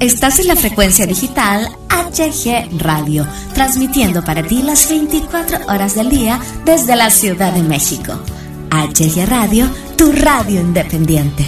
Estás 0.00 0.40
en 0.40 0.48
la 0.48 0.56
frecuencia 0.56 1.06
digital 1.06 1.68
HG 1.88 2.82
Radio, 2.82 3.26
transmitiendo 3.54 4.22
para 4.22 4.42
ti 4.42 4.60
las 4.62 4.90
24 4.90 5.66
horas 5.68 5.94
del 5.94 6.10
día 6.10 6.38
desde 6.66 6.94
la 6.96 7.08
Ciudad 7.08 7.54
de 7.54 7.62
México. 7.62 8.12
HG 8.70 9.26
Radio, 9.26 9.66
tu 9.96 10.12
radio 10.12 10.60
independiente. 10.60 11.46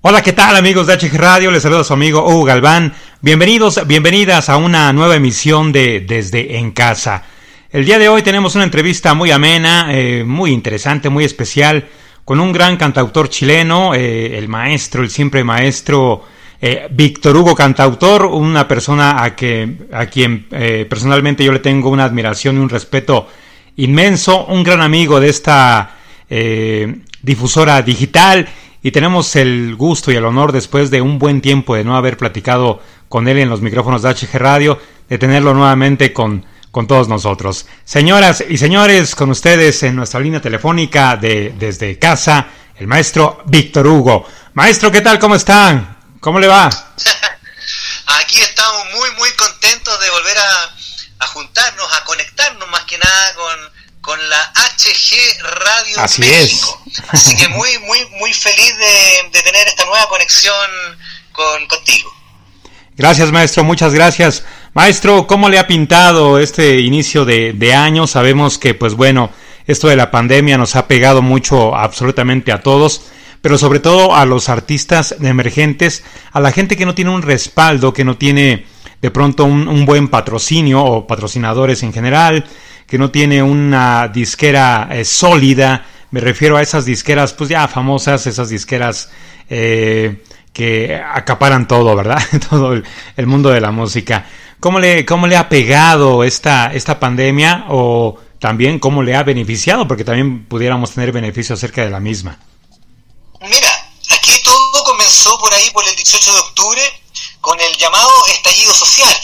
Hola, 0.00 0.22
¿qué 0.22 0.32
tal 0.32 0.56
amigos 0.56 0.86
de 0.86 0.96
HG 0.96 1.16
Radio? 1.16 1.50
Les 1.50 1.62
saluda 1.62 1.84
su 1.84 1.92
amigo 1.92 2.26
Hugo 2.26 2.44
Galván. 2.44 2.94
Bienvenidos, 3.22 3.80
bienvenidas 3.86 4.50
a 4.50 4.58
una 4.58 4.92
nueva 4.92 5.16
emisión 5.16 5.72
de 5.72 6.00
Desde 6.00 6.58
en 6.58 6.70
Casa. 6.70 7.24
El 7.70 7.86
día 7.86 7.98
de 7.98 8.10
hoy 8.10 8.20
tenemos 8.20 8.54
una 8.56 8.64
entrevista 8.64 9.14
muy 9.14 9.30
amena, 9.30 9.88
eh, 9.88 10.22
muy 10.22 10.50
interesante, 10.50 11.08
muy 11.08 11.24
especial, 11.24 11.88
con 12.26 12.40
un 12.40 12.52
gran 12.52 12.76
cantautor 12.76 13.30
chileno, 13.30 13.94
eh, 13.94 14.36
el 14.36 14.48
maestro, 14.48 15.02
el 15.02 15.08
siempre 15.08 15.42
maestro 15.44 16.24
eh, 16.60 16.88
Víctor 16.90 17.38
Hugo 17.38 17.54
Cantautor, 17.54 18.26
una 18.26 18.68
persona 18.68 19.24
a, 19.24 19.34
que, 19.34 19.88
a 19.94 20.04
quien 20.06 20.46
personalmente 20.88 21.42
yo 21.42 21.52
le 21.52 21.60
tengo 21.60 21.88
una 21.88 22.04
admiración 22.04 22.56
y 22.56 22.60
un 22.60 22.68
respeto 22.68 23.28
inmenso, 23.76 24.44
un 24.44 24.62
gran 24.62 24.82
amigo 24.82 25.20
de 25.20 25.30
esta 25.30 25.96
difusora 27.22 27.80
digital 27.80 28.46
y 28.86 28.92
tenemos 28.92 29.34
el 29.34 29.74
gusto 29.74 30.12
y 30.12 30.14
el 30.14 30.24
honor 30.24 30.52
después 30.52 30.92
de 30.92 31.00
un 31.00 31.18
buen 31.18 31.40
tiempo 31.40 31.74
de 31.74 31.82
no 31.82 31.96
haber 31.96 32.16
platicado 32.16 32.80
con 33.08 33.28
él 33.28 33.38
en 33.38 33.48
los 33.48 33.60
micrófonos 33.60 34.02
de 34.02 34.14
HG 34.14 34.38
Radio, 34.38 34.80
de 35.08 35.18
tenerlo 35.18 35.54
nuevamente 35.54 36.12
con, 36.12 36.44
con 36.70 36.86
todos 36.86 37.08
nosotros. 37.08 37.66
Señoras 37.84 38.44
y 38.48 38.58
señores, 38.58 39.14
con 39.14 39.30
ustedes 39.30 39.82
en 39.82 39.96
nuestra 39.96 40.20
línea 40.20 40.40
telefónica 40.40 41.16
de 41.16 41.54
desde 41.58 41.98
casa, 41.98 42.48
el 42.76 42.86
maestro 42.86 43.42
Víctor 43.46 43.86
Hugo. 43.86 44.26
Maestro, 44.54 44.90
¿qué 44.90 45.00
tal? 45.00 45.18
¿Cómo 45.18 45.34
están? 45.34 45.98
¿Cómo 46.20 46.40
le 46.40 46.48
va? 46.48 46.68
Aquí 48.20 48.40
estamos 48.40 48.84
muy, 48.94 49.10
muy 49.18 49.30
contentos 49.32 50.00
de 50.00 50.10
volver 50.10 50.38
a, 50.38 51.24
a 51.24 51.26
juntarnos, 51.28 51.86
a 51.94 52.04
conectarnos 52.04 52.68
más 52.70 52.84
que 52.84 52.98
nada 52.98 53.34
con 53.34 53.76
con 54.06 54.30
la 54.30 54.52
HG 54.54 55.42
Radio 55.42 55.98
Así 55.98 56.20
México. 56.20 56.80
Así 57.08 57.36
que 57.36 57.48
muy, 57.48 57.76
muy, 57.80 58.04
muy 58.20 58.32
feliz 58.32 58.72
de, 58.78 59.42
tener 59.42 59.66
esta 59.66 59.84
nueva 59.84 60.08
conexión 60.08 60.70
con, 61.32 61.66
contigo. 61.66 62.15
Gracias, 62.98 63.30
maestro, 63.30 63.62
muchas 63.62 63.92
gracias. 63.92 64.44
Maestro, 64.72 65.26
¿cómo 65.26 65.50
le 65.50 65.58
ha 65.58 65.66
pintado 65.66 66.38
este 66.38 66.80
inicio 66.80 67.26
de, 67.26 67.52
de 67.52 67.74
año? 67.74 68.06
Sabemos 68.06 68.56
que, 68.56 68.72
pues 68.72 68.94
bueno, 68.94 69.30
esto 69.66 69.88
de 69.88 69.96
la 69.96 70.10
pandemia 70.10 70.56
nos 70.56 70.76
ha 70.76 70.88
pegado 70.88 71.20
mucho 71.20 71.76
absolutamente 71.76 72.52
a 72.52 72.62
todos, 72.62 73.02
pero 73.42 73.58
sobre 73.58 73.80
todo 73.80 74.14
a 74.14 74.24
los 74.24 74.48
artistas 74.48 75.14
emergentes, 75.20 76.04
a 76.32 76.40
la 76.40 76.52
gente 76.52 76.76
que 76.76 76.86
no 76.86 76.94
tiene 76.94 77.10
un 77.10 77.20
respaldo, 77.20 77.92
que 77.92 78.04
no 78.04 78.16
tiene 78.16 78.64
de 79.02 79.10
pronto 79.10 79.44
un, 79.44 79.84
buen 79.84 80.08
patrocinio 80.08 80.82
o 80.82 81.06
patrocinadores 81.06 81.82
en 81.82 81.92
general, 81.92 82.46
que 82.86 82.96
no 82.96 83.10
tiene 83.10 83.42
una 83.42 84.08
disquera 84.08 84.88
eh, 84.90 85.04
sólida. 85.04 85.84
Me 86.12 86.20
refiero 86.20 86.56
a 86.56 86.62
esas 86.62 86.86
disqueras, 86.86 87.34
pues 87.34 87.50
ya 87.50 87.68
famosas, 87.68 88.26
esas 88.26 88.48
disqueras 88.48 89.10
eh, 89.50 90.22
que 90.56 90.94
acaparan 90.94 91.68
todo, 91.68 91.94
¿verdad? 91.94 92.18
todo 92.48 92.72
el, 92.72 93.26
mundo 93.26 93.50
de 93.50 93.60
la 93.60 93.72
música. 93.72 94.26
¿Cómo 94.58 94.80
le, 94.80 95.04
cómo 95.04 95.26
le 95.26 95.36
ha 95.36 95.50
pegado 95.50 96.24
esta, 96.24 96.72
esta 96.72 96.98
pandemia 96.98 97.66
o 97.68 98.18
también 98.38 98.78
cómo 98.78 99.02
le 99.02 99.14
ha 99.14 99.22
beneficiado? 99.22 99.86
Porque 99.86 100.02
también 100.02 100.46
pudiéramos 100.46 100.92
tener 100.92 101.12
beneficio 101.12 101.54
acerca 101.54 101.84
de 101.84 101.90
la 101.90 102.00
misma. 102.00 102.38
Mira, 103.42 103.70
aquí 104.10 104.32
todo 104.42 104.82
comenzó 104.84 105.38
por 105.38 105.52
ahí, 105.52 105.68
por 105.74 105.86
el 105.86 105.94
18 105.94 106.32
de 106.32 106.38
octubre, 106.38 106.80
con 107.42 107.60
el 107.60 107.76
llamado 107.76 108.08
estallido 108.32 108.72
social. 108.72 109.14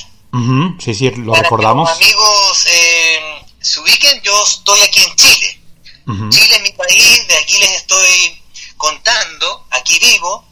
sí, 0.81 0.93
sí, 0.93 1.11
lo 1.17 1.33
recordamos. 1.33 1.89
amigos 1.93 2.67
eh, 2.67 3.21
se 3.59 3.81
ubiquen, 3.81 4.21
yo 4.21 4.45
estoy 4.45 4.83
aquí 4.83 5.01
en 5.01 5.17
Chile. 5.17 5.61
Chile 6.29 6.57
es 6.57 6.63
mi 6.63 6.73
país, 6.73 7.27
de 7.27 7.39
aquí 7.39 7.59
les 7.59 7.71
estoy 7.71 8.43
contando, 8.77 9.65
aquí 9.71 9.99
vivo, 9.99 10.52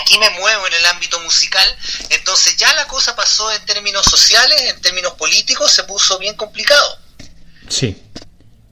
aquí 0.00 0.18
me 0.18 0.30
muevo 0.30 0.66
en 0.66 0.72
el 0.74 0.86
ámbito 0.86 1.20
musical, 1.20 1.76
entonces 2.10 2.56
ya 2.56 2.72
la 2.74 2.86
cosa 2.86 3.14
pasó 3.16 3.50
en 3.52 3.64
términos 3.64 4.04
sociales, 4.06 4.60
en 4.62 4.80
términos 4.80 5.14
políticos, 5.14 5.72
se 5.72 5.84
puso 5.84 6.18
bien 6.18 6.34
complicado. 6.36 6.98
Sí. 7.68 8.02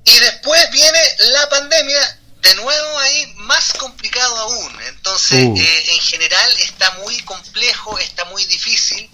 Y 0.05 0.19
después 0.19 0.71
viene 0.71 1.01
la 1.33 1.49
pandemia, 1.49 2.19
de 2.41 2.55
nuevo 2.57 2.99
ahí 2.99 3.33
más 3.37 3.73
complicado 3.75 4.37
aún. 4.37 4.83
Entonces, 4.89 5.45
uh. 5.47 5.57
eh, 5.57 5.95
en 5.95 6.01
general 6.01 6.53
está 6.61 6.91
muy 7.03 7.21
complejo, 7.23 7.99
está 7.99 8.25
muy 8.27 8.45
difícil 8.47 9.11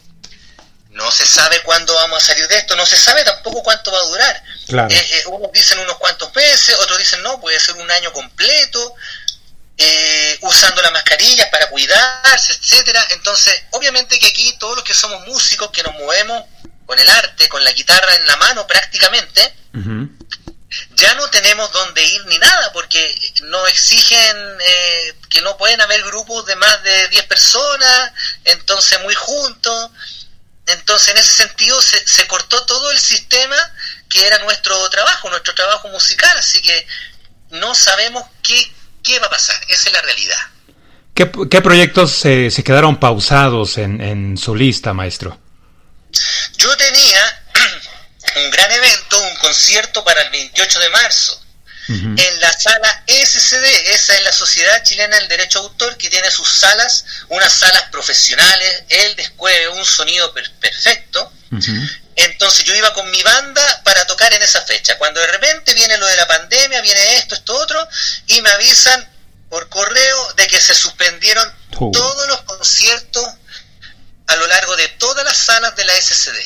no 0.97 1.13
se 1.13 1.27
sabe 1.27 1.61
cuándo 1.63 1.95
vamos 1.95 2.23
a 2.23 2.27
salir 2.27 2.49
de 2.49 2.57
esto, 2.57 2.75
no 2.75 2.87
se 2.87 2.97
sabe 2.97 3.23
tampoco 3.23 3.63
cuánto 3.63 3.93
va 3.93 3.99
a 3.99 4.07
durar. 4.07 4.43
Claro. 4.67 4.95
Eh, 4.95 5.07
eh, 5.13 5.23
unos 5.27 5.53
dicen 5.53 5.79
unos 5.79 5.97
cuantos 5.99 6.35
meses, 6.35 6.75
otros 6.81 6.99
dicen 6.99 7.23
no, 7.23 7.41
puede 7.41 7.61
ser 7.61 7.77
un 7.77 7.91
año 7.91 8.13
completo, 8.13 8.95
eh, 9.79 10.39
usando 10.43 10.83
las 10.83 10.93
mascarillas 10.93 11.49
para 11.51 11.69
cuidarse, 11.69 12.53
etcétera. 12.53 13.07
Entonces, 13.11 13.65
obviamente 13.73 14.19
que 14.19 14.29
aquí 14.29 14.57
todos 14.59 14.77
los 14.77 14.85
que 14.85 14.95
somos 14.95 15.27
músicos, 15.27 15.71
que 15.71 15.83
nos 15.83 15.95
movemos 15.95 16.45
con 16.87 16.99
el 16.99 17.09
arte, 17.09 17.49
con 17.49 17.63
la 17.65 17.73
guitarra 17.73 18.15
en 18.15 18.27
la 18.27 18.37
mano 18.37 18.67
prácticamente, 18.67 19.55
ya 20.95 21.15
no 21.15 21.29
tenemos 21.29 21.71
dónde 21.73 22.03
ir 22.03 22.25
ni 22.27 22.39
nada, 22.39 22.73
porque 22.73 23.15
no 23.43 23.67
exigen 23.67 24.37
que 25.29 25.43
no 25.43 25.57
pueden 25.57 25.81
haber 25.81 26.03
grupos 26.05 26.47
de 26.47 26.57
más 26.57 26.83
de 26.83 27.09
10 27.09 27.25
personas, 27.25 28.13
entonces 28.45 29.01
muy 29.03 29.15
juntos. 29.15 29.91
Entonces, 30.67 31.11
en 31.11 31.19
ese 31.19 31.33
sentido, 31.33 31.81
se, 31.81 32.27
cortó 32.27 32.65
todo 32.67 32.91
el 32.91 32.99
sistema 32.99 33.57
que 34.09 34.27
era 34.27 34.39
nuestro 34.41 34.89
trabajo, 34.91 35.31
nuestro 35.31 35.55
trabajo 35.55 35.89
musical, 35.89 36.37
así 36.37 36.61
que 36.61 36.87
no 37.51 37.75
sabemos 37.75 38.25
qué, 38.43 38.73
qué 39.07 39.19
va 39.19 39.27
a 39.27 39.31
pasar, 39.31 39.57
esa 39.69 39.89
es 39.89 39.93
la 39.93 40.03
realidad. 40.03 40.39
¿Qué, 41.15 41.63
proyectos 41.63 42.13
se, 42.13 42.51
se 42.51 42.63
quedaron 42.63 43.01
pausados 43.01 43.79
en, 43.79 44.03
en 44.03 44.37
su 44.37 44.55
lista, 44.55 44.93
maestro? 44.93 45.39
Yo 46.59 46.77
tenía 46.77 47.43
un 48.45 48.51
gran 48.51 48.71
evento, 48.71 49.19
un 49.23 49.37
concierto 49.37 50.05
para 50.05 50.21
el 50.23 50.31
28 50.31 50.81
de 50.81 50.91
marzo, 50.91 51.41
en 51.89 52.41
la 52.41 52.53
sala 52.53 53.05
SCD, 53.07 53.65
esa 53.93 54.17
es 54.17 54.25
la 54.25 54.33
Sociedad 54.33 54.83
Chilena 54.83 55.19
del 55.19 55.29
Derecho 55.29 55.61
Autor, 55.61 55.97
que 55.97 56.11
tiene 56.11 56.29
sus 56.33 56.49
salas, 56.49 57.05
unas 57.29 57.53
salas 57.53 57.85
profesionales, 57.93 58.83
el 58.89 59.15
descueve, 59.15 59.69
un 59.69 59.85
sonido 59.85 60.35
perfecto. 60.35 61.33
Entonces 62.17 62.65
yo 62.65 62.75
iba 62.75 62.93
con 62.95 63.11
mi 63.11 63.23
banda 63.23 63.83
para 63.85 64.07
tocar 64.07 64.33
en 64.33 64.43
esa 64.43 64.63
fecha. 64.63 64.97
Cuando 64.97 65.21
de 65.21 65.27
repente 65.27 65.75
viene 65.75 65.99
lo 65.99 66.07
de 66.07 66.17
la 66.17 66.27
pandemia, 66.27 66.81
viene 66.81 67.17
esto, 67.17 67.35
esto, 67.35 67.55
otro, 67.55 67.87
y 68.27 68.41
me 68.41 68.51
avisan 68.51 69.07
por 69.51 69.69
correo 69.69 70.33
de 70.35 70.47
que 70.49 70.61
se 70.61 70.75
suspendieron 70.75 71.55
oh. 71.79 71.91
todos 71.93 72.29
los 72.29 72.43
conciertos 72.43 73.25
a 74.27 74.37
lo 74.37 74.47
largo 74.47 74.75
de 74.77 74.89
todas 74.89 75.25
las 75.25 75.37
salas 75.37 75.77
de 75.77 75.85
la 75.85 75.95
SCD. 75.95 76.39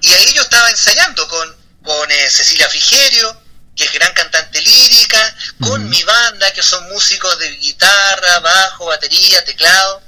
Y 0.00 0.12
ahí 0.12 0.32
yo 0.34 0.42
estaba 0.42 0.70
ensayando 0.70 1.28
con, 1.28 1.56
con 1.82 2.10
eh, 2.10 2.30
Cecilia 2.30 2.68
Frigerio, 2.68 3.42
que 3.76 3.84
es 3.84 3.92
gran 3.92 4.12
cantante 4.12 4.60
lírica, 4.60 5.36
con 5.60 5.88
mi 5.88 6.02
banda, 6.02 6.52
que 6.52 6.62
son 6.62 6.88
músicos 6.90 7.38
de 7.38 7.50
guitarra, 7.56 8.40
bajo, 8.40 8.86
batería, 8.86 9.44
teclado. 9.44 10.02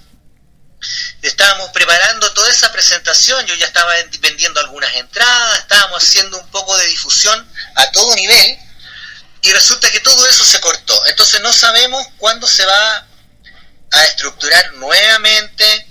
Estábamos 1.23 1.71
preparando 1.71 2.33
toda 2.35 2.51
esa 2.51 2.71
presentación, 2.71 3.45
yo 3.47 3.55
ya 3.55 3.67
estaba 3.67 3.93
vendiendo 4.21 4.61
algunas 4.61 4.93
entradas, 4.95 5.59
estábamos 5.59 6.03
haciendo 6.03 6.39
un 6.39 6.49
poco 6.51 6.77
de 6.77 6.87
difusión 6.87 7.51
a 7.75 7.91
todo 7.91 8.15
nivel, 8.15 8.59
y 9.43 9.53
resulta 9.53 9.91
que 9.91 10.01
todo 10.01 10.27
eso 10.29 10.45
se 10.45 10.61
cortó. 10.61 11.07
Entonces 11.07 11.41
no 11.41 11.53
sabemos 11.53 12.07
cuándo 12.19 12.47
se 12.47 12.65
va 12.67 13.07
a 13.93 14.05
estructurar 14.05 14.73
nuevamente 14.75 15.87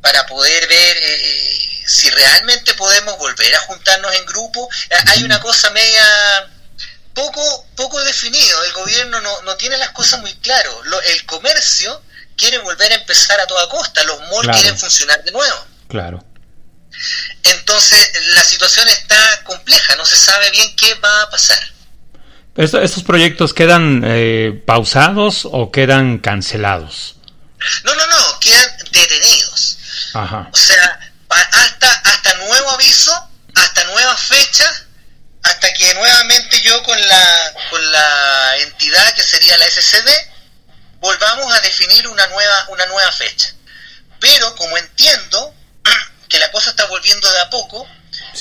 para 0.00 0.26
poder 0.26 0.66
ver 0.66 0.96
eh, 0.96 1.02
eh, 1.02 1.84
si 1.86 2.10
realmente 2.10 2.74
podemos 2.74 3.16
volver 3.18 3.54
a 3.54 3.60
juntarnos 3.60 4.14
en 4.14 4.26
grupo. 4.26 4.68
Hay 5.06 5.22
una 5.22 5.40
cosa 5.40 5.70
media 5.70 6.50
poco, 7.14 7.66
poco 7.76 8.00
definido. 8.02 8.64
El 8.64 8.72
gobierno 8.72 9.20
no, 9.20 9.42
no 9.42 9.56
tiene 9.56 9.78
las 9.78 9.90
cosas 9.90 10.20
muy 10.20 10.34
claro. 10.36 10.82
el 11.04 11.26
comercio 11.26 12.02
quiere 12.36 12.58
volver 12.58 12.92
a 12.92 12.96
empezar 12.96 13.40
a 13.40 13.46
toda 13.46 13.68
costa. 13.68 14.02
Los 14.04 14.18
malls 14.20 14.60
quieren 14.60 14.78
funcionar 14.78 15.22
de 15.24 15.32
nuevo. 15.32 15.66
Claro. 15.88 16.24
Entonces 17.42 18.12
la 18.34 18.44
situación 18.44 18.88
está 18.88 19.42
compleja. 19.44 19.96
No 19.96 20.04
se 20.04 20.16
sabe 20.16 20.50
bien 20.50 20.74
qué 20.76 20.94
va 20.94 21.22
a 21.22 21.30
pasar. 21.30 21.58
¿Estos 22.56 23.04
proyectos 23.04 23.52
quedan 23.52 24.02
eh, 24.04 24.62
pausados 24.66 25.42
o 25.44 25.70
quedan 25.70 26.18
cancelados? 26.18 27.16
No, 27.84 27.94
no, 27.94 28.06
no, 28.06 28.40
quedan 28.40 28.70
detenidos. 28.90 29.78
Ajá. 30.14 30.48
O 30.50 30.56
sea, 30.56 31.12
hasta, 31.28 31.90
hasta 31.90 32.34
nuevo 32.36 32.70
aviso, 32.70 33.12
hasta 33.54 33.84
nueva 33.84 34.16
fecha 34.16 34.86
hasta 35.46 35.72
que 35.74 35.94
nuevamente 35.94 36.60
yo 36.62 36.82
con 36.82 37.00
la, 37.08 37.52
con 37.70 37.92
la 37.92 38.56
entidad 38.58 39.14
que 39.14 39.22
sería 39.22 39.56
la 39.58 39.66
SCD 39.66 40.08
volvamos 41.06 41.54
a 41.54 41.60
definir 41.60 42.08
una 42.08 42.26
nueva, 42.26 42.66
una 42.70 42.86
nueva 42.86 43.12
fecha. 43.12 43.52
Pero 44.18 44.56
como 44.56 44.76
entiendo 44.76 45.54
que 46.28 46.38
la 46.40 46.50
cosa 46.50 46.70
está 46.70 46.84
volviendo 46.86 47.30
de 47.30 47.40
a 47.40 47.50
poco, 47.50 47.88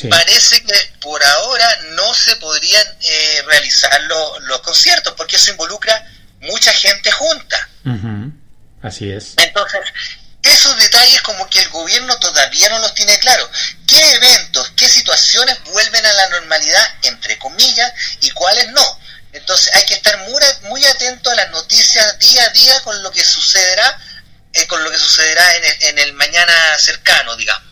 parece 0.10 0.64
que 0.64 0.94
por 1.00 1.24
ahora 1.24 1.80
no 1.92 2.14
se 2.16 2.36
podrían 2.38 2.88
eh, 3.02 3.44
realizar 3.46 4.02
los 4.04 4.62
conciertos, 4.62 5.14
porque 5.16 5.36
eso 5.36 5.52
involucra 5.52 5.94
mucha 6.42 6.74
gente 6.74 7.12
junta. 7.12 7.70
Así 8.82 9.12
es. 9.12 9.36
Entonces, 9.38 9.82
esos 10.42 10.76
detalles 10.78 11.22
como 11.22 11.48
que 11.50 11.60
el 11.60 11.70
gobierno 11.70 12.18
todavía 12.18 12.70
no 12.70 12.80
los 12.80 12.96
tiene 12.96 13.18
claro. 13.20 13.48
¿Qué 13.86 14.14
eventos, 14.14 14.72
qué 14.76 14.90
situaciones 14.90 15.64
vuelven 15.66 16.06
a 16.06 16.14
la 16.14 16.30
normalidad, 16.30 16.96
entre 17.04 17.38
comillas, 17.38 17.92
y 18.22 18.32
cuáles 18.32 18.70
no? 18.70 19.00
Entonces 19.36 19.74
hay 19.76 19.86
que 19.86 19.96
estar 19.96 20.18
muy, 20.20 20.70
muy 20.70 20.86
atento 20.86 21.30
a 21.30 21.36
las 21.36 21.52
noticias 21.52 22.18
día 22.20 22.44
a 22.44 22.50
día 22.50 22.74
con 22.84 23.02
lo 23.04 23.12
que 23.12 23.24
sucederá, 23.24 24.00
eh, 24.54 24.66
con 24.68 24.84
lo 24.84 24.90
que 24.90 24.98
sucederá 24.98 25.56
en 25.58 25.64
el, 25.64 25.90
en 25.90 26.08
el 26.08 26.14
mañana 26.14 26.54
cercano, 26.78 27.36
digamos. 27.36 27.64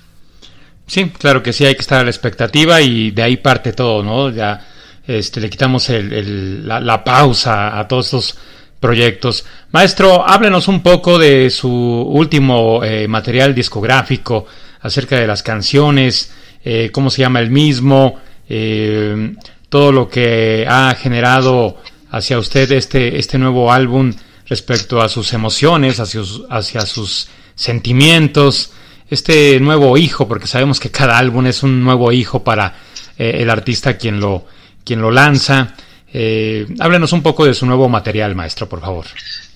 Sí, 0.88 1.10
claro 1.18 1.42
que 1.42 1.54
sí, 1.54 1.66
hay 1.66 1.76
que 1.76 1.82
estar 1.82 2.02
a 2.02 2.04
la 2.04 2.10
expectativa 2.10 2.82
y 2.82 3.12
de 3.12 3.24
ahí 3.24 3.38
parte 3.38 3.74
todo, 3.74 4.04
¿no? 4.04 4.30
Ya 4.30 4.68
este, 5.08 5.40
le 5.40 5.50
quitamos 5.50 5.90
el, 5.90 6.68
la, 6.68 7.04
pausa 7.04 7.80
a 7.80 7.88
todos 7.88 8.06
estos 8.06 8.38
proyectos. 8.80 9.46
Maestro, 9.72 10.28
háblenos 10.28 10.68
un 10.68 10.84
poco 10.84 11.18
de 11.18 11.50
su 11.50 11.70
último 11.70 12.84
eh, 12.84 13.08
material 13.08 13.56
discográfico, 13.56 14.46
acerca 14.82 15.18
de 15.18 15.28
las 15.28 15.42
canciones, 15.42 16.32
eh, 16.64 16.90
cómo 16.92 17.10
se 17.10 17.22
llama 17.22 17.40
el 17.40 17.50
mismo, 17.50 18.22
eh, 18.48 19.36
todo 19.74 19.92
lo 19.92 20.08
que 20.08 20.68
ha 20.70 20.94
generado 20.94 21.82
hacia 22.12 22.38
usted 22.38 22.72
este, 22.74 23.18
este 23.18 23.40
nuevo 23.40 23.74
álbum 23.74 24.14
respecto 24.46 25.02
a 25.02 25.10
sus 25.10 25.34
emociones, 25.34 26.00
hacia, 26.00 26.22
hacia 26.52 26.82
sus 26.82 27.28
sentimientos, 27.56 28.70
este 29.10 29.60
nuevo 29.60 29.98
hijo, 29.98 30.28
porque 30.28 30.46
sabemos 30.46 30.80
que 30.80 30.92
cada 30.92 31.18
álbum 31.18 31.48
es 31.48 31.64
un 31.64 31.84
nuevo 31.84 32.12
hijo 32.12 32.44
para 32.44 32.76
el 33.18 33.50
artista 33.50 33.98
quien 33.98 34.20
lo, 34.20 34.46
quien 34.86 35.02
lo 35.02 35.10
lanza. 35.10 35.74
Eh, 36.14 36.68
háblenos 36.80 37.12
un 37.12 37.24
poco 37.24 37.48
de 37.48 37.56
su 37.56 37.66
nuevo 37.66 37.90
material, 37.90 38.36
maestro, 38.36 38.70
por 38.70 38.80
favor. 38.80 39.08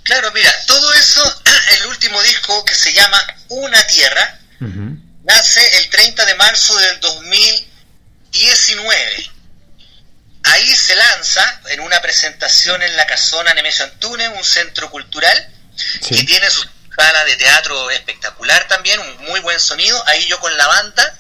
Claro, 0.02 0.32
mira, 0.34 0.52
todo 0.66 0.94
eso, 0.94 1.22
el 1.80 1.86
último 1.90 2.20
disco 2.24 2.66
que 2.66 2.74
se 2.74 2.92
llama 2.92 3.22
Una 3.50 3.86
Tierra, 3.86 4.40
nace 5.26 5.62
el 5.78 5.88
30 5.92 6.26
de 6.26 6.34
marzo 6.34 6.76
del 6.76 7.00
2019. 7.02 9.37
Ahí 10.48 10.76
se 10.76 10.96
lanza 10.96 11.62
en 11.70 11.80
una 11.82 12.02
presentación 12.02 12.82
en 12.82 12.96
la 12.96 13.06
Casona 13.06 13.54
Nemesio 13.54 13.86
Antunes, 13.86 14.30
un 14.36 14.44
centro 14.44 14.90
cultural, 14.90 15.54
que 16.08 16.24
tiene 16.24 16.50
su 16.50 16.66
sala 16.96 17.26
de 17.26 17.36
teatro 17.36 17.92
espectacular 17.92 18.68
también, 18.68 19.00
un 19.00 19.26
muy 19.26 19.40
buen 19.42 19.60
sonido. 19.60 20.02
Ahí 20.08 20.26
yo 20.28 20.40
con 20.40 20.56
la 20.58 20.68
banda 20.68 21.18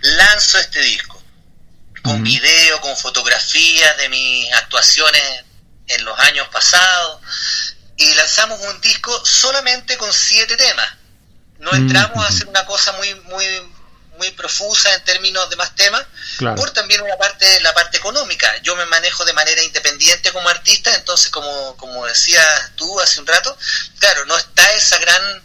lanzo 0.00 0.58
este 0.58 0.80
disco 0.80 1.18
con 2.02 2.22
video, 2.22 2.80
con 2.80 2.96
fotografías 2.96 3.96
de 3.98 4.08
mis 4.08 4.52
actuaciones 4.54 5.22
en 5.88 6.04
los 6.04 6.18
años 6.20 6.48
pasados 6.48 7.20
y 7.96 8.14
lanzamos 8.14 8.60
un 8.60 8.80
disco 8.80 9.24
solamente 9.24 9.96
con 9.98 10.12
siete 10.12 10.56
temas. 10.56 10.88
No 11.58 11.72
entramos 11.72 12.24
a 12.24 12.28
hacer 12.28 12.46
una 12.46 12.64
cosa 12.66 12.92
muy 12.92 13.14
muy 13.14 13.44
muy 14.18 14.30
profusa 14.32 14.94
en 14.94 15.04
términos 15.04 15.48
de 15.48 15.56
más 15.56 15.74
temas, 15.74 16.04
por 16.56 16.70
también 16.72 17.00
una 17.00 17.16
parte 17.16 17.60
la 17.60 17.72
parte 17.72 17.96
económica. 17.96 18.56
Yo 18.62 18.76
me 18.76 18.84
manejo 18.86 19.24
de 19.24 19.32
manera 19.32 19.62
independiente 19.62 20.30
como 20.32 20.48
artista, 20.48 20.94
entonces 20.94 21.30
como 21.30 21.76
como 21.76 22.04
decías 22.06 22.70
tú 22.76 23.00
hace 23.00 23.20
un 23.20 23.26
rato, 23.26 23.56
claro, 23.98 24.26
no 24.26 24.36
está 24.36 24.72
esa 24.74 24.98
gran 24.98 25.42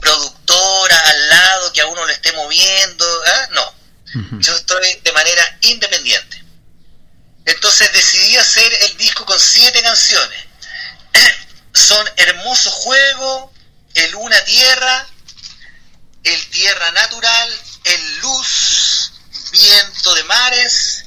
productora 0.00 0.98
al 0.98 1.28
lado 1.28 1.72
que 1.72 1.80
a 1.82 1.86
uno 1.86 2.06
le 2.06 2.14
esté 2.14 2.32
moviendo, 2.32 3.22
¿ah? 3.26 3.48
no 3.50 3.84
yo 4.14 4.54
estoy 4.54 5.00
de 5.02 5.12
manera 5.12 5.58
independiente. 5.62 6.44
Entonces 7.46 7.92
decidí 7.92 8.36
hacer 8.36 8.72
el 8.82 8.96
disco 8.96 9.26
con 9.26 9.38
siete 9.38 9.82
canciones. 9.82 10.44
Son 11.74 12.06
Hermoso 12.16 12.70
Juego, 12.70 13.52
El 13.94 14.14
Una 14.14 14.42
Tierra, 14.44 15.06
El 16.22 16.50
Tierra 16.50 16.92
Natural, 16.92 17.60
El 17.84 18.18
Luz, 18.18 19.12
Viento 19.50 20.14
de 20.14 20.24
Mares 20.24 21.04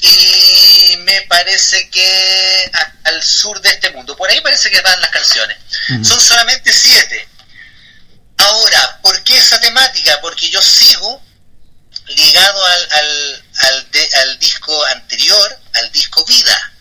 y 0.00 0.96
me 0.98 1.22
parece 1.46 1.88
que 1.90 2.70
al 3.04 3.22
sur 3.22 3.60
de 3.60 3.68
este 3.68 3.90
mundo. 3.90 4.16
Por 4.16 4.28
ahí 4.28 4.40
parece 4.40 4.68
que 4.68 4.80
van 4.80 5.00
las 5.00 5.10
canciones. 5.10 5.56
Son 6.02 6.20
solamente 6.20 6.72
siete. 6.72 7.28
Ahora, 8.38 8.98
¿por 9.00 9.22
qué 9.22 9.38
esa 9.38 9.60
temática? 9.60 10.18
Porque 10.20 10.50
yo 10.50 10.60
sigo 10.60 11.22
ligado 12.08 12.66
al, 12.66 12.88
al, 12.90 13.44
al, 13.58 13.86
al 14.22 14.38
disco 14.40 14.84
anterior, 14.86 15.58
al 15.74 15.92
disco 15.92 16.24
Vida. 16.24 16.72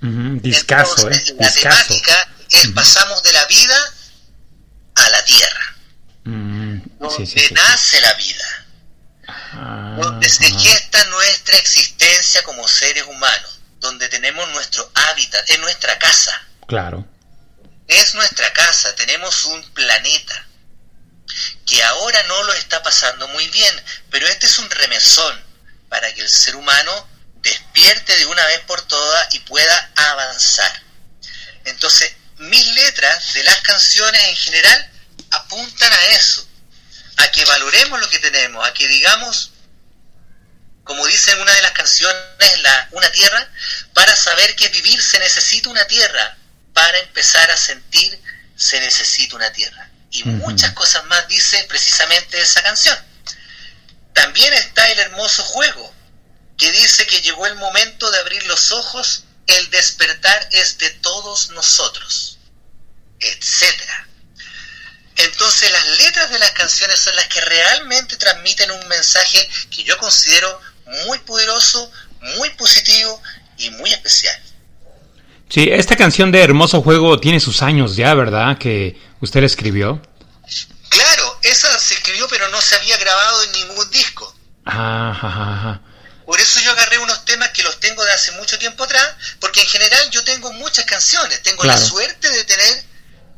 discaso, 0.00 1.10
eh, 1.10 1.24
La 1.40 1.50
temática 1.50 2.28
es 2.50 2.68
pasamos 2.68 3.20
de 3.24 3.32
la 3.32 3.44
vida 3.46 3.94
a 4.94 5.10
la 5.10 5.24
tierra, 5.24 5.76
donde 6.24 7.50
nace 7.50 8.00
la 8.00 8.14
vida, 8.14 8.66
ah, 9.28 9.96
donde 10.00 10.28
se 10.28 10.50
gesta 10.52 11.04
nuestra 11.06 11.58
existencia 11.58 12.42
como 12.44 12.66
seres 12.68 13.04
humanos, 13.04 13.53
donde 13.84 14.08
tenemos 14.08 14.48
nuestro 14.50 14.90
hábitat, 14.94 15.48
es 15.48 15.58
nuestra 15.60 15.98
casa. 15.98 16.42
Claro. 16.66 17.06
Es 17.86 18.14
nuestra 18.14 18.50
casa, 18.54 18.94
tenemos 18.94 19.44
un 19.44 19.62
planeta 19.74 20.46
que 21.66 21.82
ahora 21.82 22.22
no 22.24 22.42
lo 22.44 22.52
está 22.54 22.82
pasando 22.82 23.28
muy 23.28 23.46
bien, 23.48 23.84
pero 24.10 24.26
este 24.26 24.46
es 24.46 24.58
un 24.58 24.70
remesón 24.70 25.44
para 25.90 26.12
que 26.14 26.22
el 26.22 26.30
ser 26.30 26.56
humano 26.56 27.08
despierte 27.42 28.16
de 28.16 28.26
una 28.26 28.44
vez 28.46 28.60
por 28.60 28.80
todas 28.82 29.34
y 29.34 29.40
pueda 29.40 29.92
avanzar. 29.96 30.82
Entonces, 31.66 32.14
mis 32.38 32.66
letras 32.74 33.34
de 33.34 33.44
las 33.44 33.60
canciones 33.60 34.22
en 34.28 34.36
general 34.36 34.92
apuntan 35.30 35.92
a 35.92 36.06
eso, 36.06 36.48
a 37.18 37.30
que 37.30 37.44
valoremos 37.44 38.00
lo 38.00 38.08
que 38.08 38.18
tenemos, 38.18 38.66
a 38.66 38.72
que 38.72 38.88
digamos, 38.88 39.52
como 40.84 41.06
dice 41.06 41.32
en 41.32 41.40
una 41.40 41.52
de 41.52 41.62
las 41.62 41.72
canciones, 41.72 42.60
la, 42.62 42.88
una 42.92 43.10
tierra, 43.10 43.50
para 43.92 44.14
saber 44.14 44.54
que 44.56 44.68
vivir 44.68 45.02
se 45.02 45.18
necesita 45.18 45.70
una 45.70 45.86
tierra, 45.86 46.36
para 46.72 46.98
empezar 46.98 47.50
a 47.50 47.56
sentir 47.56 48.20
se 48.56 48.78
necesita 48.80 49.36
una 49.36 49.52
tierra 49.52 49.90
y 50.14 50.24
muchas 50.24 50.72
cosas 50.72 51.04
más 51.06 51.26
dice 51.26 51.64
precisamente 51.68 52.40
esa 52.40 52.62
canción. 52.62 52.96
También 54.12 54.52
está 54.54 54.88
el 54.92 54.98
hermoso 55.00 55.42
juego, 55.42 55.92
que 56.56 56.70
dice 56.70 57.06
que 57.06 57.20
llegó 57.20 57.46
el 57.46 57.56
momento 57.56 58.10
de 58.10 58.20
abrir 58.20 58.44
los 58.46 58.70
ojos, 58.70 59.24
el 59.48 59.70
despertar 59.70 60.48
es 60.52 60.78
de 60.78 60.90
todos 60.90 61.50
nosotros, 61.50 62.38
etcétera. 63.18 64.08
Entonces 65.16 65.72
las 65.72 65.86
letras 65.98 66.30
de 66.30 66.38
las 66.38 66.52
canciones 66.52 66.98
son 67.00 67.16
las 67.16 67.26
que 67.26 67.40
realmente 67.40 68.16
transmiten 68.16 68.70
un 68.70 68.86
mensaje 68.88 69.48
que 69.70 69.82
yo 69.82 69.98
considero 69.98 70.60
muy 71.06 71.18
poderoso, 71.20 71.90
muy 72.36 72.50
positivo 72.50 73.20
y 73.58 73.70
muy 73.70 73.92
especial. 73.92 74.40
Sí, 75.48 75.68
esta 75.70 75.96
canción 75.96 76.32
de 76.32 76.42
Hermoso 76.42 76.82
Juego 76.82 77.20
tiene 77.20 77.38
sus 77.38 77.62
años 77.62 77.96
ya, 77.96 78.14
¿verdad? 78.14 78.58
Que 78.58 78.98
usted 79.20 79.40
la 79.40 79.46
escribió. 79.46 80.00
Claro, 80.88 81.38
esa 81.42 81.78
se 81.78 81.94
escribió 81.94 82.26
pero 82.28 82.48
no 82.48 82.60
se 82.60 82.74
había 82.76 82.96
grabado 82.96 83.42
en 83.44 83.52
ningún 83.52 83.90
disco. 83.90 84.34
Por 86.26 86.40
eso 86.40 86.60
yo 86.60 86.70
agarré 86.72 86.98
unos 86.98 87.24
temas 87.24 87.50
que 87.50 87.62
los 87.62 87.78
tengo 87.80 88.02
de 88.02 88.12
hace 88.12 88.32
mucho 88.32 88.58
tiempo 88.58 88.84
atrás, 88.84 89.14
porque 89.40 89.60
en 89.60 89.66
general 89.66 90.10
yo 90.10 90.24
tengo 90.24 90.52
muchas 90.54 90.86
canciones, 90.86 91.42
tengo 91.42 91.64
la 91.64 91.76
suerte 91.76 92.30
de 92.30 92.44
tener 92.44 92.84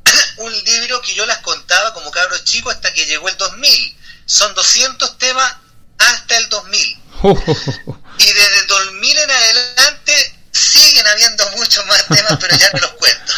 un 0.39 0.53
libro 0.65 1.03
que 1.03 1.15
yo 1.15 1.27
las 1.27 1.39
contaba 1.39 1.93
como 1.95 2.11
cabros 2.11 2.45
chicos 2.45 2.75
hasta 2.75 2.93
que 2.93 3.07
llegó 3.07 3.29
el 3.29 3.37
2000. 3.37 3.97
Son 4.27 4.55
200 4.55 5.19
temas 5.19 5.57
hasta 5.99 6.37
el 6.37 6.49
2000. 6.49 7.03
y 8.19 8.25
desde 8.25 8.59
el 8.61 8.67
2000 8.67 9.19
en 9.19 9.31
adelante 9.31 10.37
siguen 10.53 11.07
habiendo 11.07 11.51
muchos 11.57 11.85
más 11.87 12.07
temas, 12.07 12.39
pero 12.41 12.57
ya 12.57 12.71
no 12.73 12.81
los 12.81 12.93
cuento. 12.93 13.33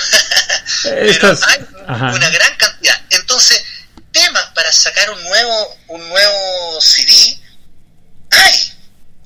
pero 0.83 1.39
hay 1.47 1.67
una 2.15 2.31
gran 2.31 2.57
cantidad. 2.57 3.01
Entonces, 3.11 3.63
temas 4.13 4.45
para 4.55 4.73
sacar 4.73 5.11
un 5.11 5.23
nuevo, 5.23 5.77
un 5.89 6.09
nuevo 6.09 6.81
CD, 6.81 7.39
hay. 8.31 8.75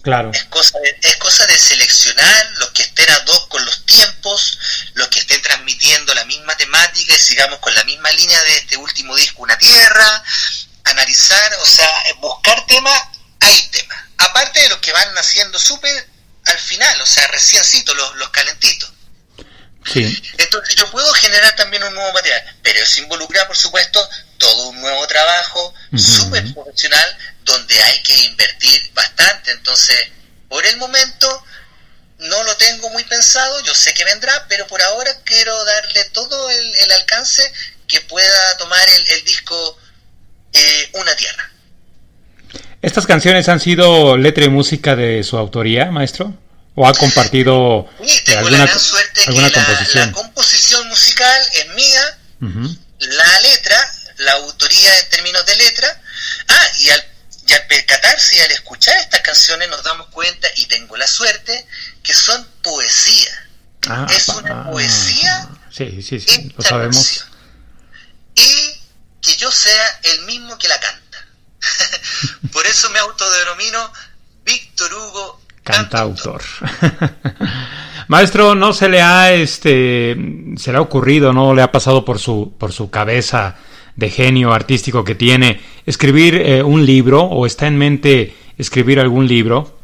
Claro. 0.03 0.33
Es 0.35 0.45
cosa, 0.45 0.79
de, 0.81 0.99
es 1.01 1.17
cosa 1.17 1.47
de 1.47 1.57
seleccionar 1.57 2.51
los 2.59 2.71
que 2.71 2.83
estén 2.83 3.09
a 3.11 3.21
dos 3.21 3.47
con 3.47 3.65
los 3.65 3.87
tiempos, 3.87 4.59
los 4.95 5.09
que 5.09 5.21
estén 5.21 5.41
transmitiendo 5.43 6.13
la 6.15 6.25
misma 6.25 6.57
temática 6.57 7.15
y 7.15 7.19
sigamos 7.19 7.61
con 7.61 7.73
la 7.75 7.85
misma 7.85 8.11
línea 8.11 8.43
de 8.43 8.57
este 8.57 8.77
último 8.77 9.15
disco, 9.15 9.43
Una 9.43 9.57
Tierra, 9.59 10.25
analizar, 10.85 11.55
o 11.61 11.67
sea, 11.67 11.89
buscar 12.21 12.67
temas, 12.67 13.01
hay 13.43 13.69
temas. 13.69 13.99
Aparte 14.19 14.61
de 14.61 14.69
los 14.71 14.79
que 14.79 14.93
van 14.93 15.15
naciendo 15.15 15.59
súper 15.59 16.09
al 16.45 16.59
final, 16.59 17.01
o 17.01 17.07
sea, 17.07 17.27
reciéncito, 17.29 17.95
los, 17.95 18.17
los 18.17 18.31
calentitos. 18.31 18.93
Sí. 19.85 20.23
Entonces 20.39 20.77
yo 20.77 20.91
puedo 20.91 21.13
generar 21.15 21.55
también 21.57 21.83
un 21.83 21.95
nuevo 21.95 22.13
material, 22.13 22.57
pero 22.63 22.81
eso 22.81 23.01
involucra, 23.01 23.47
por 23.47 23.57
supuesto, 23.57 24.09
todo 24.39 24.69
un 24.69 24.81
nuevo 24.81 25.07
trabajo 25.07 25.75
súper 25.97 26.53
profesional 26.55 27.19
donde 27.43 27.83
hay 27.83 28.03
que 28.03 28.17
invertir 28.25 28.91
bastante. 28.95 29.53
Entonces, 29.53 30.09
por 30.49 30.65
el 30.67 30.77
momento 30.77 31.45
no 32.19 32.43
lo 32.45 32.57
tengo 32.57 32.91
muy 32.91 33.05
pensado, 33.05 33.61
yo 33.65 33.75
sé 33.75 33.93
que 33.95 34.05
vendrá, 34.05 34.47
pero 34.49 34.67
por 34.69 34.81
ahora 34.81 35.13
quiero 35.25 35.65
darle 35.65 36.05
todo 36.07 36.51
el, 36.51 36.93
alcance 36.93 37.53
que 37.89 38.01
pueda 38.03 38.57
tomar 38.59 38.89
el, 38.89 39.25
disco 39.25 39.79
eh, 40.53 40.91
Una 40.95 41.15
Tierra. 41.17 41.52
¿Estas 42.93 43.07
canciones 43.07 43.49
han 43.49 43.59
sido 43.59 44.19
letra 44.19 44.45
y 44.45 44.51
música 44.51 44.95
de 44.95 45.25
su 45.25 45.39
autoría, 45.39 45.87
maestro? 45.87 46.37
¿O 46.75 46.87
ha 46.87 46.93
compartido 46.93 47.89
alguna, 48.37 48.69
composición? 48.71 50.11
La, 50.11 50.13
composición 50.13 50.89
musical 50.89 51.41
es 51.55 51.69
mía, 51.75 52.19
la 52.99 53.41
letra, 53.41 53.93
la 54.19 54.33
autoría 54.33 54.99
en 54.99 55.09
términos 55.09 55.47
de 55.47 55.57
letra. 55.57 56.03
Ah, 56.49 56.67
y 56.81 56.91
al, 56.91 57.03
y 57.49 57.53
al 57.55 57.67
percatarse 57.67 58.37
y 58.37 58.41
al 58.41 58.51
escuchar 58.51 58.95
estas 58.99 59.23
canciones 59.23 59.71
nos 59.71 59.83
damos 59.83 60.09
cuenta, 60.09 60.49
y 60.57 60.67
tengo 60.67 60.95
la 60.99 61.07
suerte, 61.07 61.67
que 62.03 62.13
son 62.13 62.47
poesía. 62.63 63.49
Ah, 63.89 64.07
es 64.15 64.29
una 64.29 64.71
poesía. 64.71 65.49
Sí, 65.71 66.03
sí, 66.03 66.21
sí, 66.21 66.53
lo 66.55 66.63
sabemos. 66.63 67.25
Y 68.35 68.83
que 69.23 69.35
yo 69.37 69.51
sea 69.51 70.01
el 70.03 70.27
mismo 70.27 70.59
que 70.59 70.69
la 70.69 70.79
canta. 70.79 71.02
Por 72.53 72.67
eso 72.67 72.91
me 72.91 72.99
autodenomino 72.99 73.93
Víctor 74.45 74.93
Hugo 74.93 75.41
Cantautor. 75.65 76.43
Maestro, 78.09 78.55
¿no 78.55 78.73
se 78.73 78.89
le 78.89 79.01
ha 79.01 79.33
este 79.33 80.17
se 80.57 80.73
le 80.73 80.79
ha 80.79 80.81
ocurrido, 80.81 81.33
no 81.33 81.55
le 81.55 81.63
ha 81.63 81.71
pasado 81.71 82.05
por 82.05 82.19
su 82.19 82.55
por 82.59 82.73
su 82.73 82.91
cabeza 82.91 83.57
de 83.97 84.11
genio 84.11 84.53
artístico 84.53 85.05
que 85.05 85.15
tiene 85.15 85.61
escribir 85.87 86.35
eh, 86.35 86.63
un 86.63 86.85
libro 86.85 87.23
o 87.23 87.47
está 87.47 87.67
en 87.67 87.79
mente 87.79 88.37
escribir 88.59 88.99
algún 88.99 89.27
libro? 89.27 89.79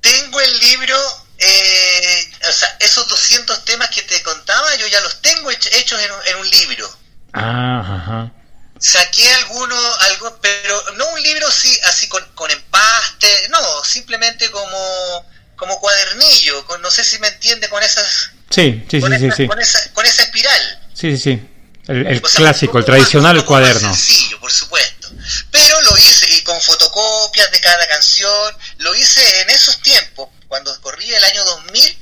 Tengo 0.00 0.40
el 0.40 0.58
libro, 0.60 0.96
eh, 1.38 2.30
o 2.48 2.52
sea, 2.52 2.68
esos 2.80 3.08
200 3.08 3.64
temas 3.64 3.88
que 3.90 4.02
te 4.02 4.22
contaba, 4.22 4.76
yo 4.76 4.86
ya 4.86 5.00
los 5.00 5.20
tengo 5.20 5.50
hechos 5.50 6.00
en, 6.26 6.36
un 6.36 6.50
libro. 6.50 6.88
Ah, 7.32 7.80
ajá. 7.80 8.32
Saqué 8.80 9.28
alguno, 9.34 9.76
algo, 10.00 10.38
pero 10.40 10.92
no 10.96 11.06
un 11.08 11.22
libro 11.22 11.50
sí, 11.50 11.78
así 11.84 12.08
con, 12.08 12.24
con 12.34 12.50
empaste, 12.50 13.48
no, 13.50 13.84
simplemente 13.84 14.50
como, 14.50 15.26
como 15.54 15.78
cuadernillo, 15.78 16.64
con, 16.66 16.80
no 16.80 16.90
sé 16.90 17.04
si 17.04 17.18
me 17.18 17.28
entiende 17.28 17.68
con 17.68 17.82
esas... 17.82 18.30
Sí, 18.48 18.84
sí, 18.90 19.00
sí, 19.00 19.30
sí, 19.36 19.46
Con 19.46 19.60
esa, 19.60 19.92
con 19.92 20.06
esa 20.06 20.22
espiral. 20.22 20.90
Sí, 20.94 21.16
sí, 21.16 21.22
sí. 21.22 21.50
El, 21.86 22.22
clásico, 22.22 22.78
el 22.78 22.84
tradicional 22.84 23.44
cuaderno. 23.44 23.94
Sencillo, 23.94 24.38
por 24.38 24.52
supuesto. 24.52 25.08
Pero 25.50 25.80
lo 25.82 25.96
hice 25.98 26.26
y 26.36 26.42
con 26.42 26.60
fotocopias 26.60 27.50
de 27.50 27.60
cada 27.60 27.86
canción. 27.88 28.56
Lo 28.78 28.94
hice 28.94 29.40
en 29.40 29.50
esos 29.50 29.80
tiempos, 29.82 30.28
cuando 30.46 30.78
corría 30.82 31.16
el 31.16 31.24
año 31.24 31.44
2000. 31.44 31.98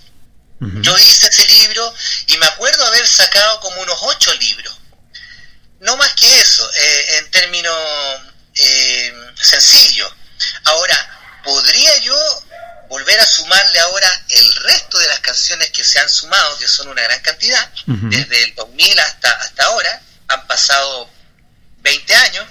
Yo 0.82 0.98
hice 0.98 1.28
ese 1.28 1.46
libro 1.46 1.94
y 2.26 2.36
me 2.36 2.46
acuerdo 2.46 2.84
haber 2.86 3.06
sacado 3.06 3.60
como 3.60 3.80
unos 3.80 3.98
ocho 4.02 4.34
libros. 4.34 4.76
No 5.80 5.96
más 5.96 6.12
que 6.14 6.40
eso, 6.40 6.47
en 7.38 7.44
términos 7.44 7.76
eh, 8.54 9.12
sencillos. 9.34 10.12
Ahora, 10.64 11.40
¿podría 11.44 11.98
yo 11.98 12.16
volver 12.88 13.20
a 13.20 13.26
sumarle 13.26 13.78
ahora 13.80 14.24
el 14.30 14.54
resto 14.56 14.98
de 14.98 15.08
las 15.08 15.20
canciones 15.20 15.70
que 15.70 15.84
se 15.84 15.98
han 15.98 16.08
sumado, 16.08 16.58
que 16.58 16.66
son 16.66 16.88
una 16.88 17.02
gran 17.02 17.20
cantidad, 17.20 17.70
desde 17.86 18.44
el 18.44 18.54
2000 18.54 18.98
hasta, 19.00 19.30
hasta 19.30 19.64
ahora, 19.64 20.02
han 20.28 20.46
pasado 20.46 21.10
20 21.78 22.14
años, 22.14 22.46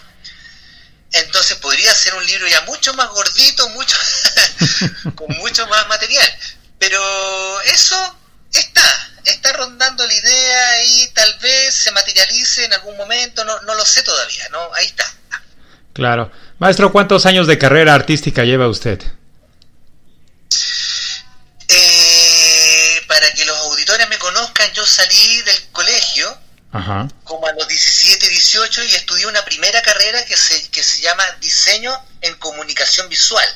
entonces 1.13 1.57
podría 1.57 1.93
ser 1.93 2.13
un 2.15 2.25
libro 2.25 2.47
ya 2.47 2.61
mucho 2.61 2.93
más 2.93 3.09
gordito, 3.09 3.69
mucho 3.69 3.97
con 5.15 5.27
mucho 5.37 5.65
más 5.67 5.87
material. 5.87 6.39
Pero 6.79 7.61
eso 7.61 8.19
está, 8.53 9.09
está 9.31 9.53
rondando 9.53 10.05
la 10.05 10.13
idea 10.13 10.85
y 10.85 11.07
tal 11.09 11.33
vez 11.39 11.73
se 11.73 11.91
materialice 11.91 12.65
en 12.65 12.73
algún 12.73 12.97
momento, 12.97 13.43
no, 13.43 13.59
no 13.61 13.75
lo 13.75 13.85
sé 13.85 14.03
todavía, 14.03 14.47
¿no? 14.51 14.73
Ahí 14.73 14.85
está. 14.85 15.05
Claro. 15.93 16.31
Maestro, 16.59 16.91
¿cuántos 16.91 17.25
años 17.25 17.47
de 17.47 17.57
carrera 17.57 17.93
artística 17.93 18.43
lleva 18.43 18.67
usted? 18.67 19.01
Eh, 21.67 23.01
para 23.07 23.31
que 23.33 23.45
los 23.45 23.57
auditores 23.57 24.07
me 24.09 24.17
conozcan, 24.17 24.71
yo 24.73 24.85
salí 24.85 25.41
del 25.41 25.69
colegio 25.71 26.37
como 27.23 27.47
a 27.47 27.53
los 27.53 27.67
17, 27.67 28.29
18 28.29 28.83
y 28.83 28.95
estudié 28.95 29.25
una 29.25 29.43
primera 29.43 29.81
carrera 29.81 30.23
que 30.25 30.37
se, 30.37 30.69
que 30.69 30.83
se 30.83 31.01
llama 31.01 31.23
Diseño 31.41 31.91
en 32.21 32.35
Comunicación 32.35 33.09
Visual. 33.09 33.47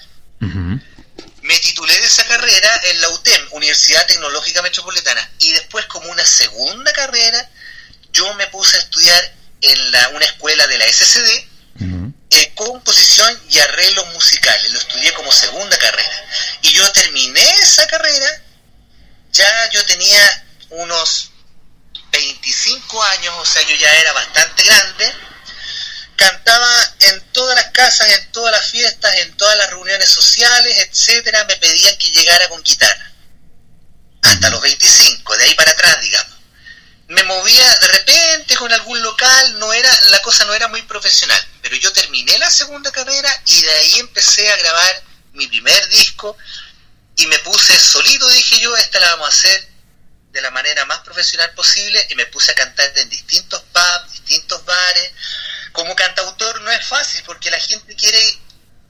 Me 1.51 1.60
titulé 1.60 1.93
de 2.00 2.05
esa 2.05 2.25
carrera 2.27 2.81
en 2.86 3.01
la 3.01 3.10
UTEM, 3.10 3.48
Universidad 3.51 4.08
Tecnológica 4.08 4.62
Metropolitana, 4.62 5.29
y 5.39 5.51
después 5.51 5.86
como 5.88 6.10
una 6.10 6.25
segunda 6.25 6.93
carrera 6.93 7.50
yo 8.13 8.34
me 8.36 8.48
puse 8.48 8.77
a 8.77 8.79
estudiar 8.79 9.36
en 9.60 9.91
la, 9.91 10.08
una 10.10 10.24
escuela 10.24 10.65
de 10.67 10.77
la 10.77 10.86
SCD, 10.86 11.48
eh, 12.29 12.53
composición 12.55 13.38
y 13.50 13.60
arreglos 13.60 14.08
musicales. 14.13 14.72
Lo 14.72 14.79
estudié 14.79 15.12
como 15.12 15.29
segunda 15.34 15.77
carrera. 15.77 16.25
Y 16.62 16.72
yo 16.72 16.89
terminé 16.93 17.43
esa 17.60 17.86
carrera, 17.88 18.43
ya 19.34 19.70
yo 19.72 19.86
tenía 19.88 20.46
unos 20.70 21.31
25 22.13 23.03
años, 23.03 23.36
o 23.38 23.46
sea, 23.46 23.62
yo 23.63 23.75
ya 23.75 23.93
era 24.00 24.13
bastante 24.13 24.63
grande. 24.63 25.13
Cantaba 26.21 26.95
en 26.99 27.21
todas 27.31 27.55
las 27.55 27.71
casas, 27.71 28.07
en 28.09 28.31
todas 28.31 28.51
las 28.51 28.69
fiestas, 28.69 29.15
en 29.17 29.35
todas 29.37 29.57
las 29.57 29.69
reuniones 29.71 30.09
sociales, 30.09 30.77
etcétera. 30.87 31.45
Me 31.45 31.55
pedían 31.55 31.97
que 31.97 32.11
llegara 32.11 32.47
con 32.49 32.61
guitarra. 32.63 33.11
Hasta 34.21 34.49
los 34.51 34.61
25, 34.61 35.37
de 35.37 35.43
ahí 35.43 35.55
para 35.55 35.71
atrás, 35.71 35.99
digamos 36.01 36.41
me 37.11 37.23
movía 37.25 37.77
de 37.81 37.87
repente 37.89 38.55
con 38.55 38.71
algún 38.71 39.01
local, 39.01 39.59
no 39.59 39.73
era, 39.73 40.01
la 40.11 40.21
cosa 40.21 40.45
no 40.45 40.53
era 40.53 40.69
muy 40.69 40.81
profesional, 40.83 41.45
pero 41.61 41.75
yo 41.75 41.91
terminé 41.91 42.37
la 42.39 42.49
segunda 42.49 42.89
carrera 42.89 43.29
y 43.47 43.61
de 43.61 43.71
ahí 43.71 43.99
empecé 43.99 44.49
a 44.49 44.55
grabar 44.55 45.03
mi 45.33 45.45
primer 45.47 45.89
disco 45.89 46.37
y 47.17 47.27
me 47.27 47.37
puse 47.39 47.77
solito, 47.77 48.29
dije 48.29 48.61
yo, 48.61 48.75
esta 48.77 48.99
la 49.01 49.11
vamos 49.11 49.27
a 49.27 49.29
hacer 49.29 49.67
de 50.31 50.41
la 50.41 50.51
manera 50.51 50.85
más 50.85 50.99
profesional 50.99 51.53
posible 51.53 52.07
y 52.09 52.15
me 52.15 52.27
puse 52.27 52.53
a 52.53 52.55
cantar 52.55 52.89
en 52.95 53.09
distintos 53.09 53.61
pubs, 53.73 54.13
distintos 54.13 54.63
bares. 54.63 55.11
Como 55.71 55.95
cantautor 55.95 56.61
no 56.61 56.71
es 56.71 56.85
fácil 56.85 57.23
porque 57.25 57.49
la 57.51 57.59
gente 57.59 57.95
quiere 57.95 58.19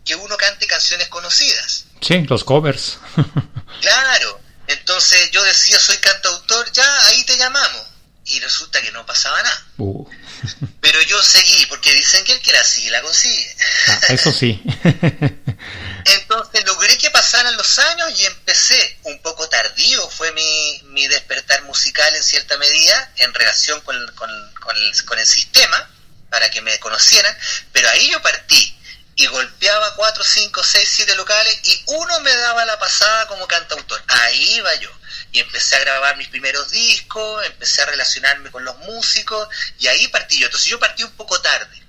que 0.05 0.15
uno 0.15 0.35
cante 0.38 0.67
canciones 0.67 1.07
conocidas. 1.09 1.85
Sí, 2.01 2.21
los 2.27 2.43
covers. 2.43 2.97
claro, 3.81 4.41
entonces 4.67 5.29
yo 5.31 5.43
decía 5.43 5.79
soy 5.79 5.97
cantautor, 5.97 6.71
ya 6.71 7.07
ahí 7.07 7.23
te 7.25 7.38
llamamos 7.38 7.91
y 8.25 8.39
resulta 8.39 8.81
que 8.81 8.91
no 8.91 9.05
pasaba 9.05 9.41
nada. 9.41 9.65
Uh. 9.77 10.07
Pero 10.81 11.01
yo 11.03 11.21
seguí, 11.21 11.65
porque 11.67 11.93
dicen 11.93 12.23
que 12.23 12.33
el 12.33 12.41
que 12.41 12.51
la 12.51 12.63
sigue 12.63 12.91
la 12.91 13.01
consigue. 13.01 13.55
Ah, 13.88 14.00
eso 14.09 14.31
sí. 14.31 14.61
Entonces 16.05 16.65
logré 16.65 16.97
que 16.97 17.11
pasaran 17.11 17.55
los 17.57 17.79
años 17.79 18.19
y 18.19 18.25
empecé, 18.25 19.00
un 19.03 19.21
poco 19.21 19.47
tardío 19.50 20.09
fue 20.09 20.31
mi, 20.31 20.81
mi 20.85 21.07
despertar 21.07 21.63
musical 21.63 22.15
en 22.15 22.23
cierta 22.23 22.57
medida, 22.57 23.11
en 23.17 23.33
relación 23.33 23.81
con, 23.81 23.95
con, 24.15 24.29
el, 24.29 25.05
con 25.05 25.19
el 25.19 25.25
sistema, 25.25 25.89
para 26.31 26.50
que 26.50 26.61
me 26.61 26.79
conocieran, 26.79 27.38
pero 27.73 27.89
ahí 27.89 28.09
yo 28.09 28.21
partí 28.21 28.77
y 29.15 29.27
golpeaba 29.27 29.93
4, 29.95 30.23
5, 30.23 30.63
6, 30.63 30.89
7 30.95 31.15
locales 31.15 31.59
y 31.63 31.83
uno 31.88 32.19
me 32.21 32.33
daba 32.33 32.65
la 32.65 32.79
pasada 32.79 33.27
como 33.27 33.45
cantautor. 33.45 34.01
Ahí 34.07 34.55
iba 34.55 34.73
yo 34.75 34.89
y 35.33 35.39
empecé 35.39 35.75
a 35.75 35.79
grabar 35.79 36.17
mis 36.17 36.29
primeros 36.29 36.71
discos, 36.71 37.45
empecé 37.45 37.81
a 37.81 37.88
relacionarme 37.88 38.50
con 38.50 38.63
los 38.63 38.77
músicos 38.79 39.47
y 39.77 39.88
ahí 39.88 40.07
partí 40.07 40.39
yo. 40.39 40.45
Entonces 40.45 40.69
yo 40.69 40.79
partí 40.79 41.03
un 41.03 41.11
poco 41.11 41.39
tarde. 41.41 41.83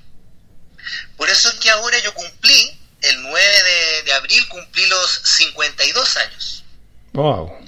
Por 1.16 1.30
eso 1.30 1.48
es 1.48 1.54
que 1.54 1.70
ahora 1.70 1.98
yo 2.00 2.12
cumplí, 2.12 2.78
el 3.00 3.22
9 3.22 4.02
de, 4.04 4.12
abril 4.12 4.46
cumplí 4.48 4.84
los 4.86 5.22
52 5.24 6.16
años. 6.16 6.64
Wow. 7.12 7.64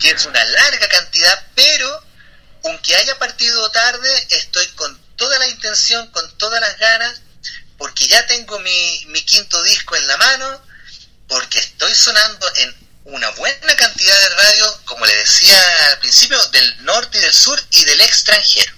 que 0.00 0.10
es 0.10 0.24
una 0.24 0.44
larga 0.44 0.88
cantidad, 0.88 1.46
pero 1.54 2.04
aunque 2.64 2.96
haya 2.96 3.18
partido 3.18 3.70
tarde, 3.70 4.26
estoy 4.30 4.66
con 4.68 4.98
toda 5.20 5.38
la 5.38 5.48
intención, 5.48 6.06
con 6.12 6.24
todas 6.38 6.58
las 6.62 6.78
ganas, 6.78 7.22
porque 7.76 8.08
ya 8.08 8.26
tengo 8.26 8.58
mi, 8.60 9.04
mi 9.08 9.20
quinto 9.20 9.62
disco 9.64 9.94
en 9.94 10.06
la 10.06 10.16
mano, 10.16 10.46
porque 11.28 11.58
estoy 11.58 11.92
sonando 11.92 12.46
en 12.62 12.74
una 13.04 13.28
buena 13.32 13.76
cantidad 13.76 14.14
de 14.18 14.28
radio, 14.34 14.64
como 14.86 15.04
le 15.04 15.14
decía 15.14 15.58
al 15.92 15.98
principio, 16.00 16.38
del 16.52 16.84
norte 16.84 17.18
y 17.18 17.20
del 17.20 17.32
sur 17.32 17.60
y 17.70 17.84
del 17.84 18.00
extranjero. 18.00 18.72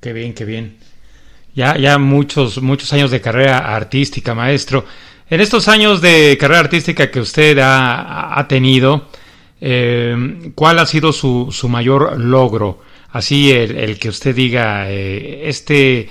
Qué 0.00 0.12
bien, 0.12 0.34
qué 0.34 0.44
bien. 0.44 0.78
ya, 1.52 1.76
ya 1.76 1.98
muchos, 1.98 2.62
muchos 2.62 2.92
años 2.92 3.10
de 3.10 3.20
carrera 3.20 3.74
artística, 3.74 4.36
maestro. 4.36 4.86
En 5.28 5.40
estos 5.40 5.66
años 5.66 6.00
de 6.00 6.38
carrera 6.38 6.60
artística 6.60 7.10
que 7.10 7.18
usted 7.18 7.58
ha, 7.60 8.46
tenido, 8.48 9.10
eh, 9.60 10.52
¿cuál 10.54 10.78
ha 10.78 10.86
sido 10.86 11.12
su, 11.12 11.48
su 11.50 11.68
mayor 11.68 12.20
logro? 12.20 12.84
Así 13.10 13.50
el, 13.50 13.98
que 13.98 14.10
usted 14.10 14.34
diga, 14.34 14.90
eh, 14.90 15.48
este, 15.48 16.10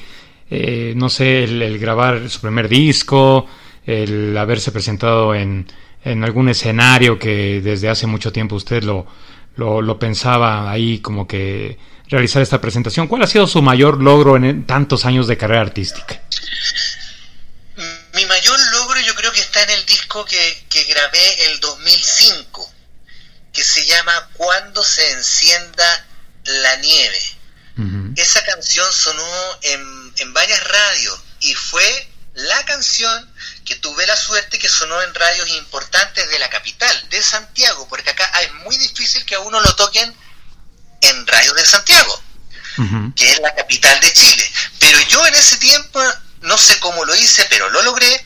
eh, 0.49 0.93
no 0.95 1.09
sé, 1.09 1.43
el, 1.43 1.77
grabar 1.77 2.29
su 2.29 2.41
primer 2.41 2.67
disco, 2.67 3.47
el 3.85 4.35
haberse 4.35 4.71
presentado 4.71 5.35
en, 5.35 5.67
en 6.03 6.23
algún 6.23 6.49
escenario 6.49 7.19
que 7.19 7.61
desde 7.61 7.89
hace 7.89 8.07
mucho 8.07 8.31
tiempo 8.31 8.55
usted 8.55 8.83
lo, 8.83 9.05
lo, 9.57 9.99
pensaba 9.99 10.69
ahí 10.71 10.99
como 10.99 11.27
que 11.27 11.77
realizar 12.07 12.41
esta 12.41 12.59
presentación. 12.59 13.07
¿Cuál 13.07 13.23
ha 13.23 13.27
sido 13.27 13.45
su 13.45 13.61
mayor 13.61 14.01
logro 14.01 14.35
en 14.35 14.65
tantos 14.65 15.05
años 15.05 15.27
de 15.27 15.37
carrera 15.37 15.61
artística? 15.61 16.21
Mi 18.13 18.25
mayor 18.25 18.59
logro 18.71 18.99
yo 19.01 19.13
creo 19.13 19.31
que 19.31 19.41
está 19.41 19.61
en 19.63 19.69
el 19.69 19.85
disco 19.85 20.25
que, 20.25 20.65
que 20.67 20.83
grabé 20.85 21.51
el 21.51 21.59
2005, 21.59 22.71
que 23.53 23.63
se 23.63 23.85
llama 23.85 24.29
Cuando 24.33 24.83
se 24.83 25.11
encienda 25.11 26.06
la 26.47 26.75
nieve. 26.77 27.33
Esa 28.15 28.43
canción 28.43 28.91
sonó 28.91 29.59
en, 29.61 30.13
en 30.17 30.33
varias 30.33 30.63
radios 30.67 31.19
y 31.41 31.53
fue 31.53 32.09
la 32.33 32.65
canción 32.65 33.33
que 33.65 33.75
tuve 33.75 34.05
la 34.07 34.15
suerte 34.15 34.57
que 34.57 34.69
sonó 34.69 35.01
en 35.01 35.13
radios 35.13 35.49
importantes 35.49 36.29
de 36.29 36.39
la 36.39 36.49
capital, 36.49 37.09
de 37.09 37.21
Santiago, 37.21 37.87
porque 37.87 38.09
acá 38.09 38.25
es 38.41 38.53
muy 38.65 38.77
difícil 38.77 39.25
que 39.25 39.35
a 39.35 39.39
uno 39.39 39.59
lo 39.59 39.75
toquen 39.75 40.15
en 41.01 41.27
radios 41.27 41.55
de 41.55 41.65
Santiago, 41.65 42.23
que 43.15 43.31
es 43.31 43.39
la 43.39 43.53
capital 43.55 43.99
de 43.99 44.13
Chile. 44.13 44.51
Pero 44.79 44.99
yo 45.09 45.25
en 45.27 45.35
ese 45.35 45.57
tiempo, 45.57 46.01
no 46.41 46.57
sé 46.57 46.79
cómo 46.79 47.05
lo 47.05 47.15
hice, 47.15 47.45
pero 47.49 47.69
lo 47.69 47.81
logré. 47.81 48.25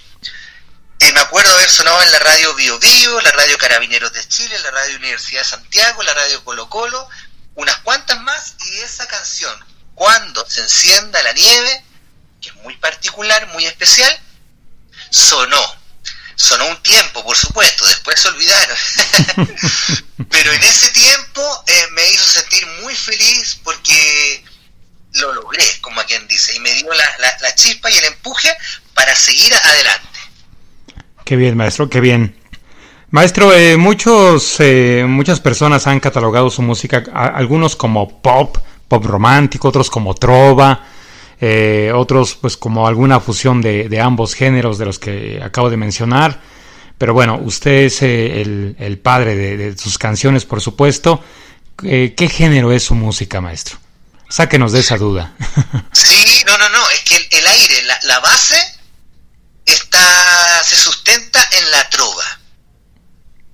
Eh, 1.00 1.12
me 1.13 1.20
acuerdo 1.22 1.54
haber 1.54 1.70
sonado 1.70 2.01
en 2.04 2.12
la 2.12 2.20
radio 2.20 2.54
Bio 2.56 2.78
Bio, 2.80 3.22
la 3.22 3.32
radio 3.32 3.58
Carabineros 3.58 4.13
de 4.13 4.28
Chile, 4.28 4.60
la 4.60 4.72
radio 4.72 4.98
Universidad 4.98 5.42
de 5.42 5.48
Santiago, 5.48 6.04
la 6.04 6.13
radio 6.13 6.44
Colo 6.44 6.70
Colo, 6.70 7.10
unas 7.55 7.77
cuantas 7.79 8.20
más 8.22 8.55
y 8.65 8.79
esa 8.79 9.08
canción, 9.08 9.53
Cuando 9.96 10.48
se 10.50 10.62
encienda 10.62 11.22
la 11.22 11.34
nieve, 11.34 11.84
que 12.41 12.50
es 12.50 12.55
muy 12.55 12.75
particular, 12.77 13.48
muy 13.48 13.65
especial, 13.65 14.20
sonó. 15.10 15.81
Sonó 16.36 16.65
un 16.65 16.81
tiempo, 16.81 17.24
por 17.24 17.38
supuesto, 17.38 17.86
después 17.86 18.20
se 18.20 18.29
olvidaron. 18.29 18.77
Pero 20.29 20.53
en 20.53 20.63
ese 20.63 20.89
tiempo 20.89 21.63
eh, 21.67 21.88
me 21.91 22.10
hizo 22.10 22.25
sentir 22.25 22.65
muy 22.81 22.96
feliz 22.96 23.60
porque 23.63 24.43
lo 25.13 25.34
logré, 25.34 25.65
como 25.81 26.01
a 26.01 26.05
quien 26.05 26.27
dice, 26.27 26.55
y 26.55 26.60
me 26.60 26.74
dio 26.74 26.88
la, 26.93 27.55
chispa 27.55 27.91
y 27.91 27.98
el 27.98 28.05
empuje 28.05 28.50
para 28.96 29.15
seguir 29.15 29.53
adelante. 29.53 30.20
Qué 31.25 31.36
bien, 31.36 31.55
maestro, 31.55 31.89
qué 31.89 32.00
bien. 32.00 32.41
Maestro, 33.12 33.53
eh, 33.53 33.75
muchos, 33.75 34.56
eh, 34.60 35.03
muchas 35.06 35.41
personas 35.41 35.86
han 35.86 36.00
catalogado 36.00 36.50
su 36.50 36.62
música, 36.62 37.03
algunos 37.13 37.75
como 37.75 38.22
pop, 38.22 38.58
pop 38.88 39.06
romántico, 39.06 39.68
otros 39.68 39.89
como 39.89 40.15
trova, 40.15 40.88
eh, 41.41 41.91
otros 41.94 42.36
pues 42.36 42.56
como 42.56 42.88
alguna 42.88 43.20
fusión 43.20 43.62
de, 43.62 44.00
ambos 44.01 44.34
géneros 44.34 44.77
de 44.77 44.86
los 44.86 44.98
que 44.98 45.41
acabo 45.44 45.70
de 45.70 45.75
mencionar. 45.75 46.39
Pero 46.98 47.13
bueno, 47.13 47.38
usted 47.44 47.84
es 47.84 48.01
el, 48.01 49.00
padre 49.03 49.36
de, 49.36 49.77
sus 49.77 49.98
canciones, 49.98 50.46
por 50.46 50.62
supuesto. 50.62 51.22
¿Qué 51.82 52.30
género 52.32 52.72
es 52.72 52.84
su 52.84 52.96
música, 52.96 53.41
maestro? 53.41 53.77
Sáquenos 54.30 54.72
de 54.72 54.80
esa 54.80 54.98
duda. 54.98 55.34
sí, 55.91 56.44
no, 56.46 56.58
no, 56.58 56.70
no, 56.70 56.89
es 56.91 57.01
que 57.01 57.38
el, 57.38 57.46
aire, 57.46 57.84
la, 58.03 58.20
base, 58.22 58.56
está, 59.65 60.63
se 60.63 60.77
sustenta 60.77 61.42
en 61.59 61.72
la 61.72 61.90
trova 61.90 62.41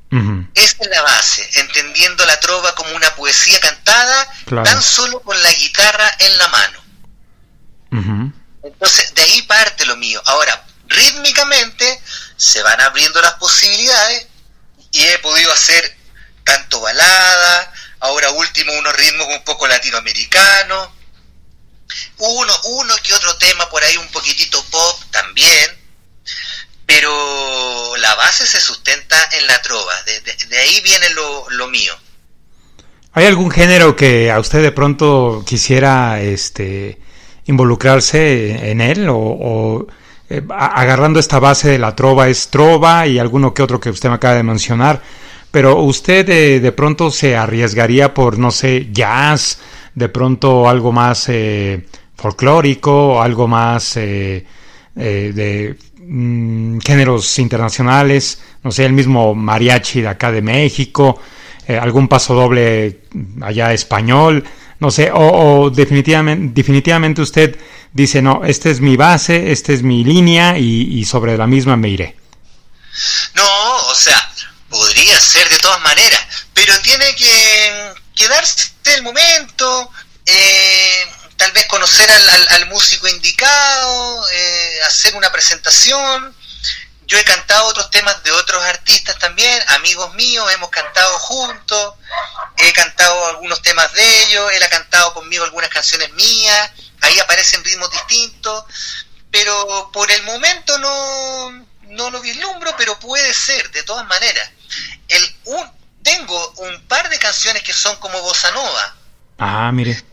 esa 0.10 0.78
es 0.80 0.90
la 0.90 1.02
base, 1.02 1.50
entendiendo 1.56 2.26
la 2.26 2.40
trova 2.40 2.74
como 2.76 2.96
una 2.96 3.14
poesía 3.16 3.60
cantada 3.60 4.28
tan 4.64 4.82
solo 4.82 5.22
con 5.22 5.42
la 5.42 5.52
guitarra 5.54 6.10
en 6.20 6.38
la 6.38 6.48
mano. 6.48 6.84
Entonces, 8.64 9.14
de 9.14 9.22
ahí 9.22 9.42
parte 9.44 9.86
lo 9.86 9.96
mío. 9.98 10.22
Ahora, 10.26 10.66
rítmicamente 10.88 12.02
se 12.36 12.62
van 12.64 12.80
abriendo 12.82 13.22
las 13.22 13.34
posibilidades 13.34 14.28
y 14.92 15.04
he 15.04 15.20
podido 15.20 15.52
hacer 15.52 15.98
tanto 16.44 16.80
balada, 16.80 17.74
ahora 18.00 18.30
último 18.32 18.72
unos 18.74 18.94
ritmos 18.96 19.28
un 19.28 19.44
poco 19.44 19.68
latinoamericanos, 19.68 20.90
uno, 22.18 22.62
uno 22.64 22.96
que 23.04 23.14
otro 23.14 23.38
tema 23.38 23.70
por 23.70 23.84
ahí 23.84 23.98
un 23.98 24.08
poquitito 24.10 24.64
pop 24.66 25.04
también, 25.12 25.78
pero 26.88 27.98
la 27.98 28.16
base 28.16 28.48
se 28.48 28.62
sustenta 28.62 29.18
en 29.40 29.46
la 29.46 29.62
trova, 29.62 29.92
de, 30.06 30.58
ahí 30.58 30.82
viene 30.82 31.06
lo, 31.52 31.68
mío. 31.68 31.94
¿Hay 33.12 33.26
algún 33.26 33.52
género 33.52 33.96
que 33.96 34.32
a 34.32 34.40
usted 34.40 34.62
de 34.62 34.72
pronto 34.72 35.44
quisiera 35.46 36.22
este, 36.22 36.98
involucrarse 37.46 38.72
en 38.72 38.80
él 38.80 39.08
o, 39.12 39.86
eh, 40.30 40.42
agarrando 40.50 41.20
esta 41.20 41.40
base 41.40 41.72
de 41.72 41.78
la 41.78 41.94
trova 41.94 42.30
es 42.30 42.48
trova 42.48 43.06
y 43.06 43.20
alguno 43.20 43.54
que 43.54 43.64
otro 43.64 43.82
que 43.82 43.90
usted 43.90 44.08
me 44.08 44.16
acaba 44.16 44.36
de 44.36 44.44
mencionar, 44.44 45.02
pero 45.52 45.82
usted 45.82 46.26
de 46.62 46.72
pronto 46.72 47.12
se 47.12 47.36
arriesgaría 47.36 48.14
por, 48.14 48.40
no 48.40 48.50
sé, 48.50 48.88
jazz, 48.94 49.60
de 49.94 50.08
pronto 50.08 50.70
algo 50.70 50.94
más 50.94 51.28
eh, 51.28 51.86
folclórico, 52.16 53.22
algo 53.22 53.48
más 53.48 53.98
eh, 53.98 54.46
de 54.96 55.76
Mm, 56.10 56.80
géneros 56.80 57.38
internacionales, 57.38 58.40
no 58.64 58.72
sé, 58.72 58.86
el 58.86 58.94
mismo 58.94 59.36
mariachi 59.36 60.00
de 60.00 60.08
acá 60.08 60.32
de 60.32 60.42
México, 60.42 61.22
eh, 61.68 61.78
algún 61.78 62.08
paso 62.08 62.34
doble 62.34 63.02
allá 63.42 63.74
español, 63.74 64.42
no 64.80 64.90
sé, 64.90 65.12
o, 65.14 65.70
definitivamente, 65.70 66.54
definitivamente 66.54 67.22
usted 67.22 67.58
dice, 67.92 68.22
no, 68.22 68.46
esta 68.46 68.70
es 68.70 68.80
mi 68.80 68.96
base, 68.96 69.52
esta 69.52 69.74
es 69.74 69.84
mi 69.84 70.06
línea 70.06 70.58
y, 70.58 71.04
sobre 71.04 71.38
la 71.38 71.46
misma 71.46 71.76
me 71.76 71.90
iré. 71.90 72.16
No, 73.34 73.76
o 73.90 73.96
sea, 73.96 74.32
podría 74.70 75.20
ser 75.20 75.50
de 75.50 75.60
todas 75.60 75.82
maneras, 75.82 76.26
pero 76.54 76.74
tiene 76.80 77.14
que, 77.18 77.92
quedarse 78.16 78.72
el 78.96 79.04
momento, 79.04 79.92
eh, 80.26 81.04
tal 81.38 81.52
vez 81.52 81.66
conocer 81.68 82.10
al, 82.12 82.66
músico 82.68 83.08
indicado, 83.08 84.30
eh, 84.32 84.82
hacer 84.86 85.16
una 85.16 85.32
presentación. 85.32 86.36
Yo 87.06 87.18
he 87.18 87.24
cantado 87.24 87.68
otros 87.68 87.90
temas 87.90 88.22
de 88.24 88.32
otros 88.32 88.62
artistas 88.64 89.18
también, 89.18 89.58
amigos 89.70 90.14
míos, 90.16 90.52
hemos 90.54 90.70
cantado 90.70 91.18
juntos, 91.20 91.94
he 92.58 92.74
cantado 92.74 93.28
algunos 93.28 93.62
temas 93.62 93.94
de 93.94 94.24
ellos, 94.24 94.52
él 94.52 94.64
ha 94.64 94.70
cantado 94.70 95.14
conmigo 95.14 95.46
algunas 95.46 95.70
canciones 95.70 96.12
mías, 96.14 96.72
ahí 97.00 97.18
aparecen 97.20 97.64
ritmos 97.64 97.90
distintos, 97.92 98.66
pero 99.32 99.90
por 99.94 100.12
el 100.12 100.22
momento 100.24 100.78
no, 100.80 101.66
no 101.84 102.10
lo 102.10 102.20
vislumbro, 102.20 102.76
pero 102.78 103.00
puede 103.00 103.34
ser, 103.34 103.72
de 103.72 103.84
todas 103.84 104.06
maneras. 104.08 104.50
El, 105.08 105.36
un, 105.46 105.72
tengo 106.04 106.54
un 106.58 106.88
par 106.88 107.10
de 107.10 107.20
canciones 107.20 107.64
que 107.64 107.72
son 107.72 107.96
como 107.98 108.22
bossa 108.22 108.52
nova. 108.52 108.96
Ah, 109.38 109.72
mire. 109.72 110.04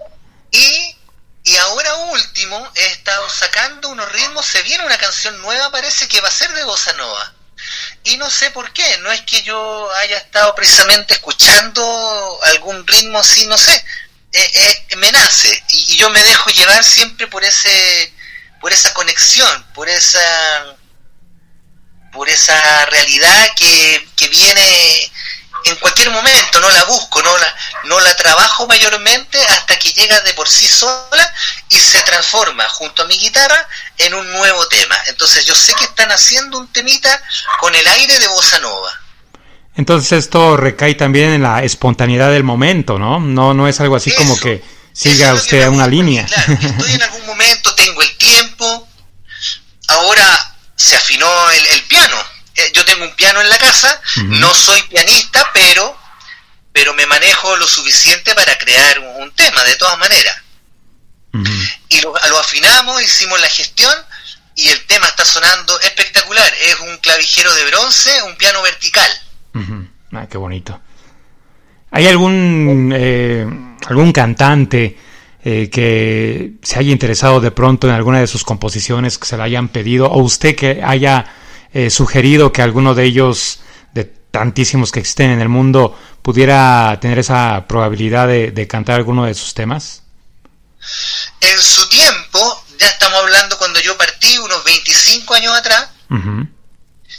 Y 0.52 0.96
y 1.44 1.56
ahora 1.56 1.94
último, 1.94 2.72
he 2.74 2.86
estado 2.86 3.28
sacando 3.28 3.90
unos 3.90 4.10
ritmos, 4.10 4.46
se 4.46 4.62
viene 4.62 4.86
una 4.86 4.96
canción 4.96 5.40
nueva, 5.42 5.70
parece 5.70 6.08
que 6.08 6.20
va 6.22 6.28
a 6.28 6.32
ser 6.32 6.50
de 6.54 6.64
Bossa 6.64 6.94
Nova. 6.94 7.34
Y 8.02 8.16
no 8.16 8.30
sé 8.30 8.50
por 8.50 8.72
qué, 8.72 8.98
no 8.98 9.12
es 9.12 9.20
que 9.22 9.42
yo 9.42 9.90
haya 9.96 10.16
estado 10.16 10.54
precisamente 10.54 11.14
escuchando 11.14 12.40
algún 12.44 12.86
ritmo 12.86 13.18
así, 13.18 13.46
no 13.46 13.58
sé, 13.58 13.74
eh, 14.32 14.50
eh, 14.54 14.96
me 14.96 15.12
nace 15.12 15.62
y, 15.70 15.96
yo 15.96 16.08
me 16.10 16.22
dejo 16.22 16.50
llevar 16.50 16.82
siempre 16.82 17.26
por 17.28 17.44
ese 17.44 18.12
por 18.60 18.72
esa 18.72 18.92
conexión, 18.94 19.66
por 19.74 19.88
esa 19.88 20.76
por 22.12 22.28
esa 22.28 22.86
realidad 22.86 23.50
que, 23.54 24.08
que 24.16 24.28
viene 24.28 25.12
en 25.64 25.76
cualquier 25.76 26.10
momento, 26.10 26.60
no 26.60 26.70
la 26.70 26.84
busco, 26.84 27.22
no 27.22 27.38
la, 27.38 27.54
no 27.84 28.00
la 28.00 28.14
trabajo 28.16 28.66
mayormente 28.66 29.38
hasta 29.46 29.78
que 29.78 29.90
llega 29.92 30.20
de 30.20 30.34
por 30.34 30.48
sí 30.48 30.66
sola 30.68 31.32
y 31.68 31.78
se 31.78 32.00
transforma 32.02 32.68
junto 32.68 33.02
a 33.02 33.06
mi 33.06 33.18
guitarra 33.18 33.66
en 33.98 34.14
un 34.14 34.30
nuevo 34.32 34.66
tema. 34.68 34.96
Entonces 35.06 35.44
yo 35.46 35.54
sé 35.54 35.74
que 35.74 35.84
están 35.84 36.10
haciendo 36.12 36.58
un 36.58 36.68
temita 36.68 37.20
con 37.60 37.74
el 37.74 37.86
aire 37.86 38.18
de 38.18 38.28
bossa 38.28 38.58
nova. 38.60 38.92
Entonces 39.76 40.12
esto 40.12 40.56
recae 40.56 40.94
también 40.94 41.30
en 41.30 41.42
la 41.42 41.62
espontaneidad 41.62 42.30
del 42.30 42.44
momento, 42.44 42.98
¿no? 42.98 43.18
No, 43.18 43.54
no 43.54 43.66
es 43.66 43.80
algo 43.80 43.96
así 43.96 44.12
como 44.14 44.38
que 44.38 44.62
siga 44.92 45.34
usted 45.34 45.62
a 45.62 45.70
una 45.70 45.86
línea. 45.86 46.26
estoy 46.26 46.92
en 46.92 47.02
algún 47.02 47.26
momento, 47.26 47.74
tengo 47.74 48.02
el 48.02 48.16
tiempo, 48.16 48.86
ahora 49.88 50.56
se 50.76 50.94
afinó 50.94 51.50
el 51.50 51.82
piano, 51.84 52.16
eh, 52.56 52.72
yo 52.72 52.84
tengo 52.84 53.04
un 53.04 53.14
piano 53.16 53.40
en 53.40 53.48
la 53.48 53.58
casa, 53.58 54.00
no 54.24 54.52
soy 54.54 54.80
pianista, 54.82 55.50
pero, 55.52 55.96
pero 56.72 56.94
me 56.94 57.06
manejo 57.06 57.56
lo 57.56 57.66
suficiente 57.66 58.34
para 58.34 58.56
crear 58.58 58.98
un, 58.98 59.30
tema, 59.32 59.64
de 59.64 59.76
todas 59.76 59.98
maneras. 59.98 60.36
Y 61.88 62.00
lo, 62.00 62.14
lo 62.28 62.38
afinamos, 62.38 63.02
hicimos 63.02 63.40
la 63.40 63.48
gestión 63.48 63.92
y 64.56 64.68
el 64.68 64.86
tema 64.86 65.06
está 65.06 65.24
sonando 65.24 65.78
espectacular. 65.80 66.52
Es 66.62 66.78
un 66.80 66.96
clavijero 66.98 67.52
de 67.54 67.64
bronce, 67.66 68.10
un 68.22 68.36
piano 68.36 68.62
vertical. 68.62 69.10
Ah, 70.12 70.26
qué 70.30 70.38
bonito. 70.38 70.80
¿Hay 71.90 72.06
algún, 72.06 72.92
eh, 72.94 73.46
algún 73.86 74.12
cantante 74.12 74.96
eh, 75.44 75.70
que 75.70 76.54
se 76.62 76.78
haya 76.78 76.90
interesado 76.90 77.40
de 77.40 77.50
pronto 77.50 77.88
en 77.88 77.94
alguna 77.94 78.20
de 78.20 78.26
sus 78.26 78.44
composiciones, 78.44 79.18
que 79.18 79.26
se 79.26 79.36
la 79.36 79.44
hayan 79.44 79.68
pedido, 79.68 80.06
o 80.10 80.20
usted 80.20 80.56
que 80.56 80.82
haya 80.84 81.26
eh, 81.74 81.90
sugerido 81.90 82.52
que 82.52 82.62
alguno 82.62 82.94
de 82.94 83.04
ellos, 83.04 83.60
de 83.92 84.04
tantísimos 84.04 84.92
que 84.92 85.00
existen 85.00 85.30
en 85.30 85.40
el 85.40 85.48
mundo, 85.48 85.98
pudiera 86.22 86.96
tener 87.00 87.18
esa 87.18 87.66
probabilidad 87.68 88.26
de, 88.28 88.66
cantar 88.66 88.96
alguno 88.96 89.26
de 89.26 89.34
sus 89.34 89.52
temas? 89.52 90.02
En 91.40 91.62
su 91.62 91.86
tiempo, 91.88 92.64
ya 92.78 92.86
estamos 92.86 93.18
hablando 93.18 93.58
cuando 93.58 93.80
yo 93.80 93.96
partí, 93.98 94.38
unos 94.38 94.64
25 94.64 95.34
años 95.34 95.52
atrás, 95.52 95.88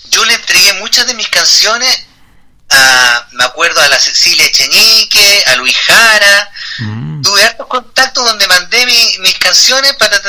yo 0.10 0.26
le 0.26 0.34
entregué 0.34 0.74
muchas 0.80 1.06
de 1.06 1.14
mis 1.14 1.28
canciones 1.28 2.08
me 3.32 3.44
acuerdo 3.44 3.80
a 3.82 3.88
la 3.90 4.00
Cecilia 4.00 4.46
Echeñique, 4.46 5.44
a 5.48 5.56
Luis 5.58 5.76
Jara, 5.78 6.52
mm. 6.80 7.22
tuve 7.22 7.44
hartos 7.44 7.68
contactos 7.68 8.26
donde 8.26 8.48
mandé 8.48 8.86
mis 8.86 9.38
canciones 9.40 9.94
para 9.94 10.20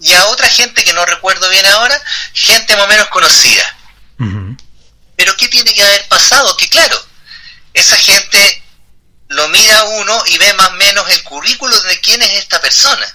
y 0.00 0.12
a 0.12 0.26
otra 0.26 0.48
gente 0.48 0.84
que 0.84 0.92
no 0.92 1.04
recuerdo 1.04 1.48
bien 1.50 1.66
ahora, 1.66 2.00
gente 2.32 2.76
más 2.76 2.86
o 2.86 2.88
menos 2.88 3.08
conocida. 3.08 3.76
Pero 5.16 5.36
¿qué 5.36 5.48
tiene 5.48 5.74
que 5.74 5.82
haber 5.82 6.06
pasado? 6.08 6.56
Que 6.56 6.68
claro, 6.68 7.00
esa 7.74 7.96
gente 7.96 8.62
lo 9.28 9.48
mira 9.48 9.84
uno 9.84 10.22
y 10.26 10.38
ve 10.38 10.52
más 10.54 10.68
o 10.68 10.72
menos 10.72 11.10
el 11.10 11.22
currículo 11.24 11.80
de 11.82 12.00
quién 12.00 12.22
es 12.22 12.30
esta 12.30 12.60
persona. 12.60 13.06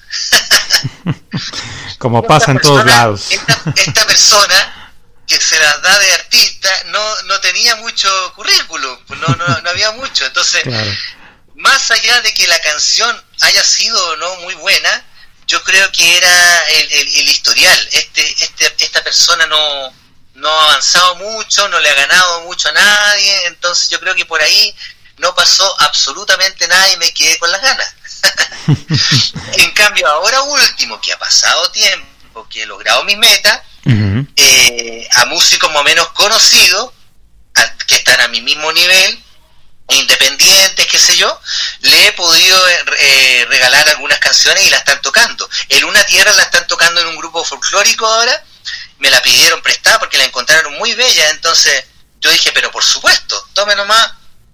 Como 1.97 2.23
pasa 2.23 2.51
en 2.51 2.59
todos 2.59 2.85
lados. 2.85 3.29
esta 3.75 4.05
persona 4.05 4.91
que 5.27 5.39
se 5.39 5.57
las 5.57 5.81
da 5.81 5.99
de 5.99 6.13
artista 6.13 6.69
no, 6.87 7.21
no 7.23 7.39
tenía 7.39 7.75
mucho 7.77 8.09
currículum, 8.35 8.97
pues 9.07 9.19
no, 9.21 9.27
no, 9.27 9.61
no 9.61 9.69
había 9.69 9.91
mucho. 9.91 10.25
Entonces, 10.25 10.63
más 11.55 11.91
allá 11.91 12.21
de 12.21 12.33
que 12.33 12.47
la 12.47 12.59
canción 12.59 13.25
haya 13.41 13.63
sido 13.63 14.17
no 14.17 14.35
muy 14.37 14.53
buena, 14.55 15.05
yo 15.47 15.63
creo 15.63 15.91
que 15.91 16.17
era 16.17 16.59
el, 16.69 16.91
el, 16.91 17.27
historial. 17.27 17.89
Este, 17.91 18.43
este, 18.43 18.85
esta 18.85 19.03
persona 19.03 19.45
no, 19.47 19.93
no 20.35 20.49
ha 20.49 20.63
avanzado 20.71 21.15
mucho, 21.15 21.67
no 21.69 21.79
le 21.79 21.89
ha 21.89 21.93
ganado 21.93 22.41
mucho 22.41 22.69
a 22.69 22.73
nadie, 22.73 23.47
entonces 23.47 23.89
yo 23.89 23.99
creo 23.99 24.15
que 24.15 24.25
por 24.25 24.41
ahí 24.41 24.75
no 25.17 25.33
pasó 25.35 25.81
absolutamente 25.81 26.67
nada 26.67 26.93
y 26.93 26.97
me 26.97 27.13
quedé 27.13 27.37
con 27.37 27.51
las 27.51 27.61
ganas. 27.61 27.95
en 29.57 29.71
cambio, 29.71 30.07
ahora 30.07 30.41
último, 30.41 30.99
que 31.01 31.13
ha 31.13 31.19
pasado 31.19 31.71
tiempo, 31.71 32.47
que 32.49 32.63
he 32.63 32.65
logrado 32.65 33.03
mis 33.03 33.17
metas, 33.17 33.61
eh, 34.35 35.07
a 35.11 35.25
músicos 35.25 35.69
más 35.71 35.81
o 35.81 35.83
menos 35.83 36.07
conocidos, 36.09 36.91
que 37.87 37.95
están 37.95 38.21
a 38.21 38.27
mi 38.29 38.41
mismo 38.41 38.71
nivel, 38.71 39.23
independientes, 39.89 40.87
qué 40.87 40.99
sé 40.99 41.15
yo, 41.15 41.39
le 41.81 42.07
he 42.07 42.11
podido 42.13 42.69
eh, 42.69 42.85
eh, 42.99 43.45
regalar 43.49 43.87
algunas 43.89 44.19
canciones 44.19 44.65
y 44.65 44.69
la 44.69 44.77
están 44.77 45.01
tocando. 45.01 45.47
En 45.69 45.83
Una 45.85 46.03
Tierra 46.05 46.33
la 46.33 46.43
están 46.43 46.65
tocando 46.67 47.01
en 47.01 47.07
un 47.07 47.17
grupo 47.17 47.43
folclórico 47.43 48.05
ahora, 48.05 48.43
me 48.99 49.09
la 49.09 49.21
pidieron 49.21 49.61
prestada 49.61 49.99
porque 49.99 50.17
la 50.17 50.25
encontraron 50.25 50.73
muy 50.77 50.93
bella, 50.93 51.29
entonces 51.29 51.85
yo 52.21 52.29
dije, 52.31 52.51
pero 52.53 52.71
por 52.71 52.83
supuesto, 52.83 53.49
tome 53.53 53.75
nomás, 53.75 54.13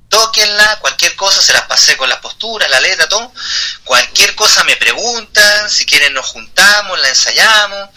tóquenla, 0.09 0.79
cualquier 0.79 1.15
cosa, 1.15 1.41
se 1.41 1.53
las 1.53 1.63
pasé 1.63 1.95
con 1.95 2.09
las 2.09 2.19
posturas, 2.19 2.69
la 2.69 2.79
letra, 2.79 3.07
todo, 3.07 3.31
cualquier 3.83 4.33
cosa 4.35 4.63
me 4.63 4.75
preguntan, 4.75 5.69
si 5.69 5.85
quieren 5.85 6.13
nos 6.13 6.25
juntamos, 6.25 6.99
la 6.99 7.09
ensayamos, 7.09 7.89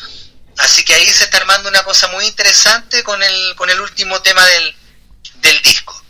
Así 0.59 0.85
que 0.85 0.95
ahí 0.95 1.07
se 1.13 1.25
está 1.25 1.39
armando 1.39 1.69
una 1.69 1.83
cosa 1.83 2.09
muy 2.09 2.27
interesante 2.27 3.03
con 3.03 3.23
el, 3.23 3.55
con 3.57 3.71
el 3.71 3.81
último 3.81 4.21
tema 4.23 4.45
del, 4.47 4.77
del 5.37 5.63
disco. 5.63 6.02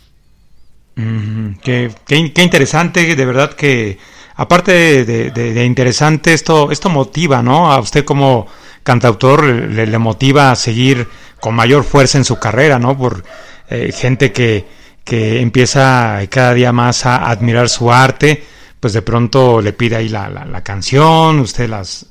Qué, 0.95 1.91
qué, 2.05 2.41
interesante, 2.43 3.15
de 3.15 3.25
verdad 3.25 3.53
que 3.53 3.97
aparte 4.35 5.05
de, 5.05 5.65
interesante, 5.65 6.33
esto, 6.33 6.71
esto 6.71 6.89
motiva, 6.89 7.41
¿no? 7.41 7.71
A 7.71 7.79
usted 7.79 8.05
como 8.05 8.47
cantautor 8.83 9.43
le, 9.45 9.97
motiva 9.97 10.51
a 10.51 10.55
seguir 10.55 11.07
con 11.39 11.55
mayor 11.55 11.83
fuerza 11.83 12.17
en 12.17 12.25
su 12.25 12.37
carrera, 12.37 12.79
¿no? 12.79 12.97
Por 12.97 13.23
eh, 13.69 13.91
gente 13.91 14.31
que, 14.31 14.65
que 15.03 15.41
empieza 15.41 16.19
cada 16.29 16.53
día 16.53 16.71
más 16.71 17.05
a 17.05 17.29
admirar 17.29 17.69
su 17.69 17.91
arte, 17.91 18.43
pues 18.79 18.93
de 18.93 19.01
pronto 19.01 19.61
le 19.61 19.73
pide 19.73 19.95
ahí 19.95 20.09
la, 20.09 20.29
la, 20.29 20.45
la 20.45 20.63
canción, 20.63 21.39
usted 21.39 21.69
las, 21.69 22.07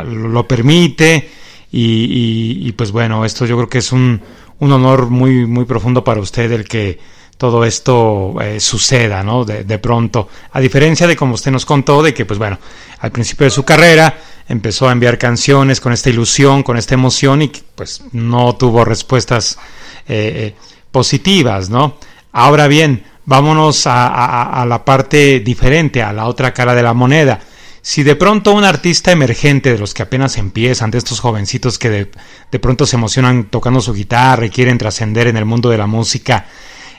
lo 0.00 0.46
permite 0.46 1.28
y, 1.70 2.66
y, 2.66 2.72
pues 2.72 2.92
bueno, 2.92 3.24
esto 3.24 3.46
yo 3.46 3.56
creo 3.56 3.68
que 3.68 3.78
es 3.78 3.92
un, 3.92 4.20
un, 4.58 4.72
honor 4.72 5.08
muy, 5.08 5.46
muy 5.46 5.64
profundo 5.64 6.04
para 6.04 6.20
usted 6.20 6.52
el 6.52 6.68
que 6.68 6.98
todo 7.42 7.64
esto 7.64 8.36
eh, 8.40 8.60
suceda, 8.60 9.24
¿no? 9.24 9.44
De, 9.44 9.64
de, 9.64 9.78
pronto. 9.80 10.28
A 10.52 10.60
diferencia 10.60 11.08
de 11.08 11.16
como 11.16 11.34
usted 11.34 11.50
nos 11.50 11.66
contó, 11.66 12.00
de 12.00 12.14
que 12.14 12.24
pues 12.24 12.38
bueno, 12.38 12.56
al 13.00 13.10
principio 13.10 13.46
de 13.46 13.50
su 13.50 13.64
carrera 13.64 14.16
empezó 14.48 14.88
a 14.88 14.92
enviar 14.92 15.18
canciones 15.18 15.80
con 15.80 15.92
esta 15.92 16.08
ilusión, 16.08 16.62
con 16.62 16.76
esta 16.76 16.94
emoción 16.94 17.42
y 17.42 17.50
pues 17.74 18.04
no 18.12 18.54
tuvo 18.54 18.84
respuestas 18.84 19.58
eh, 20.06 20.54
eh, 20.54 20.54
positivas, 20.92 21.68
¿no? 21.68 21.96
Ahora 22.30 22.68
bien, 22.68 23.02
vámonos 23.24 23.88
a, 23.88 24.64
la 24.68 24.84
parte 24.84 25.40
diferente, 25.40 26.00
a 26.00 26.12
la 26.12 26.26
otra 26.26 26.54
cara 26.54 26.76
de 26.76 26.84
la 26.84 26.94
moneda 26.94 27.40
si 27.84 28.04
de 28.04 28.14
pronto 28.14 28.52
un 28.52 28.62
artista 28.62 29.10
emergente 29.10 29.72
de 29.72 29.78
los 29.80 29.92
que 29.92 30.04
apenas 30.04 30.38
empiezan, 30.38 30.92
de 30.92 30.98
estos 30.98 31.18
jovencitos 31.18 31.80
que 31.80 31.90
de, 31.90 32.58
pronto 32.60 32.86
se 32.86 32.94
emocionan 32.94 33.46
tocando 33.50 33.80
su 33.80 33.92
guitarra 33.92 34.46
y 34.46 34.50
quieren 34.50 34.78
trascender 34.78 35.26
en 35.26 35.36
el 35.36 35.44
mundo 35.44 35.68
de 35.68 35.78
la 35.78 35.88
música, 35.88 36.46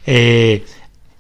eh, 0.06 0.66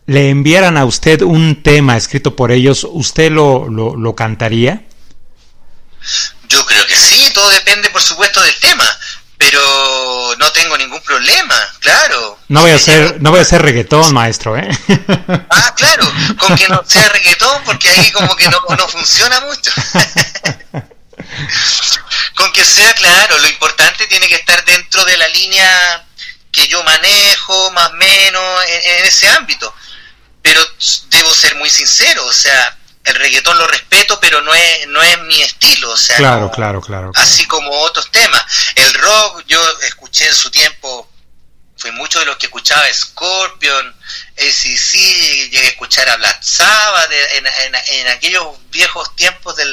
le 0.06 0.30
enviaran 0.30 0.78
a 0.78 0.86
usted 0.86 1.22
un 1.22 1.63
tema 1.63 1.98
escrito 1.98 2.36
por 2.36 2.52
ellos, 2.52 2.88
¿usted 2.89 3.32
lo, 3.32 3.69
lo, 3.69 3.96
lo 3.96 4.15
cantaría? 4.15 4.84
Yo 6.50 6.65
creo 6.65 6.86
que 6.86 6.96
sí, 6.96 7.32
todo 7.34 7.50
depende 7.50 7.89
por 7.89 8.02
supuesto 8.02 8.41
del 8.41 8.56
tema 8.60 8.86
pero 9.43 10.36
no 10.38 10.52
tengo 10.52 10.78
ningún 10.78 11.02
problema, 11.02 11.56
claro. 11.80 12.39
No 12.48 12.62
voy 12.62 12.72
a 12.72 12.76
hacer, 12.76 13.22
no 13.22 13.32
voy 13.32 13.39
a 13.39 13.41
hacer 13.41 13.62
reggaetón, 13.62 14.13
maestro, 14.13 14.58
¿eh? 14.58 14.69
Ah, 15.50 15.74
claro, 15.76 16.10
con 16.38 16.56
que 16.56 16.69
no 16.69 16.82
sea 16.86 17.10
reggaetón, 17.13 17.62
porque 17.65 17.89
ahí 17.89 18.10
como 18.12 18.36
que 18.36 18.48
no, 18.50 18.62
no 18.69 18.88
funciona 18.88 19.41
mucho. 19.41 19.72
con 22.36 22.54
que 22.54 22.63
sea 22.63 22.93
claro, 22.93 23.38
lo 23.39 23.48
importante 23.50 24.08
tiene 24.08 24.28
que 24.28 24.36
estar 24.36 24.63
dentro 24.65 25.04
de 25.04 25.17
la 25.17 25.28
línea 25.28 26.06
que 26.54 26.68
yo 26.68 26.82
manejo, 26.84 27.72
más 27.72 27.89
o 27.89 27.96
menos, 27.96 28.66
en 28.70 29.06
ese 29.06 29.28
ámbito. 29.28 29.74
Pero 30.42 30.62
debo 31.10 31.34
ser 31.34 31.56
muy 31.56 31.70
sincero, 31.70 32.26
o 32.26 32.32
sea, 32.32 32.78
el 33.04 33.16
reggaetón 33.16 33.58
lo 33.58 33.68
respeto, 33.68 34.20
pero 34.20 34.42
no 34.42 34.54
es, 34.54 34.88
no 34.88 35.02
es 35.02 35.20
mi 35.24 35.42
estilo, 35.42 35.92
o 35.92 35.98
sea, 35.98 36.16
claro, 36.18 36.52
claro, 36.52 36.82
claro, 36.82 37.12
así 37.16 37.46
como 37.46 37.72
otros 37.82 38.10
temas. 38.12 38.44
El 38.76 38.94
rock, 38.94 39.44
yo 39.48 39.80
escuché 39.82 40.28
en 40.28 40.36
su 40.36 40.50
tiempo, 40.52 41.10
fui 41.78 41.92
mucho 41.92 42.20
de 42.20 42.26
los 42.26 42.38
que 42.38 42.46
escuchaba 42.46 42.86
Scorpion, 42.94 43.96
ACC, 44.38 44.94
llegué 45.52 45.66
a 45.66 45.70
escuchar 45.70 46.08
a 46.10 46.16
Black 46.18 46.42
Sabbath, 46.44 47.12
en, 47.12 47.46
en, 47.88 48.08
aquellos 48.08 48.46
viejos 48.70 49.16
tiempos 49.16 49.56
de 49.56 49.66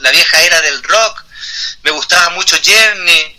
la 0.00 0.10
vieja 0.10 0.42
era 0.42 0.60
del 0.62 0.82
rock, 0.82 1.24
me 1.82 1.90
gustaba 1.90 2.30
mucho 2.30 2.56
Journey, 2.64 3.38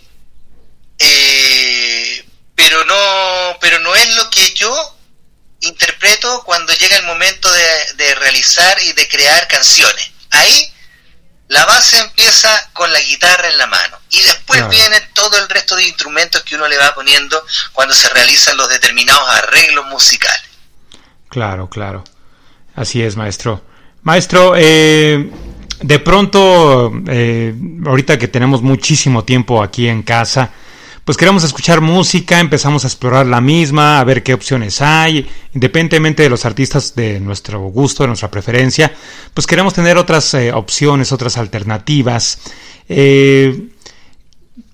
eh, 0.98 2.24
pero 2.54 2.84
no, 2.84 3.58
pero 3.70 3.84
no 3.84 3.94
es 3.94 4.16
lo 4.16 4.28
que 4.30 4.52
yo 4.54 4.74
interpreto 5.60 6.42
cuando 6.44 6.72
llega 6.72 6.96
el 6.96 7.04
momento 7.04 7.48
de, 7.96 8.14
realizar 8.16 8.76
y 8.82 8.92
de 8.94 9.06
crear 9.06 9.46
canciones. 9.46 10.10
Ahí 10.30 10.72
la 11.46 11.64
base 11.66 12.00
empieza 12.00 12.48
con 12.72 12.92
la 12.92 13.00
guitarra 13.00 13.48
en 13.48 13.58
la 13.58 13.68
mano 13.68 13.96
y 14.10 14.20
después 14.22 14.68
viene 14.68 15.00
todo 15.14 15.38
el 15.38 15.48
resto 15.48 15.76
de 15.76 15.84
instrumentos 15.84 16.42
que 16.42 16.56
uno 16.56 16.66
le 16.66 16.78
va 16.78 16.92
poniendo 16.96 17.40
cuando 17.72 17.94
se 17.94 18.08
realizan 18.08 18.56
los 18.56 18.68
determinados 18.68 19.30
arreglos 19.30 19.86
musicales. 19.86 20.42
Claro, 21.28 21.70
claro. 21.70 22.02
Así 22.74 23.00
es, 23.00 23.14
maestro. 23.14 23.64
Maestro, 24.02 24.54
eh, 24.56 25.30
de 25.80 25.98
pronto, 26.00 26.92
eh, 27.06 27.54
ahorita 27.86 28.18
que 28.18 28.26
tenemos 28.26 28.62
muchísimo 28.62 29.22
tiempo 29.22 29.62
aquí 29.62 29.86
en 29.86 30.02
casa, 30.02 30.50
pues 31.04 31.16
queremos 31.16 31.44
escuchar 31.44 31.80
música, 31.80 32.40
empezamos 32.40 32.84
a 32.84 32.88
explorar 32.88 33.26
la 33.26 33.40
misma, 33.40 34.00
a 34.00 34.04
ver 34.04 34.22
qué 34.22 34.34
opciones 34.34 34.80
hay, 34.80 35.28
independientemente 35.54 36.22
de 36.22 36.30
los 36.30 36.44
artistas 36.44 36.94
de 36.94 37.20
nuestro 37.20 37.60
gusto, 37.60 38.02
de 38.02 38.08
nuestra 38.08 38.30
preferencia, 38.30 38.92
pues 39.34 39.46
queremos 39.46 39.74
tener 39.74 39.96
otras 39.96 40.34
eh, 40.34 40.52
opciones, 40.52 41.12
otras 41.12 41.36
alternativas. 41.36 42.38
Eh, 42.88 43.68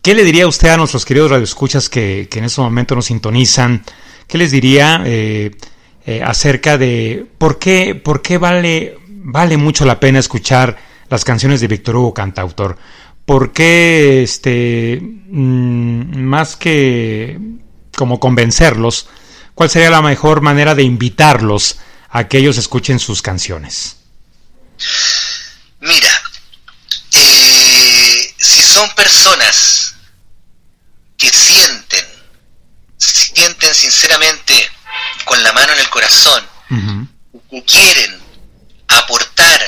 ¿Qué 0.02 0.14
le 0.14 0.24
diría 0.24 0.46
usted 0.46 0.68
a 0.68 0.76
nuestros 0.76 1.04
queridos 1.04 1.30
radioescuchas 1.30 1.88
que, 1.88 2.28
en 2.32 2.44
este 2.44 2.60
momento 2.60 2.94
nos 2.94 3.06
sintonizan? 3.06 3.84
¿Qué 4.28 4.38
les 4.38 4.50
diría 4.50 5.02
eh, 5.04 5.50
acerca 6.24 6.78
de 6.78 7.26
por 7.38 7.58
qué, 7.58 7.94
por 7.94 8.22
qué 8.22 8.38
vale, 8.38 8.98
vale 9.08 9.56
mucho 9.56 9.84
la 9.84 9.98
pena 9.98 10.20
escuchar 10.20 10.76
las 11.08 11.24
canciones 11.24 11.60
de 11.60 11.68
Víctor 11.68 11.96
Hugo 11.96 12.14
Cantautor. 12.14 12.76
¿Por 13.26 13.52
qué, 13.52 14.22
este, 14.22 15.00
mm, 15.02 16.16
más 16.16 16.54
que 16.54 17.38
como 17.96 18.20
convencerlos, 18.20 19.08
cuál 19.54 19.68
sería 19.68 19.90
la 19.90 20.02
mejor 20.02 20.42
manera 20.42 20.76
de 20.76 20.84
invitarlos 20.84 21.78
a 22.08 22.28
que 22.28 22.38
ellos 22.38 22.56
escuchen 22.56 23.00
sus 23.00 23.22
canciones? 23.22 23.96
Mira, 25.80 26.22
eh, 27.12 28.34
si 28.38 28.62
son 28.62 28.88
personas 28.94 29.94
que 31.16 31.28
sienten, 31.30 32.04
sienten 32.96 33.74
sinceramente 33.74 34.70
con 35.24 35.42
la 35.42 35.52
mano 35.52 35.72
en 35.72 35.80
el 35.80 35.90
corazón, 35.90 36.44
que 37.50 37.64
quieren 37.64 38.20
aportar 38.88 39.60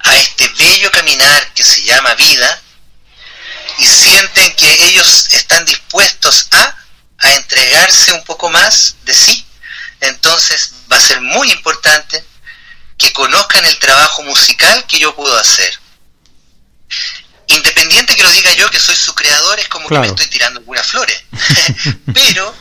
a 0.00 0.16
este 0.16 0.48
bello 0.58 0.90
caminar 0.90 1.52
que 1.54 1.62
se 1.62 1.82
llama 1.82 2.14
vida, 2.14 2.61
sienten 4.42 4.56
que 4.56 4.86
ellos 4.86 5.28
están 5.30 5.64
dispuestos 5.64 6.48
a, 6.50 6.76
a 7.18 7.32
entregarse 7.34 8.12
un 8.12 8.24
poco 8.24 8.50
más 8.50 8.96
de 9.04 9.14
sí, 9.14 9.46
entonces 10.00 10.74
va 10.90 10.96
a 10.96 11.00
ser 11.00 11.20
muy 11.20 11.50
importante 11.52 12.24
que 12.98 13.12
conozcan 13.12 13.64
el 13.64 13.78
trabajo 13.78 14.22
musical 14.22 14.84
que 14.86 14.98
yo 14.98 15.14
puedo 15.14 15.36
hacer. 15.36 15.78
Independiente 17.48 18.14
que 18.14 18.22
lo 18.22 18.30
diga 18.30 18.52
yo, 18.54 18.70
que 18.70 18.78
soy 18.78 18.96
su 18.96 19.14
creador, 19.14 19.58
es 19.58 19.68
como 19.68 19.88
que 19.88 19.98
me 19.98 20.06
estoy 20.06 20.26
tirando 20.26 20.60
algunas 20.60 20.86
flores. 20.86 21.22
pero 22.14 22.54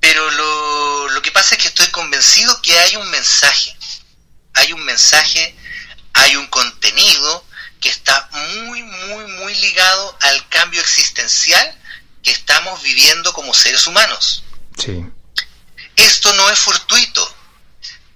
pero 0.00 0.30
lo, 0.32 1.08
lo 1.10 1.22
que 1.22 1.32
pasa 1.32 1.54
es 1.54 1.62
que 1.62 1.68
estoy 1.68 1.86
convencido 1.88 2.60
que 2.60 2.78
hay 2.78 2.96
un 2.96 3.10
mensaje. 3.10 3.74
Hay 4.52 4.72
un 4.72 4.84
mensaje, 4.84 5.56
hay 6.12 6.36
un 6.36 6.46
contenido 6.48 7.44
que 7.84 7.90
está 7.90 8.30
muy, 8.64 8.82
muy, 8.82 9.26
muy 9.26 9.54
ligado 9.56 10.16
al 10.22 10.48
cambio 10.48 10.80
existencial 10.80 11.78
que 12.22 12.30
estamos 12.30 12.82
viviendo 12.82 13.30
como 13.34 13.52
seres 13.52 13.86
humanos. 13.86 14.42
Sí. 14.78 15.04
Esto 15.94 16.32
no 16.32 16.48
es 16.48 16.58
fortuito, 16.58 17.36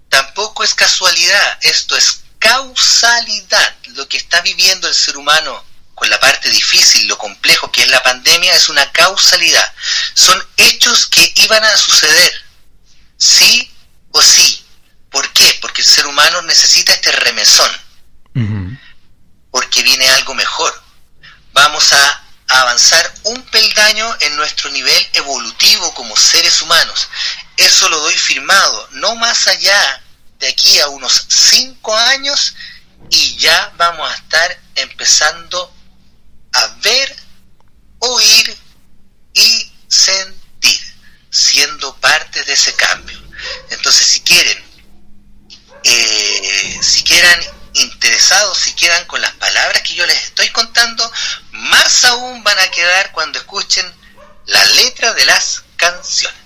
tampoco 0.09 0.65
es 0.65 0.75
casualidad, 0.75 1.59
esto 1.61 1.99
es 1.99 2.23
causalidad. 2.39 3.77
Lo 3.89 4.09
que 4.09 4.17
está 4.17 4.41
viviendo 4.41 4.89
el 4.89 4.95
ser 4.95 5.19
humano 5.19 5.63
con 5.95 6.09
la 6.09 6.19
parte 6.19 6.49
difícil, 6.49 7.07
lo 7.07 7.19
complejo 7.19 7.71
que 7.71 7.83
es 7.83 7.91
la 7.91 8.03
pandemia, 8.03 8.55
es 8.55 8.71
una 8.71 8.91
causalidad. 8.91 9.75
Son 10.15 10.43
hechos 10.57 11.09
que 11.09 11.31
iban 11.37 11.63
a 11.63 11.77
suceder, 11.77 12.33
sí 13.19 13.71
o 14.13 14.23
sí. 14.23 14.65
¿Por 15.11 15.31
qué? 15.35 15.59
Porque 15.61 15.83
el 15.83 15.89
ser 15.89 16.07
humano 16.07 16.41
necesita 16.41 16.95
este 16.95 17.13
remesón. 17.13 17.71
Porque 19.59 19.83
viene 19.83 20.09
algo 20.11 20.37
mejor. 20.37 20.73
Vamos 21.53 21.93
a 21.93 22.25
avanzar 22.47 23.13
un 23.25 23.43
peldaño 23.43 24.17
en 24.21 24.37
nuestro 24.37 24.71
nivel 24.71 25.09
evolutivo 25.15 25.93
como 25.95 26.17
seres 26.17 26.63
humanos. 26.63 27.09
Eso 27.57 27.89
lo 27.89 27.99
doy 27.99 28.17
firmado, 28.17 28.89
no 28.93 29.17
más 29.17 29.49
allá 29.49 30.01
de 30.39 30.47
aquí 30.47 30.79
a 30.79 30.87
unos 30.91 31.27
cinco 31.29 31.93
años 31.93 32.55
y 33.11 33.37
ya 33.39 33.73
vamos 33.77 34.09
a 34.09 34.15
estar 34.15 34.61
empezando 34.77 35.75
a 36.53 36.67
ver, 36.81 37.17
oír 37.99 38.57
y 39.35 39.73
sentir, 39.89 40.81
siendo 41.31 41.97
parte 41.97 42.45
de 42.45 42.53
ese 42.53 42.73
cambio. 42.75 43.21
Entonces, 43.71 44.07
si 44.07 44.21
quieren, 44.21 44.65
eh, 45.83 46.79
si 46.81 47.03
quieran 47.03 47.58
interesados, 47.75 48.59
si 48.59 48.75
quedan 48.75 49.05
con 49.07 49.21
las 49.21 49.33
palabras 49.33 49.83
que 49.83 49.95
yo 49.95 50.07
les 50.07 50.25
estoy 50.25 50.49
contando, 50.49 51.11
más 51.53 52.05
aún 52.05 52.43
van 52.43 52.59
a 52.59 52.71
quedar 52.71 53.13
cuando 53.13 53.39
escuchen 53.39 53.85
la 54.47 54.65
letra 54.67 55.13
de 55.15 55.25
las 55.27 55.65
canciones. 55.77 56.39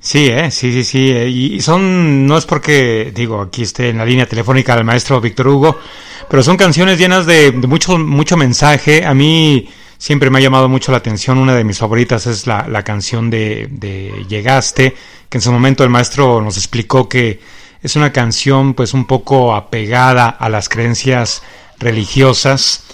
Sí, 0.00 0.26
eh, 0.26 0.50
sí, 0.50 0.72
sí, 0.72 0.84
sí. 0.84 1.10
Eh, 1.10 1.28
y 1.28 1.60
son, 1.60 2.26
no 2.26 2.38
es 2.38 2.44
porque, 2.44 3.12
digo, 3.14 3.40
aquí 3.40 3.62
esté 3.62 3.88
en 3.88 3.98
la 3.98 4.04
línea 4.04 4.26
telefónica 4.26 4.76
del 4.76 4.84
maestro 4.84 5.20
Víctor 5.20 5.48
Hugo, 5.48 5.80
pero 6.28 6.42
son 6.42 6.56
canciones 6.56 6.98
llenas 6.98 7.26
de, 7.26 7.52
mucho, 7.52 7.98
mucho 7.98 8.36
mensaje. 8.36 9.04
A 9.04 9.14
mí 9.14 9.68
siempre 9.98 10.30
me 10.30 10.38
ha 10.38 10.42
llamado 10.42 10.68
mucho 10.68 10.92
la 10.92 10.98
atención. 10.98 11.38
Una 11.38 11.56
de 11.56 11.64
mis 11.64 11.78
favoritas 11.78 12.26
es 12.26 12.46
la, 12.46 12.66
la 12.68 12.84
canción 12.84 13.30
de, 13.30 13.66
de 13.70 14.24
Llegaste, 14.28 14.94
que 15.28 15.38
en 15.38 15.42
su 15.42 15.50
momento 15.50 15.82
el 15.82 15.90
maestro 15.90 16.40
nos 16.40 16.56
explicó 16.56 17.08
que 17.08 17.40
es 17.82 17.96
una 17.96 18.12
canción 18.12 18.74
pues 18.74 18.94
un 18.94 19.06
poco 19.06 19.54
apegada 19.54 20.28
a 20.28 20.48
las 20.48 20.68
creencias 20.68 21.42
religiosas, 21.78 22.84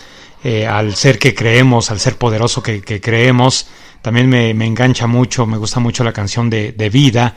eh, 0.45 0.66
al 0.66 0.95
ser 0.97 1.18
que 1.18 1.35
creemos, 1.35 1.90
al 1.90 2.01
ser 2.01 2.16
poderoso 2.16 2.62
que, 2.62 2.83
que 2.83 3.01
creemos 3.01 3.66
también 4.03 4.29
me, 4.29 4.51
engancha 4.51 5.07
mucho, 5.07 5.47
me 5.47 5.57
gusta 5.57 5.79
mucho 5.79 6.03
la 6.03 6.12
canción 6.12 6.51
de, 6.51 6.90
Vida. 6.92 7.37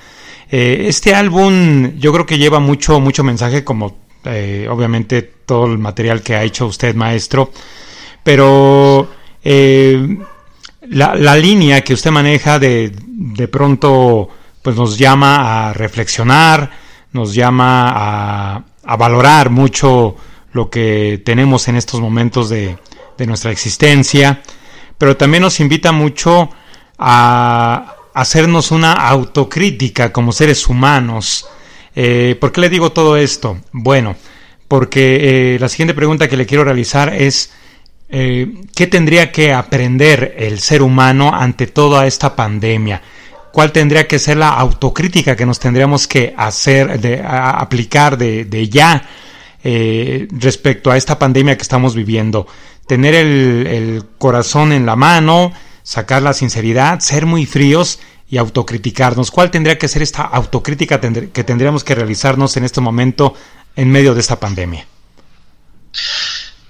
Eh, 0.50 0.86
este 0.88 1.14
álbum 1.14 1.98
yo 1.98 2.12
creo 2.12 2.26
que 2.26 2.40
lleva 2.40 2.60
mucho, 2.60 3.00
mucho 3.00 3.24
mensaje, 3.24 3.64
como 3.64 3.96
eh, 4.26 4.68
obviamente 4.70 5.22
todo 5.22 5.68
el 5.68 5.78
material 5.78 6.24
que 6.24 6.36
ha 6.36 6.44
hecho 6.44 6.66
usted, 6.66 6.96
maestro, 6.96 7.52
pero 8.24 9.08
eh, 9.44 10.18
la, 10.90 11.36
línea 11.38 11.82
que 11.82 11.94
usted 11.94 12.10
maneja 12.10 12.58
de, 12.58 12.92
de 12.98 13.48
pronto 13.48 14.28
pues 14.64 14.76
nos 14.76 14.98
llama 14.98 15.70
a 15.70 15.74
reflexionar, 15.74 16.72
nos 17.16 17.34
llama 17.34 18.64
a, 18.84 18.96
valorar 18.98 19.50
mucho 19.50 20.16
lo 20.52 20.70
que 20.70 21.20
tenemos 21.26 21.68
en 21.68 21.76
estos 21.76 22.00
momentos 22.00 22.50
de, 22.50 22.78
de 23.18 23.26
nuestra 23.26 23.52
existencia 23.52 24.44
pero 24.98 25.18
también 25.18 25.44
nos 25.44 25.60
invita 25.60 25.92
mucho 25.92 26.50
a 26.98 27.96
hacernos 28.14 28.72
una 28.72 28.94
autocrítica 28.94 30.12
como 30.14 30.32
seres 30.32 30.68
humanos. 30.68 31.48
Eh, 31.96 32.38
¿Por 32.40 32.52
qué 32.52 32.62
le 32.62 32.70
digo 32.70 32.92
todo 32.92 33.18
esto? 33.18 33.58
Bueno, 33.72 34.16
porque 34.68 35.56
eh, 35.56 35.60
la 35.60 35.70
siguiente 35.70 35.94
pregunta 35.94 36.28
que 36.28 36.38
le 36.38 36.46
quiero 36.46 36.64
realizar 36.64 37.14
es, 37.14 37.52
eh, 38.10 38.54
¿qué 38.74 38.88
tendría 38.88 39.32
que 39.32 39.54
aprender 39.54 40.36
el 40.38 40.60
ser 40.60 40.82
humano 40.82 41.32
ante 41.34 41.68
toda 41.68 42.08
esta 42.08 42.36
pandemia? 42.36 43.02
¿Cuál 43.56 43.72
tendría 43.72 44.06
que 44.06 44.20
ser 44.20 44.36
la 44.36 44.50
autocrítica 44.50 45.38
que 45.38 45.46
nos 45.46 45.60
tendríamos 45.60 46.08
que 46.08 46.36
hacer, 46.38 47.00
de, 47.00 47.24
aplicar 47.24 48.18
de, 48.18 48.70
ya 48.70 49.08
respecto 49.64 50.92
a 50.92 50.98
esta 50.98 51.18
pandemia 51.18 51.56
que 51.56 51.62
estamos 51.64 51.96
viviendo? 51.96 52.46
tener 52.88 53.16
el, 53.16 54.04
corazón 54.18 54.72
en 54.72 54.86
la 54.86 54.96
mano, 54.96 55.54
sacar 55.84 56.22
la 56.22 56.34
sinceridad, 56.34 57.00
ser 57.00 57.26
muy 57.26 57.46
fríos 57.46 58.00
y 58.30 58.38
autocriticarnos. 58.38 59.32
¿Cuál 59.32 59.52
tendría 59.52 59.78
que 59.78 59.88
ser 59.88 60.02
esta 60.02 60.24
autocrítica 60.24 61.00
que 61.00 61.44
tendríamos 61.44 61.84
que 61.84 61.96
realizarnos 61.96 62.58
en 62.58 62.64
este 62.64 62.82
momento 62.82 63.36
en 63.76 63.92
medio 63.92 64.14
de 64.14 64.22
esta 64.22 64.40
pandemia? 64.40 64.88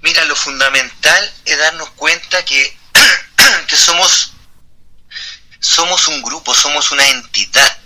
Mira, 0.01 0.23
lo 0.25 0.35
fundamental 0.35 1.33
es 1.45 1.57
darnos 1.57 1.89
cuenta 1.91 2.43
que, 2.45 2.77
que 3.67 3.75
somos, 3.75 4.33
somos 5.65 6.07
un 6.07 6.21
grupo, 6.21 6.53
somos 6.53 6.91
una 6.91 7.07
entidad. 7.09 7.77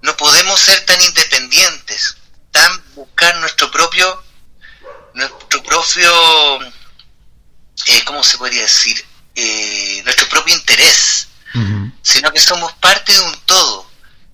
No 0.00 0.16
podemos 0.16 0.58
ser 0.58 0.84
tan 0.86 1.00
independientes, 1.00 2.16
tan 2.50 2.94
buscar 2.94 3.36
nuestro 3.36 3.70
propio, 3.70 4.24
nuestro 5.14 5.62
propio 5.62 6.10
eh, 7.86 8.04
¿cómo 8.04 8.22
se 8.22 8.38
podría 8.38 8.62
decir? 8.62 9.04
Eh, 9.34 10.00
nuestro 10.04 10.28
propio 10.28 10.54
interés, 10.54 11.28
sino 12.02 12.32
que 12.32 12.40
somos 12.40 12.72
parte 12.74 13.12
de 13.12 13.20
un 13.20 13.40
todo. 13.44 13.90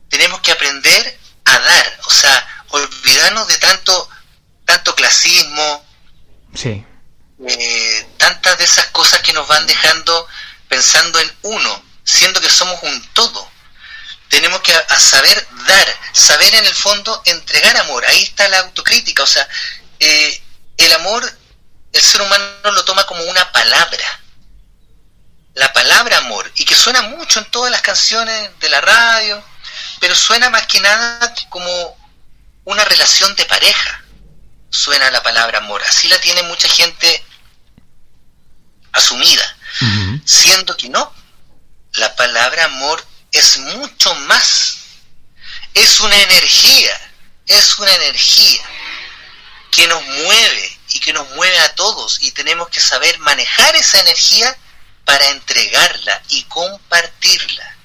Tenemos 0.09 0.41
que 0.41 0.53
aprender 0.53 1.19
a 1.45 1.59
dar, 1.59 2.01
o 2.07 2.11
sea, 2.11 2.65
olvidarnos 2.69 3.49
de 3.49 3.59
tanto, 3.59 4.09
tanto 4.65 4.95
clasismo, 4.95 5.85
sí. 6.55 6.85
eh, 7.47 8.09
tantas 8.17 8.59
de 8.59 8.65
esas 8.65 8.87
cosas 8.87 9.21
que 9.21 9.33
nos 9.33 9.47
van 9.49 9.67
dejando 9.67 10.27
pensando 10.69 11.19
en 11.19 11.33
uno, 11.43 11.83
siendo 12.09 12.41
que 12.41 12.49
somos 12.49 12.83
un 12.83 13.09
todo. 13.13 13.51
Tenemos 14.29 14.61
que 14.63 14.73
saber 14.99 15.49
dar, 15.67 15.97
saber 16.13 16.55
en 16.55 16.65
el 16.65 16.75
fondo 16.75 17.23
entregar 17.27 17.77
amor. 17.79 18.05
Ahí 18.07 18.23
está 18.23 18.49
la 18.49 18.61
autocrítica, 18.61 19.23
o 19.23 19.27
sea, 19.27 19.47
eh, 20.01 20.43
el 20.79 20.93
amor 20.93 21.39
el 21.93 22.01
ser 22.01 22.21
humano 22.21 22.71
lo 22.73 22.85
toma 22.85 23.05
como 23.05 23.23
una 23.25 23.51
palabra. 23.53 24.21
La 25.55 25.73
palabra 25.73 26.19
amor, 26.19 26.51
y 26.57 26.65
que 26.65 26.77
suena 26.77 27.03
mucho 27.03 27.41
en 27.41 27.51
todas 27.51 27.71
las 27.71 27.83
canciones 27.83 28.51
de 28.61 28.69
la 28.69 28.81
radio, 28.81 29.43
pero 29.99 30.15
suena 30.15 30.51
más 30.51 30.67
que 30.67 30.81
nada 30.81 31.35
como 31.49 31.97
una 32.65 32.85
relación 32.85 33.35
de 33.35 33.45
pareja. 33.45 34.05
Suena 34.71 35.11
la 35.11 35.23
palabra 35.23 35.59
amor. 35.59 35.83
Así 35.83 36.07
la 36.09 36.21
tiene 36.21 36.43
mucha 36.45 36.69
gente 36.69 37.25
asumida, 38.93 39.57
siendo 40.25 40.77
que 40.77 40.89
no. 40.89 41.18
La 41.93 42.15
palabra 42.17 42.65
amor 42.65 43.05
es 43.33 43.59
mucho 43.59 44.15
más. 44.15 44.79
Es 45.75 46.01
una 46.01 46.17
energía, 46.23 47.13
es 47.47 47.79
una 47.79 47.95
energía 47.95 48.63
que 49.71 49.87
nos 49.87 50.03
mueve, 50.03 50.79
y 50.93 51.01
que 51.01 51.13
nos 51.13 51.29
mueve 51.31 51.59
a 51.59 51.75
todos 51.75 52.19
y 52.23 52.31
tenemos 52.33 52.69
que 52.69 52.81
saber 52.81 53.19
manejar 53.19 53.77
esa 53.77 54.01
energía 54.01 54.57
para 55.05 55.29
entregarla 55.31 56.23
y 56.29 56.43
compartirla. 56.45 57.77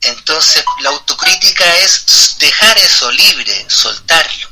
Entonces 0.00 0.64
la 0.80 0.90
autocrítica 0.90 1.76
es 1.78 2.36
dejar 2.38 2.78
eso 2.78 3.10
libre, 3.10 3.66
soltarlo 3.68 4.48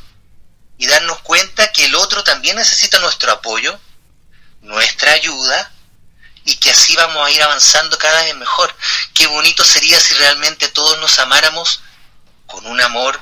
y 0.78 0.86
darnos 0.86 1.20
cuenta 1.20 1.72
que 1.72 1.86
el 1.86 1.94
otro 1.94 2.24
también 2.24 2.56
necesita 2.56 2.98
nuestro 2.98 3.32
apoyo, 3.32 3.78
nuestra 4.62 5.12
ayuda 5.12 5.72
y 6.46 6.54
que 6.56 6.70
así 6.70 6.94
vamos 6.94 7.26
a 7.26 7.30
ir 7.30 7.42
avanzando 7.42 7.98
cada 7.98 8.22
vez 8.22 8.34
mejor. 8.36 8.72
Qué 9.12 9.26
bonito 9.26 9.64
sería 9.64 9.98
si 9.98 10.14
realmente 10.14 10.68
todos 10.68 10.98
nos 11.00 11.18
amáramos 11.18 11.82
con 12.46 12.64
un 12.66 12.80
amor 12.80 13.20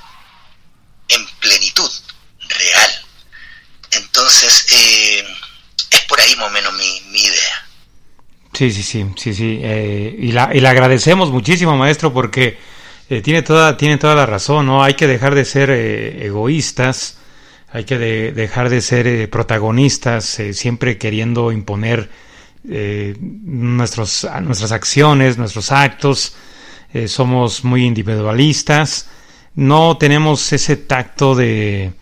en 1.09 1.27
plenitud, 1.41 1.91
real. 2.49 2.91
Entonces, 3.93 4.67
eh, 4.71 5.25
es 5.91 6.01
por 6.03 6.21
ahí 6.21 6.37
más 6.37 6.49
o 6.49 6.51
menos 6.51 6.75
mi, 6.75 7.01
mi 7.13 7.21
idea. 7.21 7.67
Sí, 8.53 8.71
sí, 8.71 8.83
sí, 8.83 9.07
sí, 9.17 9.35
sí. 9.35 9.61
Eh, 9.63 10.15
y, 10.19 10.33
la, 10.33 10.51
y 10.53 10.61
le 10.61 10.69
agradecemos 10.69 11.31
muchísimo, 11.31 11.77
maestro, 11.79 12.13
porque 12.13 12.59
eh, 13.09 13.23
tiene, 13.23 13.41
toda, 13.41 13.79
tiene 13.79 13.97
toda 13.97 14.15
la 14.15 14.27
razón, 14.27 14.67
¿no? 14.67 14.85
Hay 14.85 14.95
que 14.95 15.07
dejar 15.07 15.35
de 15.35 15.47
ser 15.47 15.71
egoístas, 15.71 17.17
hay 17.73 17.85
que 17.85 17.99
dejar 17.99 18.69
de 18.69 18.83
ser 18.83 19.31
protagonistas, 19.31 20.41
siempre 20.53 20.99
queriendo 20.99 21.51
imponer 21.51 22.11
nuestros, 22.64 24.27
nuestras 24.42 24.72
acciones, 24.72 25.37
nuestros 25.37 25.70
actos. 25.70 26.35
somos 27.07 27.64
muy 27.64 27.85
individualistas 27.85 29.09
no 29.55 29.96
tenemos 29.98 30.53
ese 30.53 30.77
tacto 30.77 31.35
de, 31.35 31.92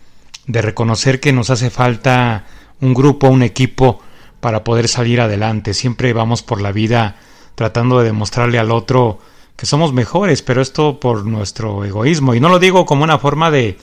de 0.47 0.61
reconocer 0.61 1.19
que 1.19 1.33
nos 1.33 1.49
hace 1.49 1.69
falta 1.69 2.45
un 2.81 2.93
grupo, 2.93 3.27
un 3.27 3.43
equipo 3.43 4.01
para 4.39 4.63
poder 4.63 4.87
salir 4.87 5.21
adelante. 5.21 5.73
Siempre 5.73 6.13
vamos 6.13 6.41
por 6.41 6.61
la 6.61 6.71
vida 6.71 7.17
tratando 7.55 7.99
de 7.99 8.05
demostrarle 8.05 8.57
al 8.57 8.71
otro 8.71 9.19
que 9.55 9.67
somos 9.67 9.93
mejores, 9.93 10.41
pero 10.41 10.61
esto 10.61 10.99
por 10.99 11.25
nuestro 11.25 11.85
egoísmo. 11.85 12.33
Y 12.33 12.39
no 12.39 12.49
lo 12.49 12.57
digo 12.57 12.85
como 12.85 13.03
una 13.03 13.19
forma 13.19 13.51
de, 13.51 13.77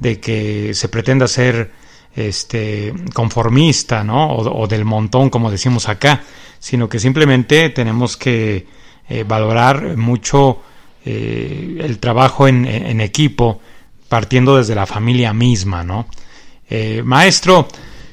de 0.00 0.18
que 0.18 0.74
se 0.74 0.88
pretenda 0.88 1.28
ser 1.28 1.70
este 2.14 2.92
conformista, 3.12 4.04
¿no? 4.04 4.34
O, 4.36 4.66
del 4.66 4.84
montón, 4.84 5.30
como 5.30 5.50
decimos 5.50 5.88
acá, 5.88 6.22
sino 6.58 6.88
que 6.88 6.98
simplemente 6.98 7.70
tenemos 7.70 8.16
que 8.16 8.66
eh, 9.08 9.24
valorar 9.26 9.96
mucho 9.96 10.60
eh, 11.06 11.80
el 11.80 11.98
trabajo 11.98 12.48
en, 12.48 13.00
equipo 13.02 13.60
partiendo 14.08 14.56
desde 14.56 14.74
la 14.74 14.86
familia 14.86 15.34
misma, 15.34 15.84
¿no? 15.84 16.08
Eh, 16.70 17.02
maestro, 17.04 17.68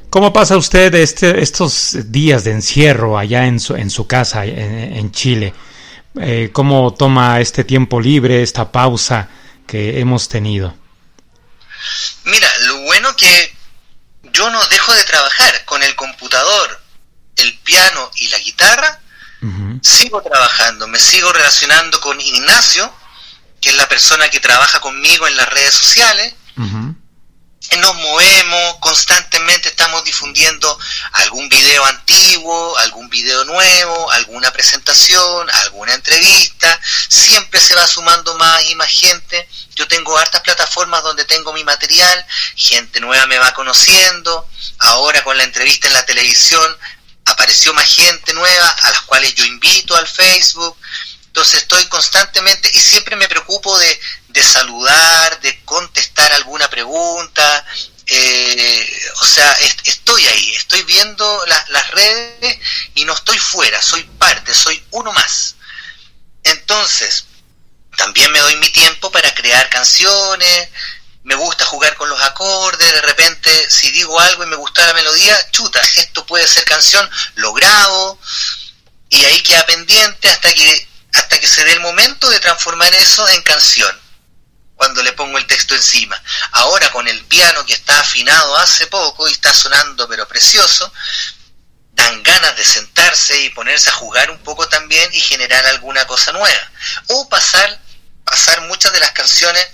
¿cómo 0.09 0.33
pasa 0.33 0.57
usted 0.57 0.93
este, 0.95 1.41
estos 1.41 2.11
días 2.11 2.43
de 2.43 2.51
encierro 2.51 3.17
allá 3.17 3.45
en 3.45 3.61
su, 3.61 3.75
en 3.75 3.89
su 3.89 4.07
casa 4.07 4.45
en, 4.45 5.09
Chile? 5.11 5.53
Eh, 6.19 6.49
¿Cómo 6.51 6.93
toma 6.93 7.39
este 7.39 7.63
tiempo 7.63 8.01
libre, 8.01 8.43
esta 8.43 8.69
pausa 8.69 9.29
que 9.65 10.01
hemos 10.01 10.27
tenido? 10.27 10.73
Mira, 12.25 12.47
lo 12.67 12.81
bueno 12.81 13.07
que 13.15 13.27
yo 14.31 14.49
no 14.49 14.65
dejo 14.67 14.93
de 14.93 15.03
trabajar 15.03 15.65
con 15.65 15.83
el 15.83 15.95
computador, 15.95 16.81
el 17.37 17.57
piano 17.59 18.11
y 18.15 18.27
la 18.27 18.39
guitarra 18.39 18.99
sigo 19.81 20.21
trabajando, 20.21 20.87
me 20.87 20.99
sigo 20.99 21.33
relacionando 21.33 21.99
con 21.99 22.19
Ignacio, 22.21 22.93
que 23.59 23.69
es 23.69 23.75
la 23.75 23.87
persona 23.87 24.29
que 24.29 24.39
trabaja 24.39 24.79
conmigo 24.79 25.27
en 25.27 25.35
las 25.35 25.49
redes 25.49 25.73
sociales. 25.73 26.33
Nos 27.77 27.95
movemos 27.95 28.77
constantemente, 28.81 29.69
estamos 29.69 30.03
difundiendo 30.03 30.77
algún 31.13 31.47
video 31.47 31.85
antiguo, 31.85 32.77
algún 32.79 33.09
video 33.09 33.45
nuevo, 33.45 34.11
alguna 34.11 34.51
presentación, 34.51 35.49
alguna 35.49 35.93
entrevista. 35.93 36.79
Siempre 37.07 37.61
se 37.61 37.73
va 37.73 37.87
sumando 37.87 38.35
más 38.37 38.61
y 38.65 38.75
más 38.75 38.89
gente. 38.89 39.47
Yo 39.73 39.87
tengo 39.87 40.17
hartas 40.17 40.41
plataformas 40.41 41.01
donde 41.01 41.23
tengo 41.23 41.53
mi 41.53 41.63
material, 41.63 42.25
gente 42.55 42.99
nueva 42.99 43.25
me 43.25 43.39
va 43.39 43.53
conociendo. 43.53 44.49
Ahora 44.79 45.23
con 45.23 45.37
la 45.37 45.43
entrevista 45.43 45.87
en 45.87 45.93
la 45.93 46.05
televisión 46.05 46.77
apareció 47.23 47.73
más 47.73 47.87
gente 47.87 48.33
nueva 48.33 48.67
a 48.67 48.91
las 48.91 49.01
cuales 49.03 49.33
yo 49.33 49.45
invito 49.45 49.95
al 49.95 50.07
Facebook. 50.07 50.77
Entonces 51.31 51.61
estoy 51.61 51.85
constantemente 51.85 52.69
y 52.73 52.79
siempre 52.81 53.15
me 53.15 53.29
preocupo 53.29 53.79
de, 53.79 54.43
saludar, 54.43 55.39
de 55.39 55.63
contestar 55.63 56.29
alguna 56.33 56.69
pregunta. 56.69 57.65
Eh, 58.05 59.01
o 59.21 59.25
sea, 59.25 59.49
estoy 59.85 60.27
ahí, 60.27 60.53
estoy 60.55 60.83
viendo 60.83 61.41
las 61.45 61.91
redes 61.91 62.59
y 62.95 63.05
no 63.05 63.13
estoy 63.13 63.37
fuera, 63.37 63.81
soy 63.81 64.03
parte, 64.03 64.53
soy 64.53 64.83
uno 64.91 65.13
más. 65.13 65.55
Entonces, 66.43 67.23
también 67.95 68.29
me 68.33 68.39
doy 68.39 68.57
mi 68.57 68.69
tiempo 68.69 69.09
para 69.09 69.33
crear 69.33 69.69
canciones, 69.69 70.67
me 71.23 71.35
gusta 71.35 71.63
jugar 71.63 71.95
con 71.95 72.09
los 72.09 72.21
acordes, 72.23 72.91
de 72.91 73.01
repente 73.03 73.69
si 73.69 73.89
digo 73.91 74.19
algo 74.19 74.43
y 74.43 74.47
me 74.47 74.57
gusta 74.57 74.85
la 74.85 74.93
melodía, 74.95 75.49
chuta, 75.51 75.79
esto 75.95 76.25
puede 76.25 76.45
ser 76.45 76.65
canción, 76.65 77.09
lo 77.35 77.53
grabo 77.53 78.19
y 79.07 79.23
ahí 79.23 79.41
queda 79.43 79.65
pendiente 79.65 80.29
hasta 80.29 80.53
que 80.53 80.90
hasta 81.13 81.39
que 81.39 81.47
se 81.47 81.63
dé 81.63 81.73
el 81.73 81.79
momento 81.81 82.29
de 82.29 82.39
transformar 82.39 82.93
eso 82.93 83.27
en 83.29 83.41
canción 83.41 84.01
cuando 84.81 85.03
le 85.03 85.13
pongo 85.13 85.37
el 85.37 85.45
texto 85.45 85.75
encima. 85.75 86.19
Ahora 86.53 86.91
con 86.91 87.07
el 87.07 87.23
piano 87.25 87.63
que 87.65 87.73
está 87.73 87.99
afinado 87.99 88.57
hace 88.57 88.87
poco 88.87 89.29
y 89.29 89.31
está 89.31 89.53
sonando 89.53 90.07
pero 90.07 90.27
precioso, 90.27 90.91
dan 91.91 92.23
ganas 92.23 92.57
de 92.57 92.65
sentarse 92.65 93.43
y 93.43 93.49
ponerse 93.51 93.91
a 93.91 93.93
jugar 93.93 94.31
un 94.31 94.39
poco 94.39 94.67
también 94.67 95.07
y 95.13 95.19
generar 95.19 95.63
alguna 95.67 96.07
cosa 96.07 96.31
nueva. 96.31 96.71
O 97.09 97.29
pasar, 97.29 97.79
pasar 98.23 98.61
muchas 98.61 98.91
de 98.91 98.99
las 98.99 99.11
canciones 99.11 99.67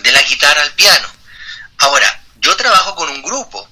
de 0.00 0.12
la 0.12 0.22
guitarra 0.22 0.62
al 0.62 0.72
piano. 0.72 1.08
Ahora, 1.76 2.24
yo 2.36 2.56
trabajo 2.56 2.94
con 2.94 3.10
un 3.10 3.22
grupo. 3.22 3.68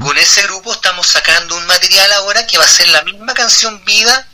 Con 0.00 0.16
ese 0.16 0.42
grupo 0.44 0.72
estamos 0.72 1.06
sacando 1.06 1.54
un 1.56 1.66
material 1.66 2.10
ahora 2.12 2.46
que 2.46 2.56
va 2.56 2.64
a 2.64 2.68
ser 2.68 2.88
la 2.88 3.02
misma 3.02 3.34
canción 3.34 3.84
Vida, 3.84 4.26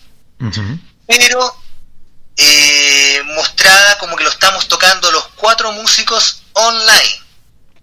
pero 1.09 1.63
eh, 2.37 3.23
mostrada 3.35 3.99
como 3.99 4.17
que 4.17 4.25
lo 4.25 4.31
estamos 4.31 4.69
tocando 4.69 5.11
los 5.11 5.29
cuatro 5.37 5.73
músicos 5.73 6.43
online. 6.53 7.25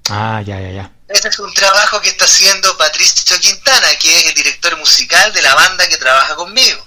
Ah, 0.10 0.42
ya, 0.46 0.60
ya, 0.60 0.72
ya. 0.72 0.92
Ese 1.08 1.28
es 1.28 1.40
un 1.40 1.54
trabajo 1.54 2.02
que 2.02 2.10
está 2.10 2.26
haciendo 2.26 2.76
Patricio 2.78 3.40
Quintana, 3.40 3.88
que 4.00 4.18
es 4.18 4.26
el 4.26 4.34
director 4.34 4.78
musical 4.78 5.32
de 5.34 5.42
la 5.42 5.54
banda 5.56 5.88
que 5.88 5.98
trabaja 5.98 6.36
conmigo. 6.36 6.86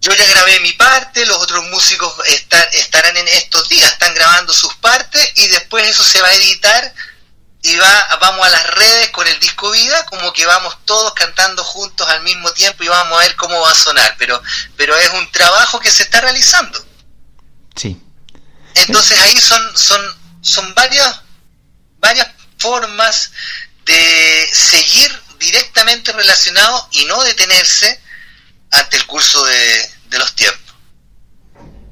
Yo 0.00 0.14
ya 0.14 0.24
grabé 0.26 0.60
mi 0.60 0.72
parte, 0.72 1.26
los 1.26 1.36
otros 1.38 1.64
músicos 1.66 2.14
estarán 2.72 3.16
en 3.16 3.28
estos 3.28 3.68
días, 3.68 3.92
están 3.92 4.14
grabando 4.14 4.52
sus 4.52 4.74
partes 4.76 5.32
y 5.36 5.48
después 5.48 5.86
eso 5.88 6.04
se 6.04 6.22
va 6.22 6.28
a 6.28 6.34
editar 6.34 6.94
y 7.62 7.76
va, 7.76 8.18
vamos 8.20 8.46
a 8.46 8.50
las 8.50 8.66
redes 8.74 9.10
con 9.10 9.26
el 9.26 9.38
disco 9.40 9.70
Vida, 9.70 10.06
como 10.06 10.32
que 10.32 10.46
vamos 10.46 10.78
todos 10.84 11.12
cantando 11.14 11.64
juntos 11.64 12.06
al 12.08 12.22
mismo 12.22 12.52
tiempo 12.52 12.84
y 12.84 12.88
vamos 12.88 13.18
a 13.18 13.22
ver 13.22 13.34
cómo 13.36 13.60
va 13.60 13.72
a 13.72 13.74
sonar, 13.74 14.14
pero, 14.18 14.40
pero 14.76 14.96
es 14.96 15.10
un 15.10 15.30
trabajo 15.32 15.80
que 15.80 15.90
se 15.90 16.04
está 16.04 16.20
realizando. 16.20 16.84
Sí. 17.74 18.00
Entonces 18.74 19.18
ahí 19.20 19.36
son, 19.40 19.76
son, 19.76 20.00
son 20.40 20.74
varias, 20.74 21.20
varias 21.98 22.28
formas 22.58 23.32
de 23.84 24.48
seguir 24.52 25.22
directamente 25.38 26.12
relacionado 26.12 26.88
y 26.92 27.04
no 27.06 27.22
detenerse 27.24 28.00
ante 28.70 28.96
el 28.96 29.06
curso 29.06 29.44
de, 29.44 29.90
los 30.10 30.34
tiempos. 30.34 30.67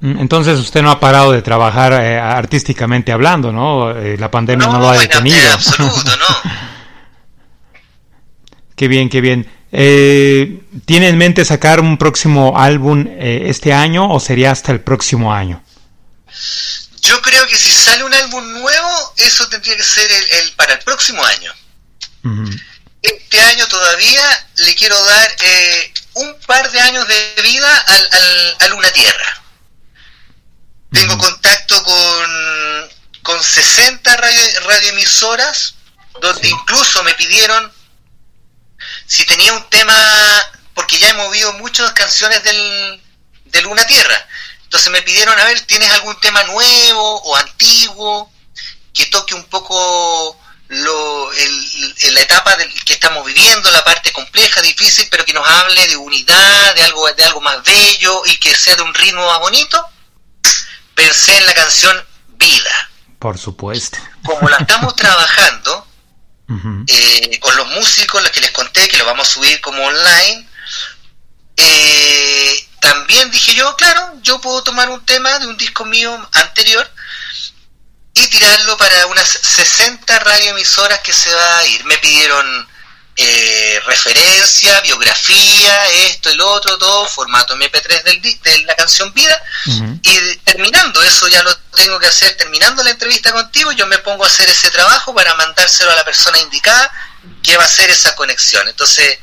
Entonces 0.06 0.60
usted 0.60 0.82
no 0.82 0.92
ha 0.92 1.00
parado 1.00 1.32
de 1.32 1.42
trabajar 1.42 1.92
eh, 1.94 2.18
artísticamente 2.18 3.10
hablando, 3.10 3.50
¿no? 3.50 3.90
Eh, 3.90 4.16
la 4.16 4.30
pandemia 4.30 4.68
no, 4.68 4.78
lo 4.78 4.90
ha 4.90 4.98
detenido. 4.98 5.36
En 5.36 5.52
absoluto, 5.52 6.16
no. 6.16 6.50
qué 8.76 8.86
bien, 8.86 9.08
qué 9.08 9.20
bien. 9.20 9.50
Eh, 9.72 10.62
¿Tiene 10.84 11.08
en 11.08 11.18
mente 11.18 11.44
sacar 11.44 11.80
un 11.80 11.98
próximo 11.98 12.56
álbum 12.56 13.04
este 13.18 13.72
año 13.72 14.08
o 14.08 14.20
sería 14.20 14.52
hasta 14.52 14.70
el 14.70 14.80
próximo 14.80 15.34
año? 15.34 15.60
Yo 17.02 17.20
creo 17.20 17.44
que 17.48 17.56
si 17.56 17.70
sale 17.70 18.04
un 18.04 18.14
álbum 18.14 18.52
nuevo, 18.52 19.12
eso 19.16 19.48
tendría 19.48 19.76
que 19.76 19.82
ser 19.82 20.08
el, 20.10 20.52
para 20.52 20.74
el 20.74 20.78
próximo 20.80 21.24
año. 21.24 21.52
Este 23.02 23.40
año 23.40 23.66
todavía 23.66 24.46
le 24.58 24.74
quiero 24.76 24.96
dar 25.04 25.30
un 26.14 26.36
par 26.46 26.70
de 26.70 26.80
años 26.80 27.06
de 27.08 27.42
vida 27.42 27.84
al, 27.88 28.56
a 28.60 28.68
Luna 28.68 28.90
Tierra. 28.90 29.45
Tengo 30.92 31.18
contacto 31.18 31.82
con, 31.82 32.90
con 33.22 33.42
60 33.42 34.16
radio, 34.16 34.60
radioemisoras, 34.66 35.74
donde 36.20 36.48
incluso 36.48 37.02
me 37.02 37.14
pidieron 37.14 37.72
si 39.06 39.24
tenía 39.24 39.52
un 39.52 39.68
tema, 39.70 39.94
porque 40.74 40.98
ya 40.98 41.10
he 41.10 41.14
movido 41.14 41.52
muchas 41.54 41.92
canciones 41.92 42.42
del, 42.42 43.02
de 43.44 43.62
Luna 43.62 43.86
Tierra. 43.86 44.26
Entonces 44.64 44.90
me 44.90 45.02
pidieron, 45.02 45.38
a 45.38 45.44
ver, 45.44 45.60
¿tienes 45.62 45.90
algún 45.92 46.18
tema 46.20 46.42
nuevo 46.44 47.22
o 47.22 47.36
antiguo 47.36 48.32
que 48.92 49.06
toque 49.06 49.34
un 49.34 49.44
poco 49.44 50.38
lo, 50.68 51.32
el, 51.32 52.14
la 52.14 52.20
etapa 52.20 52.56
del, 52.56 52.72
que 52.84 52.94
estamos 52.94 53.24
viviendo, 53.24 53.70
la 53.70 53.84
parte 53.84 54.12
compleja, 54.12 54.60
difícil, 54.62 55.06
pero 55.10 55.24
que 55.24 55.32
nos 55.32 55.48
hable 55.48 55.86
de 55.86 55.96
unidad, 55.96 56.74
de 56.74 56.82
algo, 56.82 57.12
de 57.12 57.24
algo 57.24 57.40
más 57.40 57.62
bello 57.62 58.22
y 58.26 58.36
que 58.38 58.54
sea 58.54 58.74
de 58.74 58.82
un 58.82 58.94
ritmo 58.94 59.24
más 59.26 59.38
bonito, 59.38 59.88
pensé 60.96 61.36
en 61.36 61.46
la 61.46 61.54
canción 61.54 62.04
Vida. 62.38 62.90
Por 63.20 63.38
supuesto. 63.38 63.98
Como 64.24 64.48
la 64.48 64.56
estamos 64.56 64.94
trabajando 64.96 65.86
eh, 66.86 67.40
con 67.40 67.56
los 67.56 67.66
músicos, 67.68 68.22
los 68.22 68.30
que 68.30 68.40
les 68.40 68.50
conté 68.50 68.88
que 68.88 68.98
lo 68.98 69.04
vamos 69.04 69.28
a 69.28 69.30
subir 69.32 69.60
como 69.60 69.82
online, 69.84 70.48
eh, 71.56 72.68
también 72.80 73.30
dije 73.30 73.54
yo, 73.54 73.74
claro, 73.76 74.14
yo 74.22 74.40
puedo 74.40 74.62
tomar 74.62 74.90
un 74.90 75.04
tema 75.06 75.38
de 75.38 75.46
un 75.46 75.56
disco 75.56 75.84
mío 75.84 76.28
anterior 76.32 76.88
y 78.12 78.26
tirarlo 78.28 78.76
para 78.76 79.06
unas 79.06 79.28
60 79.28 80.18
radioemisoras 80.18 81.00
que 81.00 81.12
se 81.12 81.32
va 81.34 81.58
a 81.58 81.66
ir. 81.66 81.84
Me 81.86 81.98
pidieron 81.98 82.68
eh, 83.16 83.80
referencia, 83.86 84.80
biografía, 84.82 85.86
esto, 86.08 86.30
el 86.30 86.40
otro, 86.40 86.76
todo, 86.78 87.06
formato 87.08 87.56
MP3 87.56 88.02
del, 88.04 88.20
de 88.20 88.64
la 88.64 88.74
canción 88.74 89.12
Vida. 89.14 89.40
Y 90.02 90.36
terminando, 90.44 91.02
eso 91.02 91.26
ya 91.28 91.42
lo 91.42 91.56
tengo 91.74 91.98
que 91.98 92.06
hacer, 92.06 92.36
terminando 92.36 92.84
la 92.84 92.90
entrevista 92.90 93.32
contigo, 93.32 93.72
yo 93.72 93.86
me 93.86 93.98
pongo 93.98 94.24
a 94.24 94.26
hacer 94.26 94.48
ese 94.48 94.70
trabajo 94.70 95.14
para 95.14 95.34
mandárselo 95.34 95.90
a 95.90 95.96
la 95.96 96.04
persona 96.04 96.38
indicada 96.38 96.90
que 97.42 97.56
va 97.56 97.62
a 97.62 97.66
hacer 97.66 97.90
esa 97.90 98.14
conexión. 98.14 98.68
Entonces, 98.68 99.18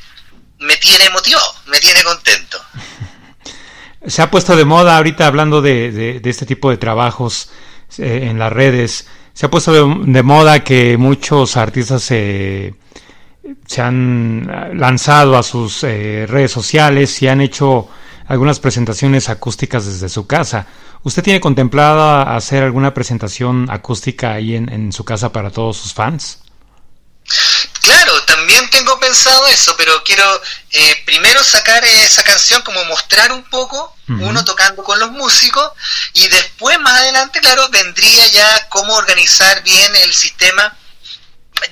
me 0.58 0.76
tiene 0.76 1.08
motivado, 1.10 1.54
me 1.66 1.78
tiene 1.80 2.02
contento. 2.02 2.62
Se 4.06 4.20
ha 4.20 4.30
puesto 4.30 4.54
de 4.54 4.66
moda 4.66 4.98
ahorita 4.98 5.26
hablando 5.26 5.62
de, 5.62 6.20
de 6.20 6.30
este 6.30 6.44
tipo 6.44 6.68
de 6.68 6.76
trabajos 6.76 7.48
eh, 7.98 8.28
en 8.30 8.38
las 8.38 8.52
redes. 8.52 9.06
Se 9.32 9.46
ha 9.46 9.50
puesto 9.50 9.72
de, 9.72 10.22
moda 10.22 10.64
que 10.64 10.96
muchos 10.96 11.56
artistas 11.56 12.02
se, 12.02 12.74
se 13.66 13.82
han 13.82 14.46
lanzado 14.74 15.36
a 15.36 15.42
sus 15.42 15.84
eh, 15.84 16.26
redes 16.28 16.52
sociales 16.52 17.20
y 17.22 17.28
han 17.28 17.40
hecho 17.40 17.88
algunas 18.26 18.58
presentaciones 18.58 19.28
acústicas 19.28 19.86
desde 19.86 20.08
su 20.08 20.26
casa. 20.26 20.66
¿Usted 21.02 21.22
tiene 21.22 21.40
contemplada 21.40 22.34
hacer 22.34 22.62
alguna 22.62 22.94
presentación 22.94 23.68
acústica 23.70 24.32
ahí 24.32 24.56
en, 24.56 24.72
en 24.72 24.92
su 24.92 25.04
casa 25.04 25.30
para 25.30 25.50
todos 25.50 25.76
sus 25.76 25.92
fans? 25.92 26.38
Claro, 27.80 28.22
también 28.24 28.68
tengo 28.70 28.98
pensado 28.98 29.46
eso, 29.48 29.74
pero 29.76 30.02
quiero 30.04 30.24
eh, 30.72 31.02
primero 31.04 31.44
sacar 31.44 31.84
esa 31.84 32.22
canción, 32.22 32.62
como 32.62 32.82
mostrar 32.86 33.30
un 33.32 33.44
poco, 33.44 33.94
uno 34.08 34.44
tocando 34.44 34.82
con 34.82 34.98
los 34.98 35.10
músicos, 35.10 35.70
y 36.14 36.26
después 36.28 36.78
más 36.80 37.00
adelante, 37.00 37.40
claro, 37.40 37.68
vendría 37.68 38.26
ya 38.28 38.68
cómo 38.70 38.94
organizar 38.94 39.62
bien 39.62 39.96
el 39.96 40.14
sistema 40.14 40.74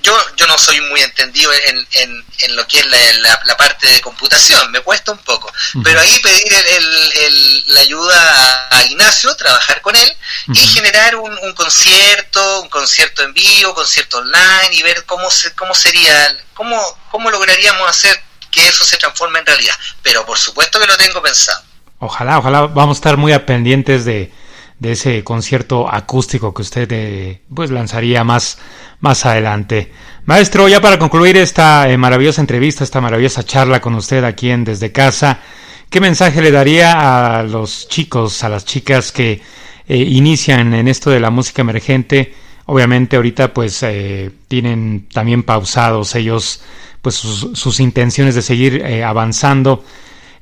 yo, 0.02 0.16
yo 0.36 0.46
no 0.46 0.56
soy 0.58 0.80
muy 0.82 1.00
entendido 1.00 1.50
en, 1.52 1.86
en, 1.92 2.56
lo 2.56 2.66
que 2.66 2.80
es 2.80 2.86
la, 2.86 3.56
parte 3.56 3.86
de 3.86 4.00
computación, 4.00 4.70
me 4.70 4.80
cuesta 4.80 5.12
un 5.12 5.18
poco, 5.18 5.52
pero 5.84 6.00
ahí 6.00 6.18
pedir 6.20 6.52
el, 6.52 7.64
la 7.68 7.80
ayuda 7.80 8.68
a, 8.70 8.84
Ignacio, 8.84 9.34
trabajar 9.36 9.80
con 9.80 9.94
él 9.94 10.16
y 10.48 10.66
generar 10.66 11.16
un, 11.16 11.52
concierto, 11.54 12.62
un 12.62 12.68
concierto 12.68 13.22
en 13.22 13.32
vivo, 13.32 13.74
concierto 13.74 14.18
online 14.18 14.70
y 14.72 14.82
ver 14.82 15.04
cómo, 15.04 15.30
se, 15.30 15.54
cómo 15.54 15.74
sería, 15.74 16.36
cómo, 16.54 16.80
cómo 17.10 17.30
lograríamos 17.30 17.88
hacer 17.88 18.20
que 18.50 18.66
eso 18.66 18.84
se 18.84 18.96
transforme 18.96 19.38
en 19.38 19.46
realidad. 19.46 19.74
Pero 20.02 20.26
por 20.26 20.38
supuesto 20.38 20.78
que 20.80 20.86
lo 20.86 20.96
tengo 20.96 21.22
pensado. 21.22 21.62
Ojalá, 22.00 22.38
ojalá 22.38 22.62
vamos 22.62 22.96
a 22.96 22.98
estar 22.98 23.16
muy 23.16 23.36
pendientes 23.38 24.04
de, 24.04 24.32
de 24.82 24.92
ese 24.92 25.22
concierto 25.22 25.88
acústico 25.88 26.52
que 26.52 26.62
usted 26.62 26.90
eh, 26.90 27.42
pues 27.54 27.70
lanzaría 27.70 28.24
más, 28.24 28.58
más 29.02 29.26
adelante. 29.26 29.92
Maestro, 30.24 30.68
ya 30.68 30.80
para 30.80 30.98
concluir 30.98 31.36
esta 31.36 31.90
eh, 31.90 31.98
maravillosa 31.98 32.40
entrevista, 32.40 32.84
esta 32.84 33.00
maravillosa 33.00 33.42
charla 33.42 33.80
con 33.80 33.94
usted 33.94 34.24
aquí 34.24 34.48
en 34.48 34.64
Desde 34.64 34.92
Casa, 34.92 35.40
¿qué 35.90 36.00
mensaje 36.00 36.40
le 36.40 36.52
daría 36.52 37.40
a 37.40 37.42
los 37.42 37.88
chicos, 37.88 38.44
a 38.44 38.48
las 38.48 38.64
chicas 38.64 39.10
que 39.10 39.42
eh, 39.88 39.96
inician 39.96 40.72
en 40.72 40.86
esto 40.86 41.10
de 41.10 41.18
la 41.18 41.30
música 41.30 41.62
emergente? 41.62 42.32
Obviamente 42.66 43.16
ahorita 43.16 43.52
pues 43.52 43.84
tienen 44.46 45.08
también 45.12 45.42
pausados 45.42 46.14
ellos 46.14 46.62
pues 47.02 47.16
sus, 47.16 47.58
sus 47.58 47.80
intenciones 47.80 48.36
de 48.36 48.42
seguir 48.42 48.84
avanzando. 49.04 49.84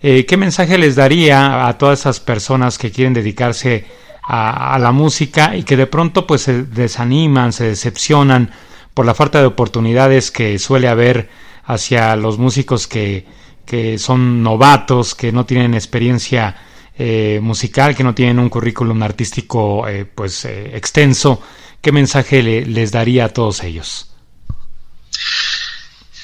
¿Qué 0.02 0.36
mensaje 0.36 0.76
les 0.76 0.96
daría 0.96 1.66
a 1.66 1.78
todas 1.78 2.00
esas 2.00 2.20
personas 2.20 2.76
que 2.76 2.90
quieren 2.90 3.14
dedicarse 3.14 3.86
a, 4.32 4.78
la 4.78 4.92
música 4.92 5.56
y 5.56 5.64
que 5.64 5.76
de 5.76 5.88
pronto 5.88 6.26
pues 6.26 6.42
se 6.42 6.62
desaniman, 6.62 7.52
se 7.52 7.64
decepcionan 7.64 8.52
por 8.94 9.04
la 9.04 9.14
falta 9.14 9.40
de 9.40 9.46
oportunidades 9.46 10.30
que 10.30 10.58
suele 10.60 10.88
haber 10.88 11.28
hacia 11.64 12.14
los 12.14 12.38
músicos 12.38 12.86
que, 12.86 13.26
que 13.66 13.98
son 13.98 14.42
novatos, 14.44 15.16
que 15.16 15.32
no 15.32 15.46
tienen 15.46 15.74
experiencia 15.74 16.56
eh, 16.96 17.40
musical, 17.42 17.96
que 17.96 18.04
no 18.04 18.14
tienen 18.14 18.38
un 18.38 18.48
currículum 18.48 19.02
artístico 19.02 19.88
eh, 19.88 20.04
pues 20.04 20.44
eh, 20.44 20.76
extenso. 20.76 21.42
¿Qué 21.80 21.90
mensaje 21.90 22.42
le, 22.42 22.66
les 22.66 22.92
daría 22.92 23.24
a 23.24 23.28
todos 23.30 23.64
ellos? 23.64 24.12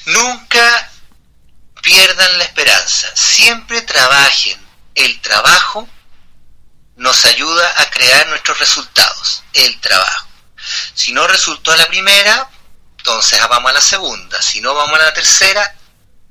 Nunca 0.05 0.91
pierdan 1.81 2.37
la 2.37 2.43
esperanza, 2.45 3.07
siempre 3.15 3.81
trabajen. 3.81 4.57
El 4.95 5.19
trabajo 5.19 5.87
nos 6.97 7.25
ayuda 7.25 7.81
a 7.81 7.89
crear 7.89 8.27
nuestros 8.27 8.59
resultados, 8.59 9.43
el 9.53 9.79
trabajo. 9.79 10.27
Si 10.93 11.13
no 11.13 11.27
resultó 11.27 11.75
la 11.75 11.87
primera, 11.87 12.49
entonces 12.97 13.39
vamos 13.47 13.71
a 13.71 13.75
la 13.75 13.81
segunda. 13.81 14.41
Si 14.41 14.59
no, 14.59 14.73
vamos 14.73 14.99
a 14.99 15.03
la 15.03 15.13
tercera. 15.13 15.75